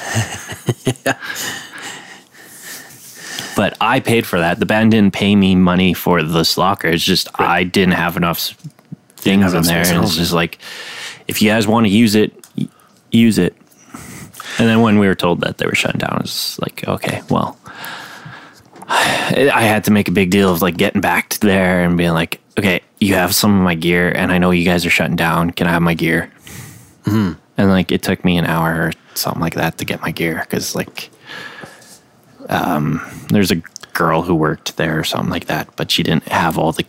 But 3.54 3.76
I 3.82 4.00
paid 4.00 4.26
for 4.26 4.38
that. 4.38 4.58
The 4.60 4.66
band 4.66 4.92
didn't 4.92 5.12
pay 5.12 5.36
me 5.36 5.54
money 5.54 5.92
for 5.92 6.22
this 6.22 6.56
locker. 6.56 6.88
It's 6.88 7.04
just 7.04 7.28
I 7.38 7.64
didn't 7.64 7.92
have 7.94 8.16
enough 8.16 8.54
things 9.22 9.54
in 9.54 9.62
there. 9.62 9.82
And 9.94 10.04
it's 10.04 10.16
just 10.16 10.32
like, 10.32 10.58
if 11.28 11.40
you 11.40 11.48
guys 11.48 11.66
want 11.66 11.86
to 11.86 11.90
use 11.92 12.14
it, 12.14 12.32
use 13.10 13.38
it. 13.38 13.56
And 14.58 14.68
then 14.68 14.82
when 14.82 14.98
we 14.98 15.06
were 15.06 15.14
told 15.14 15.40
that 15.40 15.58
they 15.58 15.66
were 15.66 15.74
shutting 15.74 15.98
down, 15.98 16.18
it's 16.20 16.58
like, 16.60 16.86
okay, 16.86 17.22
well, 17.30 17.58
I 18.88 19.62
had 19.62 19.84
to 19.84 19.90
make 19.90 20.08
a 20.08 20.12
big 20.12 20.30
deal 20.30 20.52
of 20.52 20.60
like 20.60 20.76
getting 20.76 21.00
back 21.00 21.30
to 21.30 21.40
there 21.40 21.84
and 21.84 21.96
being 21.96 22.12
like, 22.12 22.40
okay, 22.58 22.82
you 23.00 23.14
have 23.14 23.34
some 23.34 23.56
of 23.56 23.64
my 23.64 23.74
gear, 23.74 24.12
and 24.14 24.30
I 24.30 24.38
know 24.38 24.50
you 24.50 24.64
guys 24.64 24.84
are 24.84 24.90
shutting 24.90 25.16
down. 25.16 25.50
Can 25.52 25.66
I 25.66 25.70
have 25.70 25.82
my 25.82 25.94
gear? 25.94 26.30
And 27.56 27.70
like, 27.70 27.90
it 27.92 28.02
took 28.02 28.24
me 28.24 28.36
an 28.36 28.44
hour 28.44 28.74
or 28.74 28.92
something 29.14 29.40
like 29.40 29.54
that 29.54 29.78
to 29.78 29.84
get 29.84 30.02
my 30.02 30.10
gear 30.10 30.40
because 30.40 30.74
like, 30.74 31.10
um, 32.48 33.00
there's 33.28 33.50
a 33.50 33.62
girl 33.94 34.22
who 34.22 34.34
worked 34.34 34.76
there 34.76 34.98
or 34.98 35.04
something 35.04 35.30
like 35.30 35.46
that, 35.46 35.74
but 35.76 35.90
she 35.90 36.02
didn't 36.02 36.28
have 36.28 36.58
all 36.58 36.72
the 36.72 36.84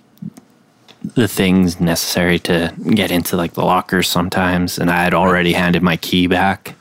the 1.03 1.27
things 1.27 1.79
necessary 1.79 2.39
to 2.39 2.73
get 2.93 3.11
into 3.11 3.35
like 3.35 3.53
the 3.53 3.63
lockers 3.65 4.07
sometimes, 4.07 4.77
and 4.79 4.89
I 4.89 5.03
had 5.03 5.13
already 5.13 5.53
handed 5.53 5.83
my 5.83 5.97
key 5.97 6.27
back. 6.27 6.75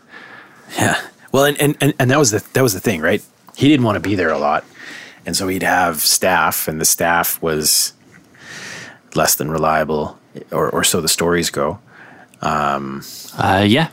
Yeah. 0.76 1.00
Well, 1.32 1.44
and, 1.44 1.60
and, 1.60 1.76
and, 1.80 1.94
and 1.98 2.10
that 2.10 2.18
was 2.18 2.30
the 2.30 2.44
that 2.52 2.62
was 2.62 2.72
the 2.74 2.80
thing, 2.80 3.00
right? 3.00 3.22
He 3.56 3.68
didn't 3.68 3.84
want 3.84 3.96
to 3.96 4.00
be 4.08 4.14
there 4.14 4.30
a 4.30 4.38
lot, 4.38 4.64
and 5.26 5.36
so 5.36 5.48
he'd 5.48 5.62
have 5.62 6.00
staff, 6.00 6.68
and 6.68 6.80
the 6.80 6.84
staff 6.84 7.40
was 7.42 7.92
less 9.14 9.34
than 9.34 9.50
reliable, 9.50 10.18
or 10.50 10.70
or 10.70 10.84
so 10.84 11.00
the 11.00 11.08
stories 11.08 11.50
go. 11.50 11.78
Uh, 13.38 13.64
yeah. 13.66 13.88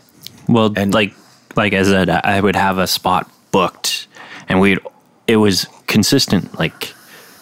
Well, 0.47 0.73
And- 0.75 0.93
like 0.93 1.13
like 1.55 1.73
I 1.73 1.83
said, 1.83 2.09
I 2.09 2.39
would 2.39 2.55
have 2.55 2.77
a 2.77 2.87
spot 2.87 3.29
booked, 3.51 4.07
and 4.47 4.59
we'd 4.61 4.79
it 5.27 5.37
was 5.37 5.65
consistent. 5.87 6.57
Like 6.59 6.93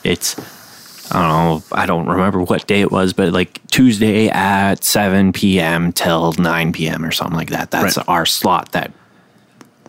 it's 0.04 0.36
I 1.12 1.22
don't 1.22 1.30
know, 1.30 1.64
I 1.72 1.86
don't 1.86 2.08
remember 2.08 2.42
what 2.42 2.68
day 2.68 2.82
it 2.82 2.92
was, 2.92 3.14
but 3.14 3.32
like 3.34 3.60
Tuesday 3.68 4.28
at 4.30 4.84
seven 4.84 5.32
p.m. 5.34 5.94
till 5.94 6.34
nine 6.34 6.74
p.m. 6.74 7.06
or 7.06 7.12
something 7.12 7.38
like 7.38 7.50
that. 7.52 7.72
That's 7.72 7.98
Right. 7.98 8.10
our 8.10 8.26
slot 8.26 8.72
that 8.74 8.92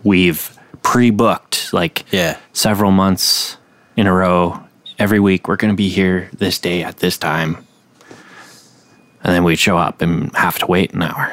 we've 0.05 0.57
pre-booked. 0.83 1.73
Like 1.73 2.05
Yeah. 2.12 2.37
several 2.53 2.91
months 2.93 3.57
in 3.97 4.07
a 4.07 4.12
row. 4.12 4.61
Every 4.99 5.21
week 5.21 5.49
we're 5.49 5.57
going 5.57 5.73
to 5.73 5.77
be 5.77 5.89
here 5.89 6.29
this 6.37 6.59
day 6.59 6.83
at 6.83 6.99
this 6.99 7.19
time. 7.19 7.64
And 9.25 9.35
then 9.35 9.45
we'd 9.45 9.59
show 9.59 9.77
up 9.77 10.01
and 10.01 10.35
have 10.37 10.59
to 10.61 10.66
wait 10.66 10.93
an 10.95 11.03
hour 11.03 11.33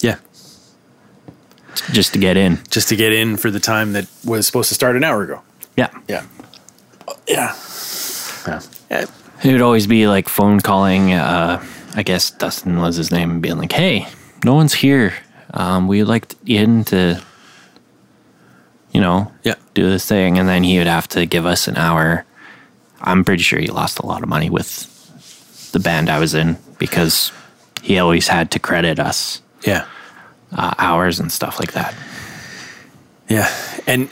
Yeah. 0.00 0.16
just 1.92 2.12
to 2.12 2.18
get 2.18 2.36
in. 2.36 2.60
Just 2.70 2.88
to 2.90 2.96
get 2.96 3.12
in 3.12 3.36
for 3.36 3.50
the 3.50 3.60
time 3.60 3.92
that 3.94 4.06
was 4.24 4.46
supposed 4.46 4.68
to 4.68 4.74
start 4.74 4.96
an 4.96 5.04
hour 5.04 5.22
ago. 5.22 5.40
Yeah. 5.76 5.88
Yeah. 6.08 6.24
Yeah. 7.26 7.54
Yeah. 8.46 9.04
It 9.42 9.52
would 9.52 9.60
always 9.60 9.86
be 9.86 10.06
like 10.06 10.28
phone 10.28 10.60
calling, 10.60 11.12
uh, 11.12 11.64
I 11.96 12.02
guess 12.02 12.30
Dustin 12.30 12.78
was 12.80 12.96
his 12.96 13.10
name, 13.10 13.30
and 13.30 13.42
being 13.42 13.58
like, 13.58 13.72
hey, 13.72 14.06
no 14.44 14.54
one's 14.54 14.74
here. 14.74 15.14
Um, 15.52 15.86
we'd 15.88 16.04
like 16.04 16.34
in 16.46 16.84
to, 16.84 17.22
you 18.92 19.00
know, 19.00 19.32
Yeah. 19.42 19.54
do 19.74 19.88
this 19.90 20.06
thing. 20.06 20.38
And 20.38 20.48
then 20.48 20.62
he 20.64 20.78
would 20.78 20.86
have 20.86 21.08
to 21.08 21.26
give 21.26 21.46
us 21.46 21.68
an 21.68 21.76
hour 21.76 22.24
I'm 23.06 23.22
pretty 23.22 23.42
sure 23.42 23.58
he 23.58 23.66
lost 23.66 23.98
a 23.98 24.06
lot 24.06 24.22
of 24.22 24.30
money 24.30 24.48
with 24.48 24.88
the 25.72 25.78
band 25.80 26.08
I 26.08 26.18
was 26.18 26.32
in 26.32 26.56
because 26.78 27.32
he 27.82 27.98
always 27.98 28.28
had 28.28 28.50
to 28.52 28.58
credit 28.58 28.98
us 28.98 29.42
Yeah. 29.66 29.84
uh, 30.56 30.72
hours 30.78 31.20
and 31.20 31.30
stuff 31.30 31.60
like 31.60 31.72
that. 31.72 31.94
Yeah, 33.28 33.50
and 33.86 34.08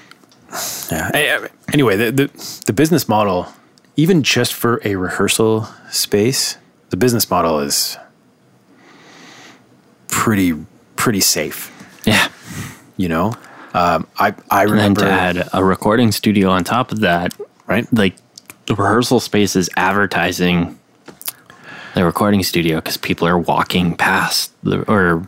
yeah. 0.90 1.46
Anyway, 1.72 1.96
the, 1.96 2.10
the 2.12 2.60
the 2.66 2.72
business 2.74 3.08
model, 3.08 3.46
even 3.96 4.22
just 4.22 4.54
for 4.54 4.80
a 4.84 4.96
rehearsal 4.96 5.68
space, 5.90 6.56
the 6.90 6.96
business 6.96 7.28
model 7.28 7.60
is 7.60 7.98
pretty 10.08 10.54
pretty 10.96 11.20
safe. 11.20 11.70
Yeah. 12.06 12.28
You 12.96 13.08
know, 13.08 13.34
um, 13.74 14.06
I 14.18 14.34
I 14.50 14.64
And 14.64 14.78
then 14.78 14.94
to 14.96 15.10
add 15.10 15.48
a 15.52 15.64
recording 15.64 16.12
studio 16.12 16.50
on 16.50 16.64
top 16.64 16.92
of 16.92 17.00
that, 17.00 17.34
right. 17.66 17.86
like 17.92 18.14
the 18.66 18.74
rehearsal 18.74 19.20
space 19.20 19.56
is 19.56 19.68
advertising 19.76 20.78
the 21.94 22.04
recording 22.04 22.42
studio 22.42 22.76
because 22.76 22.96
people 22.96 23.26
are 23.26 23.38
walking 23.38 23.96
past 23.96 24.52
the 24.62 24.82
or 24.90 25.26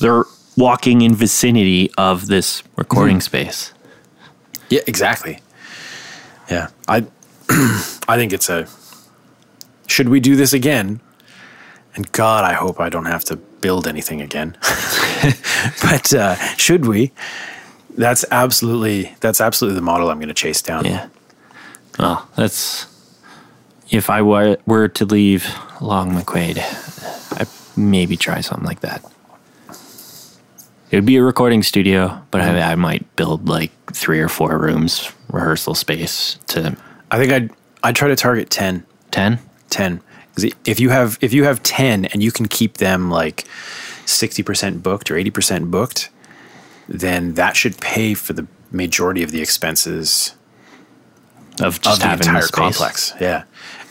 they're 0.00 0.24
walking 0.56 1.02
in 1.02 1.14
vicinity 1.14 1.90
of 1.98 2.26
this 2.26 2.62
recording 2.76 3.20
space. 3.20 3.72
Yeah, 4.70 4.80
exactly. 4.86 5.40
Yeah, 6.50 6.68
I 6.88 7.06
I 8.08 8.16
think 8.16 8.32
it's 8.32 8.48
a. 8.48 8.66
Should 9.86 10.08
we 10.08 10.20
do 10.20 10.36
this 10.36 10.52
again? 10.52 11.00
And 11.94 12.10
God, 12.12 12.44
I 12.44 12.52
hope 12.52 12.80
I 12.80 12.88
don't 12.88 13.06
have 13.06 13.24
to 13.24 13.36
build 13.36 13.88
anything 13.88 14.20
again. 14.20 14.56
but 15.82 16.12
uh, 16.14 16.34
should 16.56 16.86
we? 16.86 17.12
That's 17.96 18.24
absolutely 18.30 19.14
that's 19.20 19.40
absolutely 19.40 19.76
the 19.76 19.84
model 19.84 20.10
I'm 20.10 20.18
going 20.18 20.28
to 20.28 20.34
chase 20.34 20.62
down. 20.62 20.84
Yeah. 20.84 21.08
Well, 21.98 22.28
that's 22.36 22.86
if 23.90 24.10
I 24.10 24.22
were 24.22 24.58
were 24.66 24.88
to 24.88 25.04
leave 25.04 25.52
Long 25.80 26.12
McQuaid, 26.12 26.58
I'd 27.40 27.48
maybe 27.76 28.16
try 28.16 28.40
something 28.40 28.66
like 28.66 28.80
that. 28.80 29.04
It 30.90 30.96
would 30.96 31.06
be 31.06 31.16
a 31.16 31.22
recording 31.22 31.62
studio, 31.62 32.22
but 32.30 32.40
I, 32.40 32.72
I 32.72 32.74
might 32.74 33.04
build 33.16 33.48
like 33.48 33.72
three 33.92 34.20
or 34.20 34.28
four 34.28 34.56
rooms 34.56 35.12
rehearsal 35.28 35.74
space 35.74 36.38
to 36.48 36.76
I 37.10 37.18
think 37.18 37.32
I'd 37.32 37.50
I'd 37.82 37.96
try 37.96 38.08
to 38.08 38.16
target 38.16 38.50
10. 38.50 38.84
ten. 39.10 39.38
10 39.70 40.00
because 40.34 40.54
if 40.64 40.80
you 40.80 40.90
have 40.90 41.18
if 41.20 41.32
you 41.32 41.44
have 41.44 41.62
10 41.62 42.06
and 42.06 42.22
you 42.22 42.30
can 42.30 42.46
keep 42.48 42.78
them 42.78 43.10
like 43.10 43.44
60% 44.06 44.82
booked 44.82 45.10
or 45.10 45.14
80% 45.14 45.70
booked 45.70 46.10
then 46.88 47.34
that 47.34 47.56
should 47.56 47.78
pay 47.80 48.14
for 48.14 48.32
the 48.32 48.46
majority 48.70 49.22
of 49.22 49.30
the 49.30 49.42
expenses 49.42 50.34
of 51.60 51.80
just 51.80 51.96
of 51.96 51.98
the 52.00 52.06
having 52.06 52.26
entire 52.28 52.42
the 52.42 52.52
complex. 52.52 53.12
Yeah. 53.20 53.44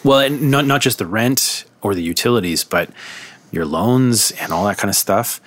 Well 0.03 0.19
and 0.19 0.49
not 0.49 0.65
not 0.65 0.81
just 0.81 0.97
the 0.97 1.05
rent 1.05 1.65
or 1.81 1.93
the 1.93 2.03
utilities 2.03 2.63
but 2.63 2.89
your 3.51 3.65
loans 3.65 4.31
and 4.31 4.51
all 4.51 4.65
that 4.65 4.77
kind 4.77 4.89
of 4.89 4.95
stuff. 4.95 5.41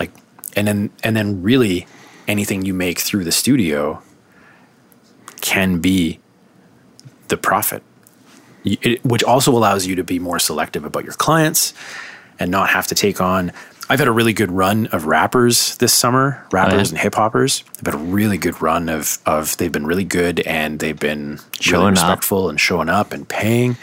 Like 0.00 0.10
and 0.56 0.66
then 0.66 0.90
and 1.04 1.16
then 1.16 1.42
really 1.42 1.86
anything 2.26 2.64
you 2.64 2.74
make 2.74 2.98
through 2.98 3.24
the 3.24 3.32
studio 3.32 4.02
can 5.40 5.78
be 5.80 6.18
the 7.28 7.36
profit 7.36 7.82
it, 8.64 9.04
which 9.04 9.22
also 9.22 9.52
allows 9.52 9.86
you 9.86 9.94
to 9.94 10.04
be 10.04 10.18
more 10.18 10.38
selective 10.38 10.84
about 10.84 11.04
your 11.04 11.12
clients 11.14 11.72
and 12.38 12.50
not 12.50 12.70
have 12.70 12.86
to 12.88 12.94
take 12.94 13.20
on 13.20 13.52
I've 13.88 14.00
had 14.00 14.08
a 14.08 14.12
really 14.12 14.32
good 14.32 14.50
run 14.50 14.86
of 14.88 15.06
rappers 15.06 15.76
this 15.76 15.92
summer, 15.92 16.44
rappers 16.50 16.90
and 16.90 16.98
hip 16.98 17.14
hoppers. 17.14 17.62
I've 17.78 17.86
had 17.86 17.94
a 17.94 17.98
really 17.98 18.36
good 18.36 18.60
run 18.60 18.88
of 18.88 19.18
of 19.26 19.56
they've 19.58 19.70
been 19.70 19.86
really 19.86 20.04
good 20.04 20.40
and 20.40 20.80
they've 20.80 20.98
been 20.98 21.38
Showing 21.60 21.80
really 21.80 21.86
up. 21.90 21.92
respectful 21.92 22.48
and 22.48 22.60
showing 22.60 22.88
up 22.88 23.12
and 23.12 23.28
paying. 23.28 23.76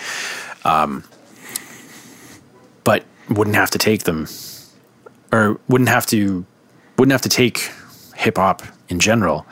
Um, 0.65 1.05
but 2.83 3.05
wouldn't 3.29 3.55
have 3.55 3.71
to 3.71 3.77
take 3.77 4.03
them 4.03 4.27
or 5.31 5.59
wouldn't 5.69 5.89
have 5.89 6.05
to 6.07 6.45
wouldn't 6.97 7.13
have 7.13 7.21
to 7.21 7.29
take 7.29 7.71
hip 8.15 8.35
hop 8.35 8.61
in 8.89 8.99
general 8.99 9.45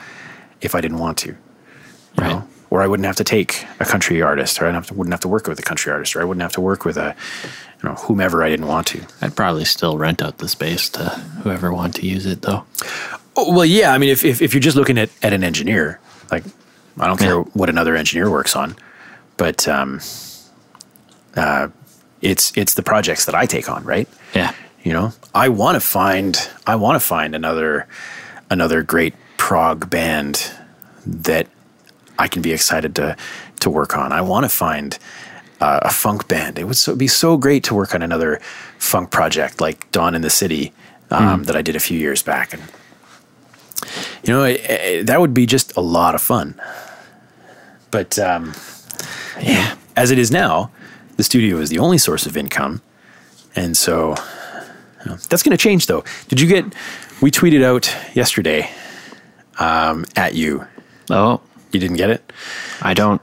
if 0.59 0.75
I 0.75 0.81
didn't 0.81 0.97
want 0.97 1.17
to. 1.19 1.37
Right. 2.17 2.27
know? 2.27 2.47
Or 2.71 2.81
I 2.81 2.87
wouldn't 2.87 3.05
have 3.05 3.17
to 3.17 3.23
take 3.23 3.65
a 3.79 3.85
country 3.85 4.21
artist, 4.23 4.59
or 4.61 4.65
I 4.65 4.71
wouldn't 4.79 5.11
have 5.13 5.19
to 5.21 5.27
work 5.27 5.45
with 5.47 5.59
a 5.59 5.61
country 5.61 5.91
artist, 5.91 6.15
or 6.15 6.21
I 6.21 6.23
wouldn't 6.23 6.41
have 6.41 6.53
to 6.53 6.61
work 6.61 6.85
with 6.85 6.97
a, 6.97 7.15
you 7.83 7.89
know, 7.89 7.95
whomever 7.95 8.41
I 8.43 8.49
didn't 8.49 8.67
want 8.67 8.87
to. 8.87 9.05
I'd 9.21 9.35
probably 9.35 9.65
still 9.65 9.97
rent 9.97 10.21
out 10.23 10.39
the 10.39 10.47
space 10.47 10.89
to 10.91 11.09
whoever 11.43 11.71
want 11.73 11.95
to 11.95 12.07
use 12.07 12.25
it 12.25 12.41
though. 12.41 12.63
Oh, 13.35 13.53
well, 13.53 13.65
yeah. 13.65 13.93
I 13.93 13.97
mean, 13.99 14.09
if, 14.09 14.23
if, 14.25 14.41
if 14.41 14.53
you're 14.53 14.61
just 14.61 14.77
looking 14.77 14.97
at, 14.97 15.09
at 15.21 15.33
an 15.33 15.43
engineer, 15.43 15.99
like, 16.31 16.43
I 16.97 17.07
don't 17.07 17.19
care 17.19 17.35
Yeah. 17.35 17.43
what 17.53 17.69
another 17.69 17.95
engineer 17.95 18.29
works 18.31 18.55
on, 18.55 18.75
but 19.37 19.67
um, 19.67 19.99
uh, 21.35 21.67
it's 22.21 22.51
it's 22.55 22.73
the 22.75 22.83
projects 22.83 23.25
that 23.25 23.35
I 23.35 23.45
take 23.45 23.69
on, 23.69 23.83
right? 23.83 24.07
Yeah. 24.35 24.53
You 24.83 24.93
know, 24.93 25.13
I 25.35 25.49
want 25.49 25.75
to 25.75 25.79
find 25.81 26.37
I 26.67 26.75
want 26.75 26.95
to 27.01 27.05
find 27.05 27.35
another 27.35 27.87
another 28.49 28.81
great 28.83 29.13
prog 29.37 29.89
band 29.89 30.51
that 31.05 31.47
I 32.21 32.27
can 32.27 32.41
be 32.41 32.51
excited 32.53 32.95
to 32.95 33.15
to 33.59 33.69
work 33.69 33.97
on. 33.97 34.11
I 34.11 34.21
want 34.21 34.43
to 34.45 34.49
find 34.49 34.97
uh, 35.59 35.79
a 35.83 35.89
funk 35.89 36.27
band. 36.27 36.57
It 36.59 36.65
would 36.65 36.77
so, 36.77 36.95
be 36.95 37.07
so 37.07 37.37
great 37.37 37.63
to 37.65 37.75
work 37.75 37.93
on 37.95 38.01
another 38.01 38.39
funk 38.79 39.09
project 39.11 39.61
like 39.61 39.77
Dawn 39.91 40.15
in 40.15 40.21
the 40.21 40.29
City 40.29 40.71
um, 41.09 41.43
that 41.45 41.55
I 41.55 41.61
did 41.61 41.75
a 41.75 41.79
few 41.79 41.99
years 41.99 42.23
back, 42.23 42.53
and 42.53 42.63
you 44.23 44.33
know 44.33 44.43
it, 44.43 44.61
it, 44.69 45.07
that 45.07 45.19
would 45.19 45.33
be 45.33 45.45
just 45.45 45.75
a 45.77 45.81
lot 45.81 46.15
of 46.15 46.21
fun. 46.21 46.53
But 47.91 48.17
um, 48.19 48.53
Yeah. 49.41 49.75
as 49.95 50.11
it 50.11 50.17
is 50.19 50.31
now, 50.31 50.69
the 51.17 51.23
studio 51.23 51.57
is 51.57 51.69
the 51.69 51.79
only 51.79 51.97
source 51.97 52.25
of 52.25 52.37
income, 52.37 52.81
and 53.55 53.75
so 53.75 54.15
you 55.03 55.11
know, 55.11 55.17
that's 55.29 55.43
going 55.43 55.57
to 55.57 55.57
change. 55.57 55.85
Though, 55.87 56.03
did 56.29 56.39
you 56.39 56.47
get? 56.47 56.65
We 57.21 57.31
tweeted 57.31 57.63
out 57.63 57.93
yesterday 58.15 58.69
um, 59.59 60.05
at 60.15 60.33
you. 60.33 60.65
Oh, 61.09 61.41
You 61.71 61.79
didn't 61.79 61.97
get 61.97 62.09
it. 62.09 62.31
I 62.81 62.93
don't 62.93 63.21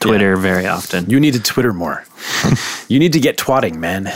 Twitter 0.00 0.36
very 0.36 0.66
often. 0.66 1.08
You 1.10 1.20
need 1.20 1.34
to 1.34 1.40
Twitter 1.42 1.72
more. 1.72 2.04
you 2.88 2.98
need 2.98 3.12
to 3.12 3.20
get 3.20 3.36
twatting, 3.36 3.76
man. 3.76 4.10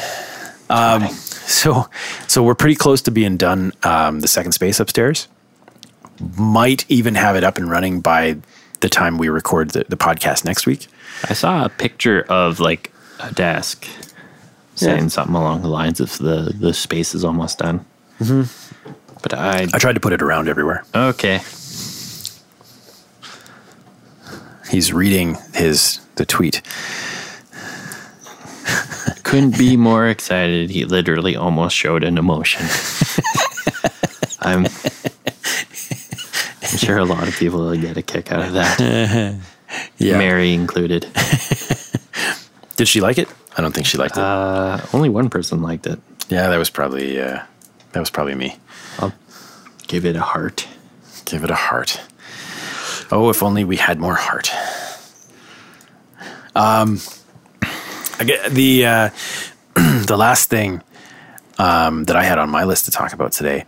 Um, 0.70 1.08
so, 1.08 1.88
so 2.26 2.42
we're 2.42 2.54
pretty 2.54 2.74
close 2.76 3.02
to 3.02 3.10
being 3.10 3.36
done. 3.36 3.72
Um, 3.82 4.20
the 4.20 4.28
second 4.28 4.52
space 4.52 4.80
upstairs 4.80 5.28
might 6.36 6.88
even 6.90 7.14
have 7.16 7.36
it 7.36 7.44
up 7.44 7.58
and 7.58 7.68
running 7.70 8.00
by 8.00 8.38
the 8.80 8.88
time 8.88 9.18
we 9.18 9.28
record 9.28 9.70
the, 9.70 9.84
the 9.88 9.96
podcast 9.96 10.44
next 10.44 10.66
week. 10.66 10.86
I 11.28 11.34
saw 11.34 11.64
a 11.64 11.68
picture 11.68 12.22
of 12.28 12.60
like 12.60 12.92
a 13.20 13.32
desk 13.32 13.86
saying 14.74 15.02
Yeah. 15.02 15.08
something 15.08 15.34
along 15.34 15.62
the 15.62 15.68
lines 15.68 16.00
of 16.00 16.16
the 16.18 16.52
the 16.58 16.72
space 16.74 17.14
is 17.14 17.24
almost 17.24 17.58
done. 17.58 17.84
Mm-hmm. 18.20 18.90
But 19.22 19.34
I 19.34 19.66
I 19.72 19.78
tried 19.78 19.94
to 19.94 20.00
put 20.00 20.12
it 20.12 20.22
around 20.22 20.48
everywhere. 20.48 20.84
okay. 20.94 21.40
He's 24.74 24.92
reading 24.92 25.36
his 25.54 26.00
the 26.16 26.26
tweet. 26.26 26.60
Couldn't 29.22 29.56
be 29.56 29.76
more 29.76 30.08
excited. 30.08 30.70
He 30.70 30.84
literally 30.84 31.36
almost 31.36 31.76
showed 31.76 32.02
an 32.02 32.18
emotion. 32.18 32.62
I'm, 34.40 34.66
I'm 34.66 34.70
sure 36.78 36.98
a 36.98 37.04
lot 37.04 37.28
of 37.28 37.36
people 37.36 37.60
will 37.60 37.76
get 37.76 37.96
a 37.96 38.02
kick 38.02 38.32
out 38.32 38.44
of 38.46 38.52
that, 38.54 38.80
Yeah. 39.98 40.18
Mary 40.18 40.52
included. 40.52 41.02
Did 42.76 42.88
she 42.88 43.00
like 43.00 43.18
it? 43.18 43.28
I 43.56 43.62
don't 43.62 43.72
think 43.72 43.86
she 43.86 43.96
liked 43.96 44.16
it. 44.16 44.22
Uh, 44.24 44.80
only 44.92 45.08
one 45.08 45.30
person 45.30 45.62
liked 45.62 45.86
it. 45.86 46.00
yeah, 46.28 46.48
that 46.48 46.56
was 46.58 46.70
probably 46.70 47.22
uh, 47.22 47.42
that 47.92 48.00
was 48.00 48.10
probably 48.10 48.34
me. 48.34 48.56
Give 49.86 50.04
it 50.04 50.16
a 50.16 50.20
heart. 50.22 50.66
Give 51.26 51.44
it 51.44 51.50
a 51.50 51.54
heart. 51.54 52.00
Oh, 53.10 53.30
if 53.30 53.42
only 53.42 53.64
we 53.64 53.76
had 53.76 53.98
more 53.98 54.14
heart. 54.14 54.50
Um, 56.54 57.00
the 58.50 58.86
uh, 58.86 59.10
the 59.74 60.16
last 60.16 60.48
thing 60.48 60.82
um, 61.58 62.04
that 62.04 62.16
I 62.16 62.24
had 62.24 62.38
on 62.38 62.50
my 62.50 62.64
list 62.64 62.84
to 62.86 62.90
talk 62.90 63.12
about 63.12 63.32
today. 63.32 63.64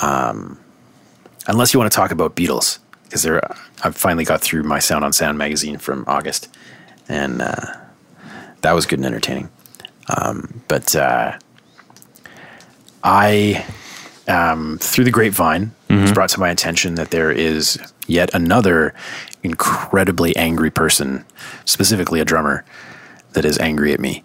Um, 0.00 0.58
unless 1.46 1.72
you 1.72 1.80
want 1.80 1.90
to 1.90 1.96
talk 1.96 2.10
about 2.10 2.36
Beatles, 2.36 2.78
because 3.04 3.22
there, 3.22 3.40
I've 3.82 3.96
finally 3.96 4.24
got 4.24 4.40
through 4.40 4.64
my 4.64 4.78
Sound 4.78 5.04
on 5.04 5.12
Sound 5.12 5.38
magazine 5.38 5.78
from 5.78 6.04
August, 6.06 6.48
and 7.08 7.40
uh, 7.40 7.74
that 8.62 8.72
was 8.72 8.86
good 8.86 8.98
and 8.98 9.06
entertaining. 9.06 9.50
Um, 10.08 10.62
but 10.68 10.94
uh, 10.94 11.38
I 13.02 13.64
um, 14.28 14.78
through 14.78 15.04
the 15.04 15.10
grapevine, 15.10 15.72
it 15.96 16.02
was 16.02 16.12
brought 16.12 16.30
to 16.30 16.40
my 16.40 16.50
attention 16.50 16.94
that 16.96 17.10
there 17.10 17.30
is 17.30 17.78
yet 18.06 18.32
another 18.34 18.94
incredibly 19.42 20.36
angry 20.36 20.70
person, 20.70 21.24
specifically 21.64 22.20
a 22.20 22.24
drummer, 22.24 22.64
that 23.32 23.44
is 23.44 23.58
angry 23.58 23.92
at 23.92 24.00
me. 24.00 24.24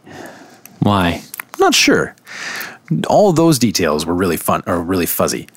Why? 0.80 1.24
Not 1.59 1.76
sure. 1.76 2.15
All 3.07 3.32
those 3.32 3.59
details 3.59 4.05
were 4.05 4.13
really 4.13 4.38
fun 4.38 4.63
or 4.65 4.82
really 4.82 5.05
fuzzy, 5.05 5.47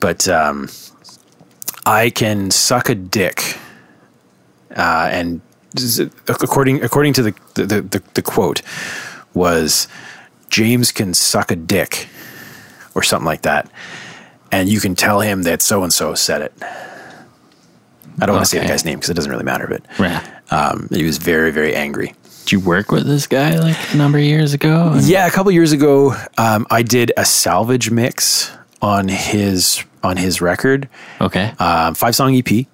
but 0.00 0.28
um, 0.28 0.68
I 1.86 2.10
can 2.10 2.50
suck 2.50 2.88
a 2.88 2.94
dick 2.94 3.58
uh, 4.74 5.08
and 5.10 5.40
according 6.28 6.82
according 6.82 7.12
to 7.14 7.22
the 7.22 7.34
the, 7.54 7.64
the 7.64 8.02
the 8.14 8.22
quote 8.22 8.62
was 9.34 9.88
James 10.48 10.92
can 10.92 11.14
suck 11.14 11.50
a 11.50 11.56
dick 11.56 12.08
or 12.94 13.02
something 13.02 13.26
like 13.26 13.42
that, 13.42 13.68
and 14.54 14.68
you 14.68 14.80
can 14.80 14.94
tell 14.94 15.20
him 15.20 15.42
that 15.42 15.60
so 15.62 15.82
and 15.82 15.92
so 15.92 16.14
said 16.14 16.42
it. 16.42 16.52
I 18.20 18.26
don't 18.26 18.34
want 18.36 18.44
to 18.44 18.50
say 18.50 18.60
the 18.60 18.66
guy's 18.66 18.84
name 18.84 18.98
because 18.98 19.10
it 19.10 19.14
doesn't 19.14 19.30
really 19.30 19.44
matter, 19.44 19.66
but 19.68 19.82
Yeah. 19.98 20.22
um, 20.50 20.88
he 20.92 21.04
was 21.04 21.18
very 21.18 21.50
very 21.50 21.74
angry. 21.74 22.14
Did 22.44 22.52
you 22.52 22.60
work 22.60 22.92
with 22.92 23.06
this 23.06 23.26
guy 23.26 23.58
like 23.58 23.76
a 23.92 23.96
number 23.96 24.18
of 24.18 24.24
years 24.24 24.52
ago? 24.54 24.96
Yeah, 25.02 25.26
a 25.26 25.30
couple 25.30 25.50
years 25.50 25.72
ago, 25.72 26.14
um, 26.38 26.66
I 26.70 26.82
did 26.82 27.10
a 27.16 27.24
salvage 27.24 27.90
mix 27.90 28.52
on 28.82 29.08
his 29.08 29.82
on 30.02 30.16
his 30.18 30.40
record, 30.42 30.88
Okay. 31.20 31.52
um, 31.58 31.94
five 31.94 32.14
song 32.14 32.34
EP, 32.36 32.66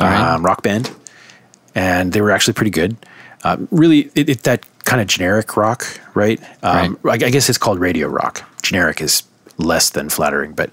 All 0.00 0.06
right. 0.06 0.18
um, 0.34 0.42
rock 0.44 0.62
band, 0.62 0.90
and 1.74 2.12
they 2.14 2.22
were 2.22 2.30
actually 2.30 2.54
pretty 2.54 2.70
good. 2.70 2.96
Um, 3.44 3.68
really, 3.70 4.10
it, 4.14 4.28
it, 4.30 4.42
that 4.44 4.64
kind 4.84 5.02
of 5.02 5.06
generic 5.08 5.54
rock, 5.56 5.84
right? 6.14 6.40
Um, 6.62 6.98
I, 7.04 7.10
I 7.10 7.16
guess 7.18 7.48
it's 7.50 7.58
called 7.58 7.78
radio 7.78 8.08
rock. 8.08 8.42
Generic 8.62 9.02
is 9.02 9.22
less 9.58 9.90
than 9.90 10.08
flattering, 10.08 10.52
but 10.52 10.70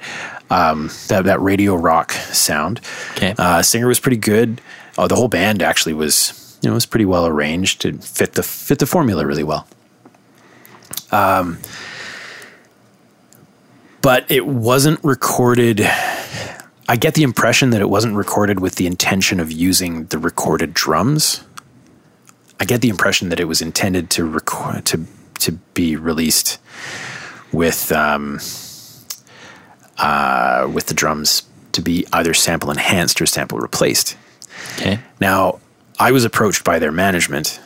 um, 0.50 0.90
that 1.08 1.26
that 1.26 1.40
radio 1.42 1.76
rock 1.76 2.12
sound. 2.12 2.82
Okay. 3.12 3.36
Uh, 3.38 3.62
singer 3.62 3.88
was 3.88 4.00
pretty 4.00 4.18
good. 4.18 4.62
Uh, 4.98 5.08
the 5.08 5.16
whole 5.16 5.28
band 5.28 5.62
actually 5.62 5.94
was, 5.94 6.58
you 6.62 6.70
know, 6.70 6.74
was 6.74 6.86
pretty 6.86 7.06
well 7.06 7.26
arranged 7.26 7.82
to 7.82 7.98
fit 8.00 8.34
the 8.34 8.44
fit 8.44 8.80
the 8.80 8.86
formula 8.86 9.26
really 9.26 9.44
well. 9.44 9.68
Um, 11.12 11.60
but 14.02 14.30
it 14.30 14.46
wasn't 14.46 15.04
recorded. 15.04 15.82
I 16.88 16.96
get 16.96 17.14
the 17.14 17.24
impression 17.24 17.70
that 17.72 17.82
it 17.82 17.90
wasn't 17.90 18.16
recorded 18.16 18.60
with 18.60 18.76
the 18.76 18.88
intention 18.88 19.40
of 19.40 19.52
using 19.52 20.06
the 20.06 20.18
recorded 20.18 20.74
drums. 20.74 21.44
I 22.60 22.66
get 22.66 22.82
the 22.82 22.90
impression 22.90 23.30
that 23.30 23.40
it 23.40 23.46
was 23.46 23.62
intended 23.62 24.10
to 24.12 24.26
record 24.26 24.86
to 24.88 25.06
to 25.40 25.54
be 25.74 25.96
released 25.96 26.60
with 27.52 27.92
um, 27.92 28.40
uh, 30.00 30.70
with 30.72 30.88
the 30.88 30.94
drums 30.94 31.44
to 31.74 31.82
be 31.82 32.06
either 32.14 32.34
sample 32.34 32.72
enhanced 32.72 33.22
or 33.22 33.26
sample 33.26 33.60
replaced. 33.60 34.18
okay. 34.78 35.00
Now, 35.20 35.60
I 36.00 36.12
was 36.12 36.24
approached 36.26 36.64
by 36.64 36.80
their 36.80 36.92
management, 36.92 37.60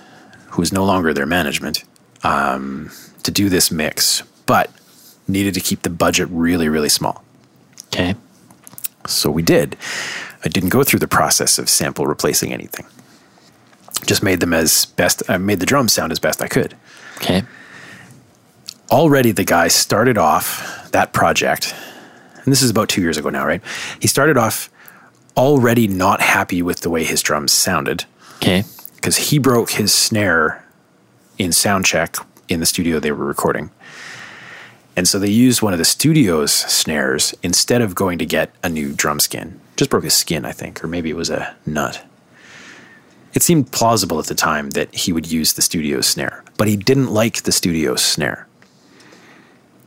who 0.50 0.62
is 0.62 0.74
no 0.74 0.84
longer 0.84 1.14
their 1.14 1.26
management, 1.26 1.84
um, 2.24 2.92
to 3.24 3.32
do 3.32 3.50
this 3.50 3.72
mix, 3.72 4.24
but 4.46 4.72
needed 5.28 5.54
to 5.54 5.60
keep 5.60 5.84
the 5.84 5.90
budget 5.90 6.28
really, 6.32 6.68
really 6.68 6.90
small. 6.90 7.24
Okay. 7.88 8.16
So 9.08 9.30
we 9.30 9.42
did. 9.42 9.78
I 10.44 10.50
didn't 10.50 10.70
go 10.70 10.84
through 10.84 11.00
the 11.00 11.08
process 11.08 11.58
of 11.58 11.70
sample 11.70 12.08
replacing 12.08 12.52
anything. 12.52 12.86
Just 14.06 14.24
made 14.24 14.40
them 14.40 14.54
as 14.54 14.86
best. 14.86 15.24
I 15.30 15.38
made 15.38 15.60
the 15.60 15.66
drums 15.66 15.94
sound 15.94 16.12
as 16.12 16.20
best 16.20 16.42
I 16.42 16.48
could. 16.48 16.76
Okay. 17.18 17.44
Already, 18.92 19.32
the 19.32 19.46
guy 19.46 19.70
started 19.70 20.18
off 20.18 20.92
that 20.92 21.14
project, 21.14 21.74
and 22.44 22.52
this 22.52 22.62
is 22.62 22.70
about 22.70 22.90
two 22.90 23.02
years 23.02 23.18
ago 23.18 23.30
now, 23.30 23.46
right? 23.46 23.62
He 24.00 24.08
started 24.08 24.38
off 24.38 24.70
already 25.36 25.88
not 25.88 26.22
happy 26.22 26.62
with 26.62 26.82
the 26.82 26.90
way 26.90 27.04
his 27.04 27.22
drums 27.22 27.52
sounded 27.52 28.06
Okay. 28.38 28.64
because 28.96 29.18
he 29.18 29.38
broke 29.40 29.72
his 29.72 29.94
snare 29.94 30.64
in 31.38 31.52
sound 31.52 31.86
check 31.86 32.16
in 32.50 32.60
the 32.60 32.66
studio 32.66 33.00
they 33.00 33.12
were 33.12 33.26
recording. 33.26 33.72
And 34.96 35.08
so 35.08 35.18
they 35.18 35.30
used 35.30 35.62
one 35.64 35.74
of 35.74 35.80
the 35.80 35.86
studio's 35.86 36.52
snares 36.52 37.34
instead 37.42 37.82
of 37.82 37.96
going 37.96 38.20
to 38.20 38.26
get 38.28 38.54
a 38.64 38.70
new 38.70 38.94
drum 38.94 39.20
skin. 39.20 39.60
Just 39.76 39.90
broke 39.90 40.04
his 40.04 40.14
skin, 40.14 40.46
I 40.46 40.52
think, 40.52 40.84
or 40.84 40.88
maybe 40.88 41.10
it 41.10 41.16
was 41.16 41.32
a 41.32 41.56
nut. 41.66 42.06
It 43.34 43.42
seemed 43.42 43.72
plausible 43.72 44.20
at 44.20 44.26
the 44.28 44.36
time 44.36 44.70
that 44.72 44.94
he 44.94 45.12
would 45.12 45.32
use 45.32 45.54
the 45.54 45.64
studio's 45.64 46.06
snare, 46.06 46.44
but 46.58 46.68
he 46.68 46.78
didn't 46.78 47.12
like 47.12 47.42
the 47.44 47.52
studio's 47.52 48.04
snare. 48.04 48.48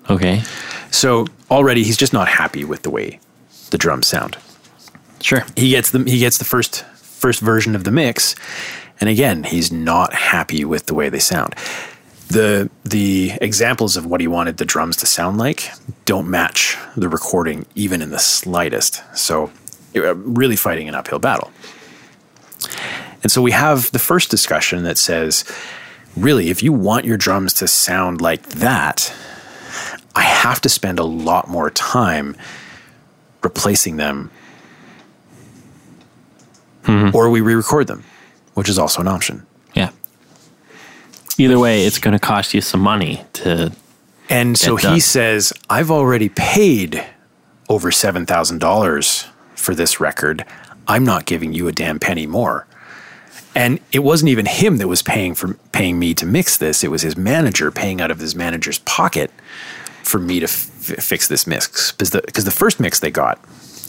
Okay. 0.08 0.42
So 0.90 1.26
already 1.50 1.82
he's 1.84 1.96
just 1.96 2.12
not 2.12 2.28
happy 2.28 2.64
with 2.64 2.82
the 2.82 2.90
way 2.90 3.20
the 3.70 3.78
drums 3.78 4.06
sound. 4.06 4.36
Sure. 5.20 5.44
he 5.56 5.70
gets 5.70 5.90
the 5.90 6.04
he 6.04 6.18
gets 6.18 6.38
the 6.38 6.44
first 6.44 6.84
first 6.84 7.40
version 7.40 7.74
of 7.74 7.84
the 7.84 7.90
mix 7.90 8.34
and 9.00 9.08
again 9.08 9.44
he's 9.44 9.72
not 9.72 10.12
happy 10.12 10.64
with 10.64 10.86
the 10.86 10.94
way 10.94 11.08
they 11.08 11.18
sound 11.18 11.54
the 12.28 12.70
the 12.84 13.32
examples 13.40 13.96
of 13.96 14.04
what 14.04 14.20
he 14.20 14.28
wanted 14.28 14.58
the 14.58 14.64
drums 14.64 14.96
to 14.98 15.06
sound 15.06 15.38
like 15.38 15.72
don't 16.04 16.28
match 16.28 16.76
the 16.96 17.08
recording 17.08 17.64
even 17.74 18.02
in 18.02 18.10
the 18.10 18.18
slightest 18.18 19.02
so 19.16 19.50
uh, 19.96 20.14
really 20.14 20.56
fighting 20.56 20.88
an 20.88 20.94
uphill 20.94 21.18
battle 21.18 21.50
and 23.22 23.32
so 23.32 23.40
we 23.40 23.52
have 23.52 23.90
the 23.92 23.98
first 23.98 24.30
discussion 24.30 24.82
that 24.84 24.98
says 24.98 25.44
really 26.16 26.50
if 26.50 26.62
you 26.62 26.72
want 26.72 27.04
your 27.04 27.16
drums 27.16 27.54
to 27.54 27.66
sound 27.66 28.20
like 28.20 28.42
that 28.50 29.12
i 30.16 30.22
have 30.22 30.60
to 30.60 30.68
spend 30.68 30.98
a 30.98 31.04
lot 31.04 31.48
more 31.48 31.70
time 31.70 32.36
replacing 33.42 33.96
them 33.96 34.30
mm-hmm. 36.86 37.14
or 37.14 37.30
we 37.30 37.40
re-record 37.40 37.86
them, 37.86 38.04
which 38.54 38.68
is 38.68 38.78
also 38.78 39.00
an 39.00 39.08
option. 39.08 39.46
Yeah. 39.74 39.90
Either 41.38 41.58
way, 41.58 41.84
it's 41.84 41.98
going 41.98 42.12
to 42.12 42.18
cost 42.18 42.54
you 42.54 42.60
some 42.60 42.80
money 42.80 43.24
to. 43.34 43.72
And 44.28 44.58
so 44.58 44.76
does. 44.76 44.92
he 44.92 45.00
says, 45.00 45.52
"I've 45.68 45.90
already 45.90 46.28
paid 46.28 47.04
over 47.68 47.92
seven 47.92 48.26
thousand 48.26 48.58
dollars 48.58 49.26
for 49.54 49.74
this 49.74 50.00
record. 50.00 50.44
I'm 50.88 51.04
not 51.04 51.26
giving 51.26 51.52
you 51.52 51.68
a 51.68 51.72
damn 51.72 51.98
penny 51.98 52.26
more." 52.26 52.66
And 53.54 53.80
it 53.92 54.00
wasn't 54.00 54.30
even 54.30 54.46
him 54.46 54.78
that 54.78 54.88
was 54.88 55.02
paying 55.02 55.34
for 55.34 55.54
paying 55.72 55.98
me 55.98 56.14
to 56.14 56.26
mix 56.26 56.56
this. 56.56 56.82
It 56.82 56.90
was 56.90 57.02
his 57.02 57.16
manager 57.16 57.70
paying 57.70 58.00
out 58.00 58.10
of 58.10 58.18
his 58.18 58.34
manager's 58.34 58.78
pocket 58.80 59.30
for 60.06 60.18
me 60.18 60.38
to 60.40 60.44
f- 60.44 60.50
fix 60.50 61.28
this 61.28 61.46
mix 61.46 61.92
because 61.92 62.10
the 62.10 62.22
because 62.24 62.44
the 62.44 62.50
first 62.50 62.78
mix 62.80 63.00
they 63.00 63.10
got, 63.10 63.38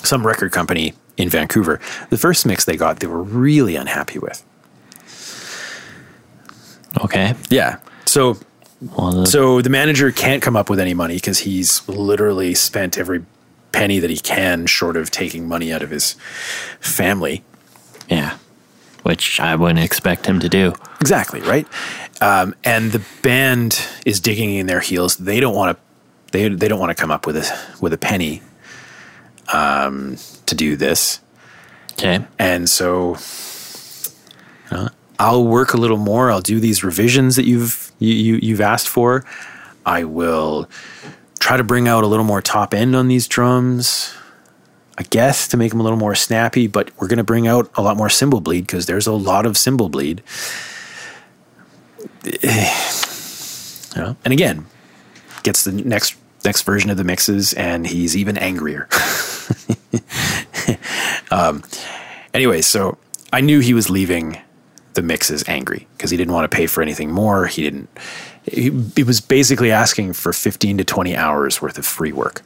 some 0.03 0.25
record 0.25 0.51
company 0.51 0.93
in 1.15 1.29
Vancouver, 1.29 1.79
the 2.09 2.17
first 2.17 2.45
mix 2.45 2.65
they 2.65 2.75
got, 2.77 2.99
they 2.99 3.07
were 3.07 3.21
really 3.23 3.75
unhappy 3.75 4.19
with. 4.19 4.43
Okay. 7.03 7.35
Yeah. 7.49 7.77
So 8.05 8.37
Well, 8.97 9.11
the, 9.11 9.25
So 9.27 9.61
the 9.61 9.69
manager 9.69 10.11
can't 10.11 10.41
come 10.41 10.55
up 10.55 10.69
with 10.69 10.79
any 10.79 10.93
money 10.93 11.15
because 11.15 11.39
he's 11.39 11.87
literally 11.87 12.53
spent 12.55 12.97
every 12.97 13.23
penny 13.71 13.99
that 13.99 14.09
he 14.09 14.17
can 14.17 14.65
short 14.65 14.97
of 14.97 15.11
taking 15.11 15.47
money 15.47 15.71
out 15.73 15.81
of 15.83 15.89
his 15.91 16.13
family. 16.79 17.43
yeah. 18.09 18.37
Which 19.03 19.39
I 19.39 19.55
wouldn't 19.55 19.79
expect 19.79 20.25
him 20.25 20.39
to 20.41 20.49
do. 20.49 20.73
Exactly, 20.99 21.39
right? 21.41 21.65
Um, 22.19 22.53
and 22.65 22.91
the 22.91 23.01
band 23.21 23.79
is 24.05 24.19
digging 24.19 24.55
in 24.55 24.67
their 24.67 24.81
heels. 24.81 25.15
They 25.15 25.39
don't 25.39 25.55
want 25.55 25.77
to 25.77 25.83
they 26.31 26.49
they 26.49 26.67
don't 26.67 26.79
want 26.79 26.95
to 26.95 27.01
come 27.01 27.11
up 27.11 27.25
with 27.25 27.37
a 27.37 27.59
with 27.81 27.93
a 27.93 27.97
penny 27.97 28.41
um, 29.53 30.17
to 30.45 30.55
do 30.55 30.75
this. 30.75 31.21
Okay. 31.93 32.25
And 32.37 32.69
so 32.69 33.17
you 34.71 34.77
know, 34.77 34.89
I'll 35.19 35.45
work 35.45 35.73
a 35.73 35.77
little 35.77 35.97
more. 35.97 36.31
I'll 36.31 36.41
do 36.41 36.59
these 36.59 36.83
revisions 36.83 37.35
that 37.35 37.45
you've 37.45 37.91
you, 37.99 38.13
you 38.13 38.39
you've 38.41 38.61
asked 38.61 38.87
for. 38.87 39.25
I 39.85 40.03
will 40.03 40.69
try 41.39 41.57
to 41.57 41.63
bring 41.63 41.87
out 41.87 42.03
a 42.03 42.07
little 42.07 42.25
more 42.25 42.41
top 42.41 42.73
end 42.73 42.95
on 42.95 43.07
these 43.07 43.27
drums. 43.27 44.13
I 44.99 45.03
guess 45.03 45.47
to 45.49 45.57
make 45.57 45.71
them 45.71 45.79
a 45.79 45.83
little 45.83 45.99
more 45.99 46.15
snappy, 46.15 46.65
but 46.67 46.89
we're 46.99 47.07
going 47.07 47.17
to 47.17 47.23
bring 47.23 47.47
out 47.47 47.69
a 47.75 47.83
lot 47.83 47.97
more 47.97 48.09
cymbal 48.09 48.41
bleed 48.41 48.61
because 48.61 48.87
there's 48.87 49.05
a 49.05 49.13
lot 49.13 49.45
of 49.45 49.57
cymbal 49.57 49.89
bleed. 49.89 50.23
You 53.95 54.03
know? 54.03 54.17
And 54.23 54.31
again, 54.31 54.67
gets 55.43 55.63
the 55.63 55.71
next 55.71 56.15
next 56.45 56.61
version 56.63 56.89
of 56.89 56.97
the 56.97 57.03
mixes, 57.03 57.53
and 57.53 57.85
he's 57.85 58.15
even 58.15 58.37
angrier. 58.37 58.87
um, 61.31 61.63
anyway, 62.33 62.61
so 62.61 62.97
I 63.33 63.41
knew 63.41 63.59
he 63.59 63.73
was 63.73 63.89
leaving 63.89 64.41
the 64.93 65.01
mixes 65.01 65.43
angry 65.47 65.87
because 65.95 66.09
he 66.09 66.17
didn't 66.17 66.33
want 66.33 66.49
to 66.49 66.55
pay 66.55 66.67
for 66.67 66.81
anything 66.81 67.11
more. 67.11 67.47
He 67.47 67.61
didn't. 67.61 67.89
He, 68.43 68.71
he 68.95 69.03
was 69.03 69.19
basically 69.19 69.71
asking 69.71 70.13
for 70.13 70.31
15 70.31 70.77
to 70.77 70.83
20 70.83 71.15
hours 71.15 71.61
worth 71.61 71.77
of 71.77 71.85
free 71.85 72.13
work. 72.13 72.41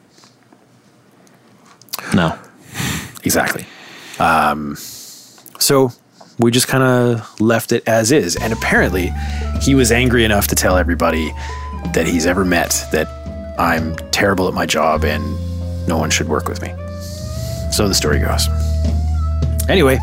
No. 2.14 2.38
Exactly. 3.24 3.66
Um, 4.18 4.76
so 4.76 5.92
we 6.38 6.50
just 6.50 6.68
kind 6.68 6.82
of 6.82 7.40
left 7.40 7.72
it 7.72 7.86
as 7.86 8.10
is. 8.10 8.36
And 8.36 8.52
apparently, 8.52 9.12
he 9.62 9.74
was 9.74 9.92
angry 9.92 10.24
enough 10.24 10.48
to 10.48 10.54
tell 10.54 10.76
everybody 10.76 11.32
that 11.94 12.06
he's 12.06 12.26
ever 12.26 12.44
met 12.44 12.86
that 12.92 13.08
I'm 13.58 13.94
terrible 14.10 14.48
at 14.48 14.54
my 14.54 14.66
job 14.66 15.04
and 15.04 15.22
no 15.86 15.98
one 15.98 16.10
should 16.10 16.28
work 16.28 16.48
with 16.48 16.62
me. 16.62 16.68
So 17.70 17.88
the 17.88 17.94
story 17.94 18.18
goes. 18.18 18.48
Anyway, 19.68 19.98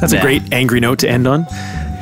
that's 0.00 0.12
a 0.12 0.20
great 0.20 0.52
angry 0.52 0.80
note 0.80 1.00
to 1.00 1.08
end 1.08 1.26
on. 1.26 1.46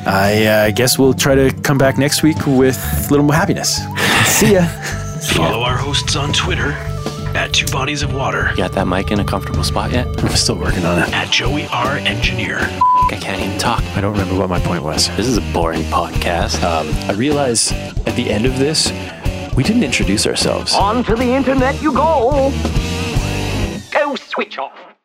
I 0.06 0.44
uh, 0.46 0.70
guess 0.70 0.98
we'll 0.98 1.14
try 1.14 1.34
to 1.34 1.50
come 1.62 1.78
back 1.78 1.98
next 1.98 2.22
week 2.22 2.36
with 2.46 2.78
a 2.78 3.10
little 3.10 3.24
more 3.24 3.34
happiness. 3.34 3.76
See 4.26 4.54
ya. 4.54 4.66
Follow 5.32 5.62
our 5.62 5.76
hosts 5.76 6.14
on 6.14 6.32
Twitter 6.32 6.76
at 7.46 7.52
two 7.52 7.66
bodies 7.66 8.02
of 8.02 8.12
water. 8.12 8.48
You 8.50 8.56
got 8.56 8.72
that 8.72 8.88
mic 8.88 9.12
in 9.12 9.20
a 9.20 9.24
comfortable 9.24 9.62
spot 9.62 9.92
yet? 9.92 10.06
I'm 10.22 10.28
still 10.30 10.56
working 10.56 10.84
on 10.84 10.98
it. 10.98 11.12
At 11.12 11.30
Joey 11.30 11.66
R. 11.68 11.96
Engineer. 11.98 12.58
I 12.58 13.18
can't 13.20 13.40
even 13.40 13.56
talk. 13.58 13.82
I 13.96 14.00
don't 14.00 14.12
remember 14.12 14.36
what 14.36 14.50
my 14.50 14.58
point 14.58 14.82
was. 14.82 15.08
This 15.16 15.28
is 15.28 15.38
a 15.38 15.52
boring 15.52 15.82
podcast. 15.84 16.60
Um, 16.64 16.88
I 17.08 17.12
realize 17.12 17.70
at 17.72 18.16
the 18.16 18.30
end 18.30 18.46
of 18.46 18.58
this, 18.58 18.90
we 19.54 19.62
didn't 19.62 19.84
introduce 19.84 20.26
ourselves. 20.26 20.74
On 20.74 21.04
to 21.04 21.14
the 21.14 21.24
internet 21.34 21.80
you 21.80 21.92
go. 21.92 22.52
Go 23.92 24.16
switch 24.16 24.58
off. 24.58 24.95